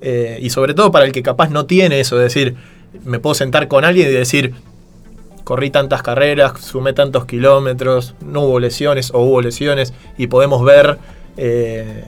Eh, 0.00 0.38
y 0.40 0.50
sobre 0.50 0.74
todo 0.74 0.92
para 0.92 1.06
el 1.06 1.12
que 1.12 1.22
capaz 1.22 1.48
no 1.48 1.66
tiene 1.66 1.98
eso, 1.98 2.16
de 2.16 2.24
decir, 2.24 2.56
me 3.04 3.18
puedo 3.18 3.34
sentar 3.34 3.68
con 3.68 3.84
alguien 3.84 4.08
y 4.08 4.12
decir, 4.12 4.54
corrí 5.44 5.70
tantas 5.70 6.02
carreras, 6.02 6.58
sumé 6.60 6.94
tantos 6.94 7.26
kilómetros, 7.26 8.14
no 8.24 8.42
hubo 8.42 8.58
lesiones 8.58 9.10
o 9.12 9.20
hubo 9.20 9.42
lesiones 9.42 9.92
y 10.16 10.26
podemos 10.26 10.64
ver 10.64 10.98
eh, 11.36 12.04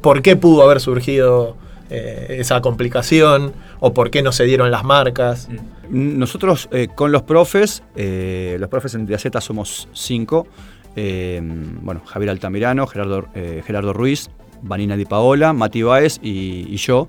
por 0.00 0.22
qué 0.22 0.36
pudo 0.36 0.62
haber 0.62 0.80
surgido 0.80 1.56
eh, 1.90 2.38
esa 2.40 2.62
complicación 2.62 3.52
o 3.78 3.92
por 3.92 4.10
qué 4.10 4.22
no 4.22 4.32
se 4.32 4.44
dieron 4.44 4.70
las 4.70 4.84
marcas. 4.84 5.48
Mm. 5.90 6.18
Nosotros 6.18 6.68
eh, 6.72 6.88
con 6.92 7.12
los 7.12 7.22
profes, 7.22 7.82
los 7.94 8.68
profes 8.68 8.94
en 8.94 9.06
Diaceta 9.06 9.40
somos 9.40 9.88
cinco, 9.92 10.48
bueno, 10.96 12.00
Javier 12.06 12.30
Altamirano, 12.30 12.86
Gerardo, 12.86 13.28
Gerardo 13.34 13.92
Ruiz, 13.92 14.30
Vanina 14.62 14.96
Di 14.96 15.04
Paola, 15.04 15.52
Mati 15.52 15.82
Baez 15.82 16.18
y, 16.22 16.66
y 16.70 16.76
yo. 16.78 17.06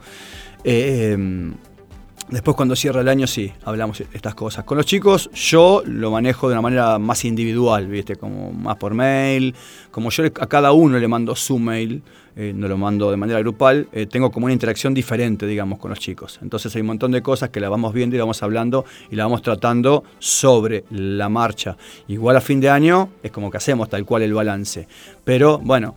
Después 2.29 2.57
cuando 2.57 2.75
cierra 2.75 2.99
el 2.99 3.07
año 3.07 3.25
sí, 3.25 3.53
hablamos 3.63 4.01
estas 4.01 4.35
cosas. 4.35 4.65
Con 4.65 4.75
los 4.75 4.85
chicos 4.85 5.29
yo 5.33 5.81
lo 5.85 6.11
manejo 6.11 6.49
de 6.49 6.55
una 6.55 6.61
manera 6.61 6.99
más 6.99 7.23
individual, 7.23 7.87
¿viste? 7.87 8.17
Como 8.17 8.51
más 8.51 8.75
por 8.75 8.93
mail. 8.93 9.55
Como 9.91 10.09
yo 10.09 10.25
a 10.25 10.47
cada 10.47 10.73
uno 10.73 10.99
le 10.99 11.07
mando 11.07 11.37
su 11.37 11.57
mail, 11.57 12.03
eh, 12.35 12.51
no 12.53 12.67
lo 12.67 12.77
mando 12.77 13.09
de 13.09 13.15
manera 13.15 13.39
grupal, 13.39 13.87
eh, 13.93 14.07
tengo 14.07 14.29
como 14.29 14.45
una 14.45 14.53
interacción 14.53 14.93
diferente, 14.93 15.47
digamos, 15.47 15.79
con 15.79 15.89
los 15.89 15.99
chicos. 15.99 16.37
Entonces 16.41 16.75
hay 16.75 16.81
un 16.81 16.87
montón 16.87 17.13
de 17.13 17.21
cosas 17.21 17.49
que 17.49 17.61
la 17.61 17.69
vamos 17.69 17.93
viendo 17.93 18.17
y 18.17 18.19
la 18.19 18.25
vamos 18.25 18.43
hablando 18.43 18.83
y 19.09 19.15
la 19.15 19.23
vamos 19.23 19.41
tratando 19.41 20.03
sobre 20.19 20.83
la 20.89 21.29
marcha. 21.29 21.77
Igual 22.09 22.35
a 22.35 22.41
fin 22.41 22.59
de 22.59 22.69
año 22.69 23.09
es 23.23 23.31
como 23.31 23.49
que 23.49 23.55
hacemos 23.55 23.87
tal 23.87 24.03
cual 24.03 24.23
el 24.23 24.33
balance. 24.33 24.85
Pero 25.23 25.59
bueno 25.59 25.95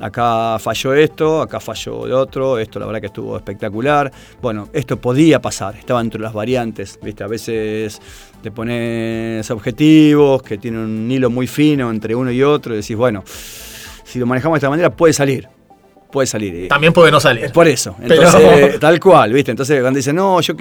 acá 0.00 0.58
falló 0.58 0.94
esto, 0.94 1.42
acá 1.42 1.60
falló 1.60 2.06
el 2.06 2.12
otro, 2.12 2.58
esto 2.58 2.78
la 2.78 2.86
verdad 2.86 3.00
que 3.00 3.06
estuvo 3.06 3.36
espectacular. 3.36 4.10
Bueno, 4.40 4.68
esto 4.72 4.96
podía 4.96 5.40
pasar, 5.40 5.76
estaba 5.76 6.00
entre 6.00 6.20
las 6.20 6.32
variantes, 6.32 6.98
¿viste? 7.02 7.22
A 7.22 7.28
veces 7.28 8.00
te 8.42 8.50
pones 8.50 9.50
objetivos 9.50 10.42
que 10.42 10.58
tienen 10.58 10.80
un 10.80 11.10
hilo 11.10 11.30
muy 11.30 11.46
fino 11.46 11.90
entre 11.90 12.14
uno 12.14 12.30
y 12.30 12.42
otro 12.42 12.74
y 12.74 12.78
decís, 12.78 12.96
bueno, 12.96 13.22
si 13.26 14.18
lo 14.18 14.26
manejamos 14.26 14.56
de 14.56 14.58
esta 14.58 14.70
manera 14.70 14.90
puede 14.90 15.12
salir. 15.12 15.48
Puede 16.10 16.26
salir. 16.26 16.66
También 16.66 16.92
puede 16.92 17.12
no 17.12 17.20
salir. 17.20 17.52
Por 17.52 17.68
eso. 17.68 17.94
Entonces, 18.00 18.80
tal 18.80 18.98
cual, 18.98 19.32
¿viste? 19.32 19.52
Entonces, 19.52 19.80
cuando 19.80 19.96
dicen, 19.96 20.16
no, 20.16 20.40
yo 20.40 20.54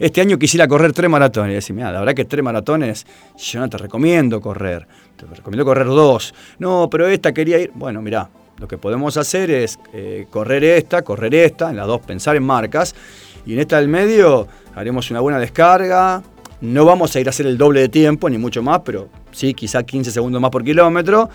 este 0.00 0.20
año 0.20 0.36
quisiera 0.36 0.66
correr 0.66 0.92
tres 0.92 1.08
maratones. 1.08 1.52
Y 1.52 1.54
decís, 1.54 1.70
mira, 1.70 1.92
la 1.92 2.00
verdad 2.00 2.14
que 2.14 2.24
tres 2.24 2.42
maratones, 2.42 3.06
yo 3.38 3.60
no 3.60 3.68
te 3.68 3.78
recomiendo 3.78 4.40
correr. 4.40 4.84
Te 5.16 5.26
recomiendo 5.26 5.64
correr 5.64 5.86
dos. 5.86 6.34
No, 6.58 6.88
pero 6.90 7.06
esta 7.06 7.32
quería 7.32 7.58
ir. 7.58 7.70
Bueno, 7.74 8.02
mira, 8.02 8.28
lo 8.58 8.68
que 8.68 8.78
podemos 8.78 9.16
hacer 9.16 9.50
es 9.50 9.78
eh, 9.92 10.26
correr 10.30 10.64
esta, 10.64 11.02
correr 11.02 11.34
esta, 11.34 11.70
en 11.70 11.76
las 11.76 11.86
dos 11.86 12.00
pensar 12.00 12.36
en 12.36 12.42
marcas, 12.42 12.94
y 13.44 13.52
en 13.52 13.60
esta 13.60 13.76
del 13.76 13.88
medio 13.88 14.48
haremos 14.74 15.10
una 15.10 15.20
buena 15.20 15.38
descarga. 15.38 16.22
No 16.60 16.84
vamos 16.84 17.14
a 17.14 17.20
ir 17.20 17.26
a 17.26 17.30
hacer 17.30 17.46
el 17.46 17.58
doble 17.58 17.80
de 17.80 17.88
tiempo, 17.88 18.30
ni 18.30 18.38
mucho 18.38 18.62
más, 18.62 18.80
pero 18.84 19.08
sí, 19.30 19.52
quizá 19.52 19.82
15 19.82 20.10
segundos 20.10 20.40
más 20.40 20.50
por 20.50 20.64
kilómetro. 20.64 21.28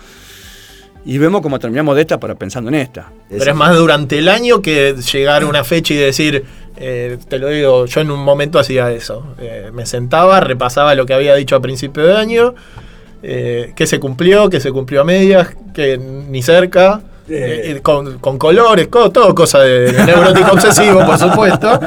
Y 1.04 1.18
vemos 1.18 1.40
cómo 1.40 1.58
terminamos 1.58 1.96
de 1.96 2.02
esta 2.02 2.20
para 2.20 2.34
pensando 2.34 2.68
en 2.68 2.74
esta. 2.76 3.10
Pero 3.28 3.50
es 3.50 3.54
más 3.54 3.76
durante 3.76 4.18
el 4.18 4.28
año 4.28 4.60
que 4.60 4.94
llegar 5.12 5.42
a 5.42 5.46
una 5.46 5.64
fecha 5.64 5.94
y 5.94 5.96
decir, 5.96 6.44
eh, 6.76 7.18
te 7.28 7.38
lo 7.38 7.48
digo, 7.48 7.86
yo 7.86 8.00
en 8.00 8.10
un 8.10 8.20
momento 8.20 8.58
hacía 8.58 8.90
eso. 8.90 9.34
Eh, 9.40 9.70
me 9.72 9.86
sentaba, 9.86 10.40
repasaba 10.40 10.94
lo 10.94 11.06
que 11.06 11.14
había 11.14 11.34
dicho 11.34 11.56
a 11.56 11.60
principio 11.60 12.04
de 12.04 12.16
año, 12.16 12.54
que 13.22 13.86
se 13.86 14.00
cumplió, 14.00 14.50
que 14.50 14.58
se 14.58 14.72
cumplió 14.72 15.02
a 15.02 15.04
medias, 15.04 15.54
que 15.72 15.96
ni 15.98 16.42
cerca. 16.42 17.00
Eh, 17.28 17.80
con, 17.82 18.18
colores, 18.18 18.88
todo, 18.90 19.34
cosa 19.34 19.60
de, 19.60 19.92
neurótico 20.06 20.52
obsesivo, 20.52 21.04
por 21.06 21.18
supuesto. 21.18 21.80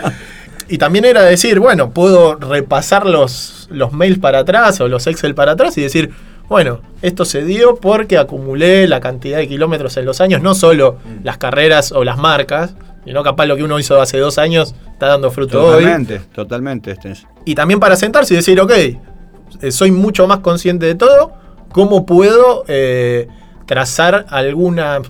Y 0.67 0.77
también 0.77 1.05
era 1.05 1.21
decir, 1.21 1.59
bueno, 1.59 1.91
puedo 1.91 2.35
repasar 2.35 3.05
los, 3.05 3.67
los 3.69 3.91
mails 3.91 4.17
para 4.17 4.39
atrás 4.39 4.79
o 4.81 4.87
los 4.87 5.05
Excel 5.07 5.35
para 5.35 5.51
atrás 5.51 5.77
y 5.77 5.81
decir, 5.81 6.11
bueno, 6.47 6.81
esto 7.01 7.25
se 7.25 7.43
dio 7.43 7.75
porque 7.75 8.17
acumulé 8.17 8.87
la 8.87 8.99
cantidad 8.99 9.37
de 9.37 9.47
kilómetros 9.47 9.97
en 9.97 10.05
los 10.05 10.21
años, 10.21 10.41
no 10.41 10.55
solo 10.55 10.97
mm. 11.03 11.23
las 11.23 11.37
carreras 11.37 11.91
o 11.91 12.03
las 12.03 12.17
marcas, 12.17 12.75
sino 13.03 13.23
capaz 13.23 13.45
lo 13.45 13.55
que 13.55 13.63
uno 13.63 13.79
hizo 13.79 14.01
hace 14.01 14.17
dos 14.17 14.37
años 14.37 14.75
está 14.91 15.07
dando 15.07 15.29
fruto 15.31 15.63
hoy. 15.63 15.83
Totalmente, 15.83 16.21
totalmente. 16.33 16.91
Este 16.91 17.13
y 17.45 17.53
también 17.53 17.79
para 17.79 17.95
sentarse 17.95 18.33
y 18.33 18.37
decir, 18.37 18.59
ok, 18.59 18.71
eh, 18.71 19.71
soy 19.71 19.91
mucho 19.91 20.27
más 20.27 20.39
consciente 20.39 20.87
de 20.87 20.95
todo, 20.95 21.33
¿cómo 21.71 22.05
puedo 22.05 22.63
eh, 22.67 23.27
trazar 23.65 24.25
algunas, 24.29 25.01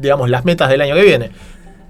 digamos, 0.00 0.30
las 0.30 0.44
metas 0.44 0.68
del 0.70 0.80
año 0.80 0.94
que 0.94 1.02
viene. 1.02 1.30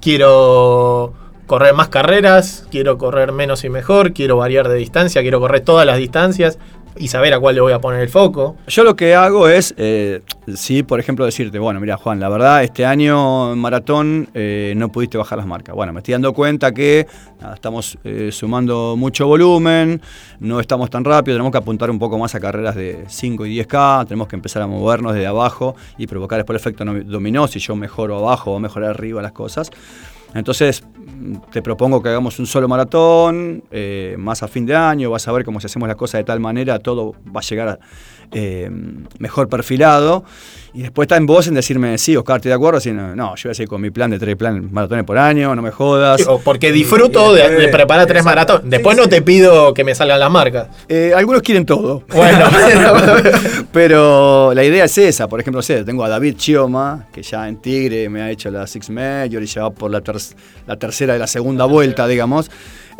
Quiero 0.00 1.14
correr 1.46 1.74
más 1.74 1.88
carreras, 1.88 2.66
quiero 2.70 2.98
correr 2.98 3.32
menos 3.32 3.64
y 3.64 3.70
mejor, 3.70 4.12
quiero 4.12 4.36
variar 4.36 4.68
de 4.68 4.76
distancia, 4.76 5.22
quiero 5.22 5.40
correr 5.40 5.62
todas 5.62 5.86
las 5.86 5.96
distancias, 5.96 6.58
y 6.98 7.08
saber 7.08 7.34
a 7.34 7.40
cuál 7.40 7.54
le 7.54 7.60
voy 7.60 7.72
a 7.72 7.80
poner 7.80 8.00
el 8.00 8.08
foco. 8.08 8.56
Yo 8.66 8.84
lo 8.84 8.96
que 8.96 9.14
hago 9.14 9.48
es, 9.48 9.74
eh, 9.76 10.20
sí, 10.54 10.82
por 10.82 11.00
ejemplo, 11.00 11.24
decirte, 11.24 11.58
bueno, 11.58 11.80
mira, 11.80 11.96
Juan, 11.96 12.20
la 12.20 12.28
verdad, 12.28 12.62
este 12.62 12.84
año 12.84 13.52
en 13.52 13.58
maratón 13.58 14.28
eh, 14.34 14.74
no 14.76 14.90
pudiste 14.90 15.18
bajar 15.18 15.38
las 15.38 15.46
marcas. 15.46 15.74
Bueno, 15.74 15.92
me 15.92 16.00
estoy 16.00 16.12
dando 16.12 16.32
cuenta 16.32 16.72
que 16.72 17.06
estamos 17.54 17.98
eh, 18.04 18.30
sumando 18.32 18.96
mucho 18.96 19.26
volumen, 19.26 20.00
no 20.40 20.60
estamos 20.60 20.90
tan 20.90 21.04
rápido, 21.04 21.36
tenemos 21.36 21.52
que 21.52 21.58
apuntar 21.58 21.90
un 21.90 21.98
poco 21.98 22.18
más 22.18 22.34
a 22.34 22.40
carreras 22.40 22.74
de 22.74 23.04
5 23.06 23.46
y 23.46 23.60
10K, 23.60 24.06
tenemos 24.06 24.28
que 24.28 24.36
empezar 24.36 24.62
a 24.62 24.66
movernos 24.66 25.14
desde 25.14 25.26
abajo 25.26 25.76
y 25.96 26.06
provocar 26.06 26.38
después 26.38 26.56
el 26.56 26.60
efecto 26.60 26.84
dominó, 27.04 27.46
si 27.46 27.58
yo 27.58 27.76
mejoro 27.76 28.18
abajo 28.18 28.52
o 28.52 28.60
mejorar 28.60 28.90
arriba 28.90 29.22
las 29.22 29.32
cosas. 29.32 29.70
Entonces, 30.34 30.84
te 31.50 31.62
propongo 31.62 32.02
que 32.02 32.10
hagamos 32.10 32.38
un 32.38 32.46
solo 32.46 32.68
maratón, 32.68 33.64
eh, 33.70 34.14
más 34.18 34.42
a 34.42 34.48
fin 34.48 34.66
de 34.66 34.76
año, 34.76 35.10
vas 35.10 35.26
a 35.26 35.32
ver 35.32 35.44
cómo 35.44 35.60
si 35.60 35.66
hacemos 35.66 35.88
las 35.88 35.96
cosas 35.96 36.20
de 36.20 36.24
tal 36.24 36.40
manera, 36.40 36.78
todo 36.78 37.14
va 37.34 37.40
a 37.40 37.42
llegar 37.42 37.80
eh, 38.32 38.70
mejor 39.18 39.48
perfilado. 39.48 40.24
Y 40.74 40.82
después 40.82 41.06
está 41.06 41.16
en 41.16 41.26
vos 41.26 41.46
en 41.48 41.54
decirme, 41.54 41.96
sí, 41.98 42.16
Oscar, 42.16 42.36
estoy 42.36 42.50
de 42.50 42.54
acuerdo. 42.54 42.78
Si 42.78 42.92
no, 42.92 43.14
yo 43.14 43.48
voy 43.48 43.50
a 43.50 43.54
seguir 43.54 43.68
con 43.68 43.80
mi 43.80 43.90
plan 43.90 44.10
de 44.10 44.18
tres 44.18 44.36
plan 44.36 44.68
maratones 44.72 45.04
por 45.04 45.18
año, 45.18 45.54
no 45.56 45.62
me 45.62 45.70
jodas. 45.70 46.22
porque 46.44 46.70
disfruto 46.72 47.32
de, 47.32 47.68
preparar 47.68 48.06
tres 48.06 48.24
maratones. 48.24 48.70
Después 48.70 48.96
no 48.96 49.08
te 49.08 49.22
pido 49.22 49.72
que 49.72 49.82
me 49.82 49.94
salgan 49.94 50.20
las 50.20 50.30
marcas. 50.30 50.68
Eh, 50.88 51.12
algunos 51.16 51.42
quieren 51.42 51.64
todo. 51.64 52.04
Bueno, 52.14 52.44
pero 53.72 54.52
la 54.54 54.62
idea 54.62 54.84
es 54.84 54.98
esa. 54.98 55.26
Por 55.26 55.40
ejemplo, 55.40 55.62
sé, 55.62 55.84
tengo 55.84 56.04
a 56.04 56.08
David 56.08 56.36
Chioma, 56.36 57.06
que 57.12 57.22
ya 57.22 57.48
en 57.48 57.56
Tigre 57.56 58.08
me 58.08 58.22
ha 58.22 58.30
hecho 58.30 58.50
la 58.50 58.66
Six 58.66 58.90
Major 58.90 59.42
y 59.42 59.46
ya 59.46 59.62
va 59.62 59.70
por 59.70 59.90
la, 59.90 60.02
la 60.66 60.76
tercera 60.76 61.14
de 61.14 61.18
la 61.18 61.26
segunda 61.26 61.64
vuelta, 61.64 62.06
digamos. 62.06 62.50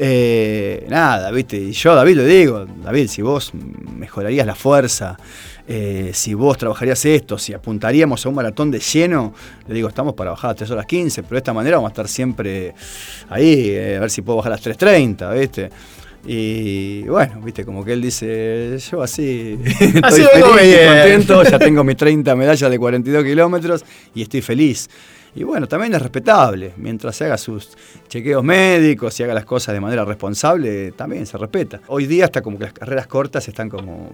Eh, 0.00 0.86
nada, 0.88 1.32
viste, 1.32 1.56
y 1.56 1.72
yo 1.72 1.92
David 1.92 2.18
le 2.18 2.24
digo, 2.24 2.64
David, 2.84 3.08
si 3.08 3.20
vos 3.20 3.50
mejorarías 3.52 4.46
la 4.46 4.54
fuerza, 4.54 5.18
eh, 5.66 6.12
si 6.14 6.34
vos 6.34 6.56
trabajarías 6.56 7.04
esto, 7.04 7.36
si 7.36 7.52
apuntaríamos 7.52 8.24
a 8.24 8.28
un 8.28 8.36
maratón 8.36 8.70
de 8.70 8.78
lleno, 8.78 9.34
le 9.66 9.74
digo, 9.74 9.88
estamos 9.88 10.14
para 10.14 10.30
bajar 10.30 10.52
a 10.52 10.54
3 10.54 10.70
horas 10.70 10.86
15, 10.86 11.24
pero 11.24 11.34
de 11.34 11.38
esta 11.38 11.52
manera 11.52 11.78
vamos 11.78 11.88
a 11.88 11.92
estar 11.92 12.06
siempre 12.06 12.74
ahí, 13.28 13.70
eh, 13.70 13.96
a 13.96 14.00
ver 14.00 14.10
si 14.10 14.22
puedo 14.22 14.36
bajar 14.36 14.52
a 14.52 14.54
las 14.54 14.64
3.30, 14.64 15.36
¿viste? 15.36 15.70
Y 16.24 17.02
bueno, 17.02 17.40
viste, 17.42 17.64
como 17.64 17.84
que 17.84 17.94
él 17.94 18.00
dice, 18.02 18.78
yo 18.78 19.02
así, 19.02 19.58
estoy 19.64 20.26
feliz, 20.32 20.78
contento, 20.86 21.42
ya 21.42 21.58
tengo 21.58 21.82
mis 21.82 21.96
30 21.96 22.36
medallas 22.36 22.70
de 22.70 22.78
42 22.78 23.24
kilómetros 23.24 23.84
y 24.14 24.22
estoy 24.22 24.42
feliz. 24.42 24.88
Y 25.34 25.44
bueno, 25.44 25.66
también 25.66 25.94
es 25.94 26.02
respetable. 26.02 26.72
Mientras 26.76 27.16
se 27.16 27.26
haga 27.26 27.38
sus 27.38 27.70
chequeos 28.08 28.42
médicos 28.42 29.18
y 29.20 29.22
haga 29.22 29.34
las 29.34 29.44
cosas 29.44 29.74
de 29.74 29.80
manera 29.80 30.04
responsable, 30.04 30.92
también 30.92 31.26
se 31.26 31.38
respeta. 31.38 31.80
Hoy 31.88 32.06
día 32.06 32.26
hasta 32.26 32.42
como 32.42 32.58
que 32.58 32.64
las 32.64 32.72
carreras 32.72 33.06
cortas 33.06 33.46
están 33.48 33.68
como... 33.68 34.10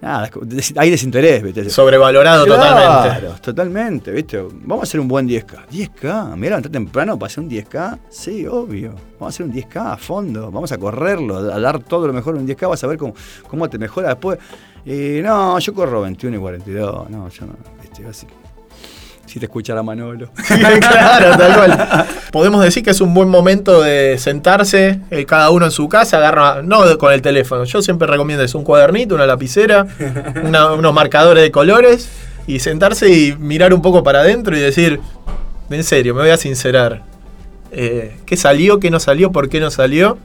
Nada, 0.00 0.30
hay 0.76 0.90
desinterés, 0.90 1.42
¿viste? 1.42 1.68
Sobrevalorado 1.70 2.46
totalmente. 2.46 3.18
Claro, 3.18 3.34
totalmente, 3.40 4.12
¿viste? 4.12 4.40
Vamos 4.40 4.82
a 4.82 4.84
hacer 4.84 5.00
un 5.00 5.08
buen 5.08 5.28
10K. 5.28 5.66
10K, 5.72 6.36
mira, 6.36 6.50
levantar 6.50 6.70
temprano 6.70 7.18
para 7.18 7.26
hacer 7.26 7.42
un 7.42 7.50
10K. 7.50 7.98
Sí, 8.08 8.46
obvio. 8.46 8.90
Vamos 9.18 9.22
a 9.22 9.28
hacer 9.28 9.46
un 9.46 9.52
10K 9.52 9.94
a 9.94 9.96
fondo. 9.96 10.52
Vamos 10.52 10.70
a 10.70 10.78
correrlo, 10.78 11.38
a 11.38 11.58
dar 11.58 11.80
todo 11.82 12.06
lo 12.06 12.12
mejor 12.12 12.36
en 12.36 12.42
un 12.42 12.48
10K. 12.48 12.68
Vas 12.68 12.84
a 12.84 12.86
ver 12.86 12.96
cómo, 12.96 13.12
cómo 13.48 13.68
te 13.68 13.76
mejora 13.76 14.10
después. 14.10 14.38
Y 14.86 15.20
no, 15.20 15.58
yo 15.58 15.74
corro 15.74 16.02
21 16.02 16.36
y 16.36 16.40
42. 16.40 17.10
No, 17.10 17.28
yo 17.28 17.46
no, 17.46 17.54
¿viste? 17.82 18.06
Así 18.06 18.26
Si 19.28 19.38
te 19.38 19.44
escuchara 19.44 19.82
Manolo. 19.82 20.30
claro, 20.80 21.36
tal 21.36 21.54
cual. 21.54 22.06
Podemos 22.32 22.64
decir 22.64 22.82
que 22.82 22.90
es 22.90 23.00
un 23.02 23.12
buen 23.12 23.28
momento 23.28 23.82
de 23.82 24.16
sentarse, 24.18 25.00
eh, 25.10 25.26
cada 25.26 25.50
uno 25.50 25.66
en 25.66 25.70
su 25.70 25.86
casa, 25.86 26.16
agarra, 26.16 26.62
no 26.62 26.96
con 26.96 27.12
el 27.12 27.20
teléfono. 27.20 27.64
Yo 27.64 27.82
siempre 27.82 28.08
recomiendo 28.08 28.42
es 28.42 28.54
un 28.54 28.64
cuadernito, 28.64 29.14
una 29.14 29.26
lapicera, 29.26 29.86
unos 30.42 30.94
marcadores 30.94 31.42
de 31.42 31.50
colores 31.50 32.08
y 32.46 32.60
sentarse 32.60 33.10
y 33.12 33.36
mirar 33.38 33.74
un 33.74 33.82
poco 33.82 34.02
para 34.02 34.20
adentro 34.20 34.56
y 34.56 34.60
decir, 34.60 34.98
en 35.68 35.84
serio, 35.84 36.14
me 36.14 36.22
voy 36.22 36.30
a 36.30 36.38
sincerar. 36.38 37.02
Eh, 37.70 38.16
¿Qué 38.24 38.38
salió? 38.38 38.80
¿Qué 38.80 38.90
no 38.90 38.98
salió? 38.98 39.30
¿Por 39.30 39.50
qué 39.50 39.60
no 39.60 39.70
salió? 39.70 40.16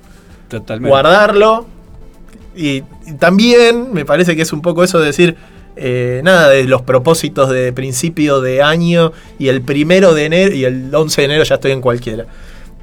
Totalmente. 0.48 0.90
Guardarlo. 0.90 1.66
Y, 2.56 2.84
y 3.06 3.14
también 3.20 3.92
me 3.92 4.06
parece 4.06 4.38
que 4.38 4.44
es 4.44 4.54
un 4.54 4.62
poco 4.62 4.84
eso 4.86 5.00
de 5.00 5.08
decir, 5.08 5.36
eh, 5.76 6.22
nada 6.24 6.50
de 6.50 6.64
los 6.66 6.82
propósitos 6.82 7.50
de 7.50 7.74
principio 7.74 8.42
de 8.42 8.62
año 8.62 9.12
y 9.40 9.48
el 9.48 9.62
primero 9.62 10.14
de 10.14 10.26
enero 10.26 10.54
y 10.54 10.66
el 10.66 10.94
11 10.94 11.22
de 11.22 11.26
enero 11.26 11.44
ya 11.44 11.56
estoy 11.56 11.72
en 11.72 11.82
cualquiera 11.82 12.26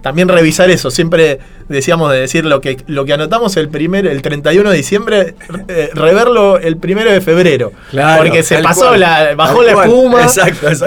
también 0.03 0.29
revisar 0.29 0.71
eso. 0.71 0.91
Siempre 0.91 1.41
decíamos 1.69 2.11
de 2.11 2.21
decir 2.21 2.45
lo 2.45 2.61
que, 2.61 2.83
lo 2.87 3.05
que 3.05 3.13
anotamos 3.13 3.57
el, 3.57 3.69
primer, 3.69 4.07
el 4.07 4.23
31 4.23 4.71
de 4.71 4.77
diciembre, 4.77 5.35
eh, 5.69 5.91
reverlo 5.95 6.59
el 6.59 6.77
primero 6.77 7.11
de 7.13 7.21
febrero. 7.21 7.73
porque 8.19 8.43
se 8.43 8.59
pasó 8.63 8.97
la, 8.97 9.35
bajó 9.35 9.63
la 9.63 9.73
espuma, 9.73 10.27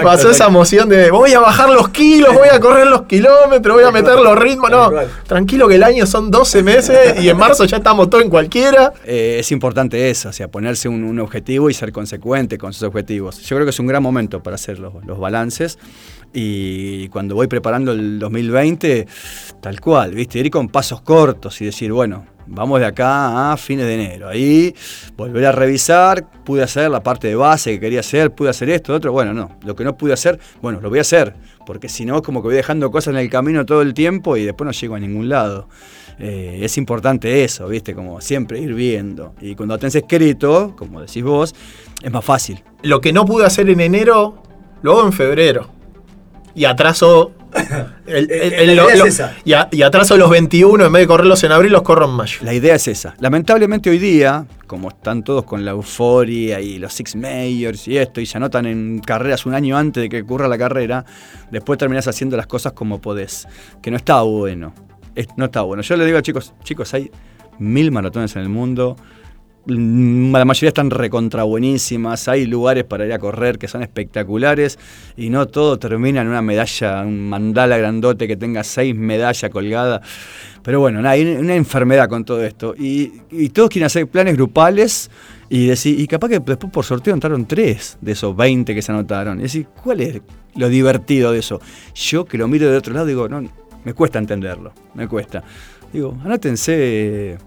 pasó 0.02 0.30
esa 0.30 0.46
emoción 0.46 0.88
de 0.88 1.10
voy 1.10 1.32
a 1.32 1.40
bajar 1.40 1.70
los 1.70 1.88
kilos, 1.88 2.34
voy 2.34 2.48
a 2.52 2.60
correr 2.60 2.86
los 2.86 3.02
kilómetros, 3.02 3.76
voy 3.76 3.84
a 3.84 3.90
meter 3.90 4.18
los 4.18 4.38
ritmos. 4.38 4.70
No, 4.70 4.90
tranquilo 5.26 5.68
que 5.68 5.76
el 5.76 5.82
año 5.82 6.06
son 6.06 6.30
12 6.30 6.62
meses 6.62 7.20
y 7.20 7.28
en 7.28 7.36
marzo 7.36 7.64
ya 7.64 7.78
estamos 7.78 8.10
todos 8.10 8.24
en 8.24 8.30
cualquiera. 8.30 8.92
Eh, 9.04 9.38
es 9.40 9.52
importante 9.52 10.10
eso, 10.10 10.28
o 10.28 10.32
sea, 10.32 10.48
ponerse 10.48 10.88
un, 10.88 11.14
objetivo 11.14 11.70
y 11.70 11.74
ser 11.74 11.92
consecuente 11.92 12.58
con 12.58 12.72
sus 12.72 12.82
objetivos. 12.82 13.40
Yo 13.40 13.56
creo 13.56 13.64
que 13.64 13.70
es 13.70 13.78
un 13.78 13.86
gran 13.86 14.02
momento 14.02 14.42
para 14.42 14.56
hacer 14.56 14.78
los, 14.78 14.92
los 15.06 15.18
balances. 15.18 15.78
Y 16.36 17.08
cuando 17.10 17.36
voy 17.36 17.46
preparando 17.46 17.92
el 17.92 18.18
2020, 18.18 19.06
tal 19.60 19.80
cual, 19.80 20.14
¿viste? 20.14 20.40
Ir 20.40 20.50
con 20.50 20.68
pasos 20.68 21.00
cortos 21.00 21.60
y 21.60 21.66
decir, 21.66 21.92
bueno, 21.92 22.26
vamos 22.48 22.80
de 22.80 22.86
acá 22.86 23.52
a 23.52 23.56
fines 23.56 23.86
de 23.86 23.94
enero. 23.94 24.28
Ahí 24.28 24.74
volver 25.16 25.46
a 25.46 25.52
revisar, 25.52 26.28
pude 26.44 26.64
hacer 26.64 26.90
la 26.90 27.04
parte 27.04 27.28
de 27.28 27.36
base 27.36 27.74
que 27.74 27.80
quería 27.80 28.00
hacer, 28.00 28.32
pude 28.32 28.50
hacer 28.50 28.68
esto, 28.70 28.92
otro. 28.92 29.12
Bueno, 29.12 29.32
no, 29.32 29.58
lo 29.62 29.76
que 29.76 29.84
no 29.84 29.96
pude 29.96 30.12
hacer, 30.12 30.40
bueno, 30.60 30.80
lo 30.80 30.90
voy 30.90 30.98
a 30.98 31.02
hacer, 31.02 31.36
porque 31.64 31.88
si 31.88 32.04
no, 32.04 32.20
como 32.20 32.42
que 32.42 32.48
voy 32.48 32.56
dejando 32.56 32.90
cosas 32.90 33.14
en 33.14 33.20
el 33.20 33.30
camino 33.30 33.64
todo 33.64 33.82
el 33.82 33.94
tiempo 33.94 34.36
y 34.36 34.44
después 34.44 34.66
no 34.66 34.72
llego 34.72 34.96
a 34.96 34.98
ningún 34.98 35.28
lado. 35.28 35.68
Eh, 36.18 36.60
es 36.62 36.76
importante 36.78 37.44
eso, 37.44 37.68
¿viste? 37.68 37.94
Como 37.94 38.20
siempre 38.20 38.60
ir 38.60 38.74
viendo. 38.74 39.34
Y 39.40 39.54
cuando 39.54 39.78
tenés 39.78 39.94
escrito, 39.94 40.74
como 40.76 41.00
decís 41.00 41.22
vos, 41.22 41.54
es 42.02 42.10
más 42.10 42.24
fácil. 42.24 42.60
Lo 42.82 43.00
que 43.00 43.12
no 43.12 43.24
pude 43.24 43.46
hacer 43.46 43.70
en 43.70 43.80
enero, 43.80 44.42
lo 44.82 44.98
hago 44.98 45.06
en 45.06 45.12
febrero 45.12 45.83
y 46.54 46.64
atraso. 46.64 47.32
El, 48.06 48.78
y, 49.44 49.82
atraso 49.82 50.16
los 50.16 50.28
21, 50.28 50.84
en 50.84 50.92
vez 50.92 51.02
de 51.02 51.06
correrlos 51.06 51.42
en 51.44 51.52
abril, 51.52 51.72
los 51.72 51.82
corro 51.82 52.06
en 52.06 52.12
mayo. 52.12 52.38
La 52.42 52.52
idea 52.52 52.74
es 52.74 52.88
esa. 52.88 53.14
Lamentablemente 53.20 53.90
hoy 53.90 53.98
día, 53.98 54.46
como 54.66 54.88
están 54.88 55.22
todos 55.22 55.44
con 55.44 55.64
la 55.64 55.70
euforia 55.70 56.60
y 56.60 56.78
los 56.78 56.92
Six 56.92 57.16
Majors 57.16 57.88
y 57.88 57.96
esto, 57.96 58.20
y 58.20 58.26
se 58.26 58.36
anotan 58.36 58.66
en 58.66 58.98
carreras 58.98 59.46
un 59.46 59.54
año 59.54 59.76
antes 59.76 60.02
de 60.02 60.08
que 60.08 60.22
ocurra 60.22 60.48
la 60.48 60.58
carrera, 60.58 61.04
después 61.50 61.78
terminás 61.78 62.08
haciendo 62.08 62.36
las 62.36 62.46
cosas 62.46 62.72
como 62.72 63.00
podés. 63.00 63.46
Que 63.80 63.90
no 63.90 63.96
está 63.96 64.20
bueno. 64.22 64.74
no 65.36 65.44
está 65.44 65.62
bueno. 65.62 65.82
Yo 65.82 65.96
le 65.96 66.04
digo 66.04 66.18
a 66.18 66.22
chicos, 66.22 66.52
chicos, 66.64 66.92
hay 66.94 67.10
mil 67.58 67.92
maratones 67.92 68.34
en 68.36 68.42
el 68.42 68.48
mundo 68.48 68.96
la 69.66 70.44
mayoría 70.44 70.68
están 70.68 70.90
recontra 70.90 71.42
buenísimas, 71.44 72.28
hay 72.28 72.46
lugares 72.46 72.84
para 72.84 73.06
ir 73.06 73.12
a 73.12 73.18
correr 73.18 73.58
que 73.58 73.66
son 73.66 73.82
espectaculares 73.82 74.78
y 75.16 75.30
no 75.30 75.46
todo 75.46 75.78
termina 75.78 76.20
en 76.20 76.28
una 76.28 76.42
medalla, 76.42 77.02
un 77.02 77.28
mandala 77.28 77.78
grandote 77.78 78.28
que 78.28 78.36
tenga 78.36 78.62
seis 78.62 78.94
medallas 78.94 79.50
colgadas. 79.50 80.02
Pero 80.62 80.80
bueno, 80.80 81.06
hay 81.08 81.22
una 81.22 81.54
enfermedad 81.54 82.08
con 82.08 82.24
todo 82.24 82.42
esto. 82.44 82.74
Y, 82.78 83.08
todos 83.50 83.68
quieren 83.68 83.86
hacer 83.86 84.06
planes 84.06 84.34
grupales 84.34 85.10
y 85.48 85.66
decir, 85.66 85.98
y 85.98 86.06
capaz 86.06 86.28
que 86.28 86.40
después 86.40 86.72
por 86.72 86.84
sorteo 86.84 87.14
entraron 87.14 87.46
tres 87.46 87.98
de 88.00 88.12
esos 88.12 88.34
20 88.34 88.74
que 88.74 88.82
se 88.82 88.92
anotaron. 88.92 89.38
Y 89.40 89.42
decir, 89.44 89.66
¿cuál 89.82 90.00
es 90.00 90.20
lo 90.56 90.68
divertido 90.68 91.32
de 91.32 91.40
eso? 91.40 91.60
Yo 91.94 92.24
que 92.24 92.38
lo 92.38 92.48
miro 92.48 92.70
de 92.70 92.76
otro 92.76 92.94
lado 92.94 93.06
digo, 93.06 93.28
no, 93.28 93.42
me 93.84 93.92
cuesta 93.92 94.18
entenderlo, 94.18 94.72
me 94.94 95.06
cuesta. 95.06 95.42
Digo, 95.92 96.16
anótense 96.24 97.38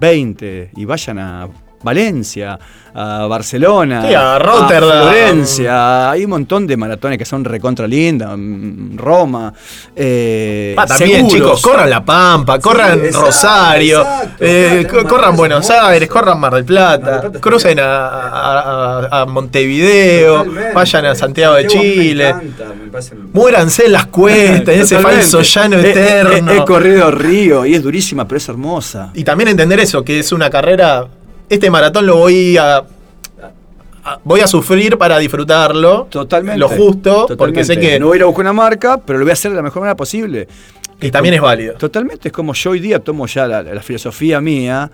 20 0.00 0.70
y 0.76 0.84
vayan 0.84 1.18
a 1.18 1.48
Valencia, 1.82 2.58
a 2.94 3.26
Barcelona, 3.26 4.02
a 4.02 4.38
Rotterdam, 4.38 4.90
a 4.90 5.10
Florencia. 5.10 6.10
Hay 6.10 6.24
un 6.24 6.30
montón 6.30 6.66
de 6.66 6.76
maratones 6.76 7.18
que 7.18 7.24
son 7.24 7.44
recontra 7.44 7.86
lindas. 7.86 8.30
Mm, 8.36 8.96
Roma. 8.96 9.52
Eh, 9.96 10.74
ah, 10.76 10.86
también, 10.86 11.26
chicos, 11.28 11.60
corran 11.62 11.88
La 11.88 12.04
Pampa, 12.04 12.58
corran 12.58 13.00
Rosario, 13.12 14.04
eh, 14.38 14.86
corran 15.08 15.36
Buenos 15.36 15.68
Aires, 15.70 16.08
corran 16.08 16.38
Mar 16.38 16.54
del 16.54 16.64
Plata, 16.64 17.30
crucen 17.40 17.78
a, 17.80 19.24
Montevideo, 19.28 20.44
vayan 20.74 21.06
a 21.06 21.14
Santiago 21.14 21.54
de 21.54 21.66
Chile. 21.66 22.34
Muéranse 23.32 23.86
en 23.86 23.92
las 23.92 24.06
cuestas, 24.06 24.74
en 24.74 24.80
ese 24.82 24.98
falso 24.98 25.40
llano 25.40 25.78
eterno. 25.78 26.52
He 26.52 26.64
corrido 26.64 27.10
río 27.10 27.64
y 27.64 27.74
es 27.74 27.82
durísima, 27.82 28.26
pero 28.26 28.36
es 28.38 28.48
hermosa. 28.48 29.10
Y 29.14 29.24
también 29.24 29.48
entender 29.48 29.80
eso, 29.80 30.04
que 30.04 30.18
es 30.18 30.32
una 30.32 30.50
carrera 30.50 31.06
este 31.54 31.70
maratón 31.70 32.06
lo 32.06 32.16
voy 32.16 32.56
a, 32.56 32.82
voy 34.24 34.40
a 34.40 34.46
sufrir 34.46 34.96
para 34.96 35.18
disfrutarlo. 35.18 36.06
Totalmente. 36.08 36.58
Lo 36.58 36.68
justo, 36.68 37.26
porque 37.36 37.62
sé 37.62 37.78
que. 37.78 38.00
No 38.00 38.06
voy 38.06 38.14
a 38.14 38.16
ir 38.16 38.22
a 38.22 38.26
buscar 38.26 38.44
una 38.44 38.54
marca, 38.54 38.96
pero 38.96 39.18
lo 39.18 39.26
voy 39.26 39.30
a 39.30 39.34
hacer 39.34 39.50
de 39.50 39.56
la 39.56 39.62
mejor 39.62 39.82
manera 39.82 39.96
posible. 39.96 40.48
Y 41.00 41.10
también 41.10 41.34
es 41.34 41.42
válido. 41.42 41.74
Totalmente. 41.74 42.28
Es 42.28 42.32
como 42.32 42.54
yo 42.54 42.70
hoy 42.70 42.80
día 42.80 43.00
tomo 43.00 43.26
ya 43.26 43.46
la, 43.46 43.82
filosofía 43.82 44.40
mía. 44.40 44.90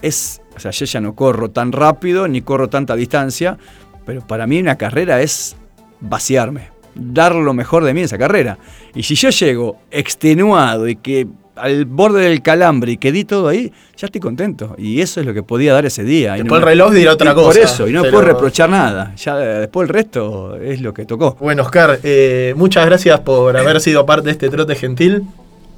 Es. 0.00 0.40
O 0.56 0.60
sea, 0.60 0.72
yo 0.72 0.84
ya 0.86 1.00
no 1.00 1.14
corro 1.14 1.50
tan 1.50 1.70
rápido 1.70 2.26
ni 2.26 2.42
corro 2.42 2.68
tanta 2.68 2.96
distancia, 2.96 3.56
pero 4.04 4.26
para 4.26 4.46
mí 4.46 4.60
una 4.60 4.76
carrera 4.76 5.22
es 5.22 5.56
vaciarme, 6.00 6.68
dar 6.94 7.34
lo 7.34 7.54
mejor 7.54 7.84
de 7.84 7.94
mí 7.94 8.00
en 8.00 8.06
esa 8.06 8.18
carrera. 8.18 8.58
Y 8.94 9.04
si 9.04 9.14
yo 9.14 9.30
llego 9.30 9.78
extenuado 9.90 10.88
y 10.88 10.96
que 10.96 11.26
al 11.56 11.84
borde 11.84 12.22
del 12.22 12.42
calambre 12.42 12.92
y 12.92 12.96
que 12.96 13.12
di 13.12 13.24
todo 13.24 13.48
ahí, 13.48 13.72
ya 13.96 14.06
estoy 14.06 14.20
contento. 14.20 14.74
Y 14.78 15.00
eso 15.00 15.20
es 15.20 15.26
lo 15.26 15.34
que 15.34 15.42
podía 15.42 15.72
dar 15.72 15.84
ese 15.84 16.04
día. 16.04 16.34
Después 16.34 16.60
el 16.60 16.66
reloj 16.66 16.92
dirá 16.92 17.12
otra 17.12 17.34
cosa. 17.34 17.48
Por 17.48 17.58
eso, 17.58 17.88
y 17.88 17.92
no 17.92 18.02
puedo 18.02 18.22
reprochar 18.22 18.70
nada. 18.70 19.14
Ya 19.16 19.36
después 19.36 19.88
el 19.88 19.94
resto 19.94 20.56
es 20.56 20.80
lo 20.80 20.94
que 20.94 21.04
tocó. 21.04 21.36
Bueno, 21.40 21.62
Oscar, 21.62 22.00
eh, 22.02 22.54
muchas 22.56 22.86
gracias 22.86 23.20
por 23.20 23.56
haber 23.56 23.80
sido 23.80 24.06
parte 24.06 24.26
de 24.26 24.32
este 24.32 24.48
trote 24.48 24.74
gentil. 24.74 25.24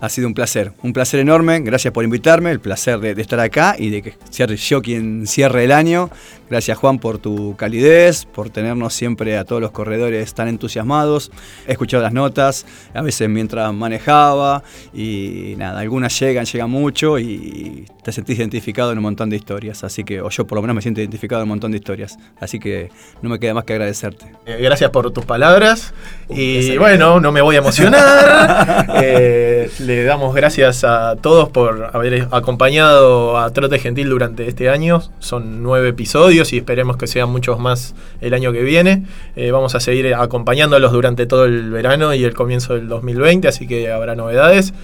Ha 0.05 0.11
sido 0.11 0.29
un 0.29 0.35
placer, 0.35 0.73
un 0.83 0.93
placer 0.93 1.19
enorme. 1.19 1.61
Gracias 1.61 1.91
por 1.91 2.05
invitarme, 2.05 2.51
el 2.51 2.61
placer 2.61 3.01
de, 3.01 3.19
estar 3.19 3.41
acá 3.41 3.75
y 3.79 3.89
de 3.89 4.03
que 4.03 4.15
sea 4.29 4.47
yo 4.47 4.83
quien 4.83 5.27
cierre 5.27 5.65
el 5.65 5.73
año. 5.73 6.11
Gracias 6.51 6.77
Juan 6.77 6.99
por 6.99 7.17
tu 7.17 7.57
calidez, 7.57 8.27
por 8.27 8.51
tenernos 8.51 8.93
siempre 8.93 9.39
a 9.39 9.45
todos 9.45 9.63
los 9.63 9.71
corredores 9.71 10.35
tan 10.35 10.49
entusiasmados. 10.49 11.33
He 11.67 11.73
escuchado 11.73 12.03
las 12.03 12.13
notas, 12.13 12.67
a 12.93 13.01
veces 13.01 13.31
mientras 13.31 13.73
manejaba 13.73 14.63
y 14.93 15.55
nada, 15.57 15.81
algunas 15.81 16.21
llegan, 16.21 16.45
llegan 16.45 16.71
mucho 16.71 17.19
y 17.19 17.87
te 18.03 18.13
sentís 18.13 18.39
identificado 18.39 18.93
en 18.93 18.99
un 18.99 19.05
montón 19.05 19.31
de 19.31 19.37
historias. 19.37 19.85
Así 19.85 20.05
que, 20.05 20.21
o 20.21 20.29
yo 20.29 20.47
por 20.47 20.57
lo 20.57 20.63
menos 20.63 20.77
me 20.77 20.83
siento 20.83 21.01
identificado 21.01 21.41
en 21.41 21.45
un 21.45 21.49
montón 21.51 21.71
de 21.73 21.79
historias. 21.79 22.19
Así 22.39 22.59
que 22.59 22.91
no 23.23 23.31
me 23.31 23.41
queda 23.41 23.55
más 23.55 23.65
que 23.65 23.73
agradecerte. 23.73 24.27
Eh, 24.45 24.59
gracias 24.61 24.91
por 24.91 25.11
tus 25.13 25.25
palabras 25.25 25.95
y 26.29 26.77
bueno, 26.77 27.21
no 27.21 27.33
me 27.33 27.41
voy 27.41 27.57
a 27.57 27.61
emocionar. 27.61 28.87
eh, 29.03 29.71
le 29.79 29.94
damos 30.03 30.35
gracias 30.35 30.83
a 30.83 31.15
todos 31.17 31.49
por 31.51 31.91
haber 31.93 32.27
acompañado 32.33 33.39
a 33.39 33.51
Trote 33.51 33.79
Gentil 33.79 34.09
durante 34.09 34.49
este 34.49 34.69
año. 34.69 35.03
Son 35.21 35.63
nueve 35.63 35.91
episodios 35.91 36.53
y 36.53 36.59
esperemos 36.59 36.97
que 36.97 37.07
sean 37.07 37.31
muchos 37.31 37.61
más 37.61 37.95
el 38.21 38.35
año 38.35 38.53
que 38.53 38.63
viene. 38.63 39.05
Eh, 39.37 39.53
vamos 39.53 39.75
a 39.75 39.81
seguir 39.81 40.15
acompañándolos 40.15 40.91
durante 40.91 41.27
todo 41.27 41.45
el 41.45 41.71
verano 41.71 42.15
y 42.15 42.25
el 42.25 42.35
comienzo 42.35 42.75
del 42.75 42.89
2020, 42.89 43.47
así 43.47 43.69
que 43.69 43.93
habrá 43.93 44.17
novedades. 44.17 44.75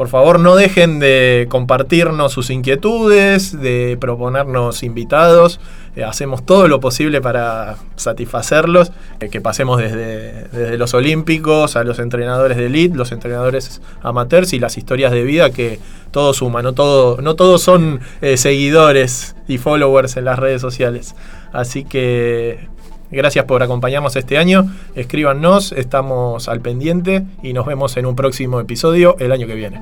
Por 0.00 0.08
favor, 0.08 0.40
no 0.40 0.56
dejen 0.56 0.98
de 0.98 1.46
compartirnos 1.50 2.32
sus 2.32 2.48
inquietudes, 2.48 3.60
de 3.60 3.98
proponernos 4.00 4.82
invitados. 4.82 5.60
Eh, 5.94 6.04
hacemos 6.04 6.46
todo 6.46 6.68
lo 6.68 6.80
posible 6.80 7.20
para 7.20 7.76
satisfacerlos. 7.96 8.92
Eh, 9.20 9.28
que 9.28 9.42
pasemos 9.42 9.76
desde, 9.76 10.78
los 10.78 10.94
olímpicos 10.94 11.76
a 11.76 11.84
los 11.84 11.98
entrenadores 11.98 12.56
de 12.56 12.64
elite, 12.64 12.96
los 12.96 13.12
entrenadores 13.12 13.82
amateurs 14.00 14.54
y 14.54 14.58
las 14.58 14.78
historias 14.78 15.12
de 15.12 15.22
vida 15.22 15.50
que 15.50 15.78
todo 16.12 16.32
suma. 16.32 16.62
No, 16.62 16.72
todo, 16.72 17.20
no 17.20 17.36
todos 17.36 17.60
son 17.60 18.00
eh, 18.22 18.38
seguidores 18.38 19.36
y 19.48 19.58
followers 19.58 20.16
en 20.16 20.24
las 20.24 20.38
redes 20.38 20.62
sociales. 20.62 21.14
Así 21.52 21.84
que 21.84 22.70
Gracias 23.10 23.44
por 23.44 23.62
acompañarnos 23.62 24.16
este 24.16 24.38
año. 24.38 24.70
Escríbanos, 24.94 25.72
estamos 25.72 26.48
al 26.48 26.60
pendiente 26.60 27.24
y 27.42 27.52
nos 27.52 27.66
vemos 27.66 27.96
en 27.96 28.06
un 28.06 28.16
próximo 28.16 28.60
episodio 28.60 29.16
el 29.18 29.32
año 29.32 29.46
que 29.46 29.54
viene. 29.54 29.80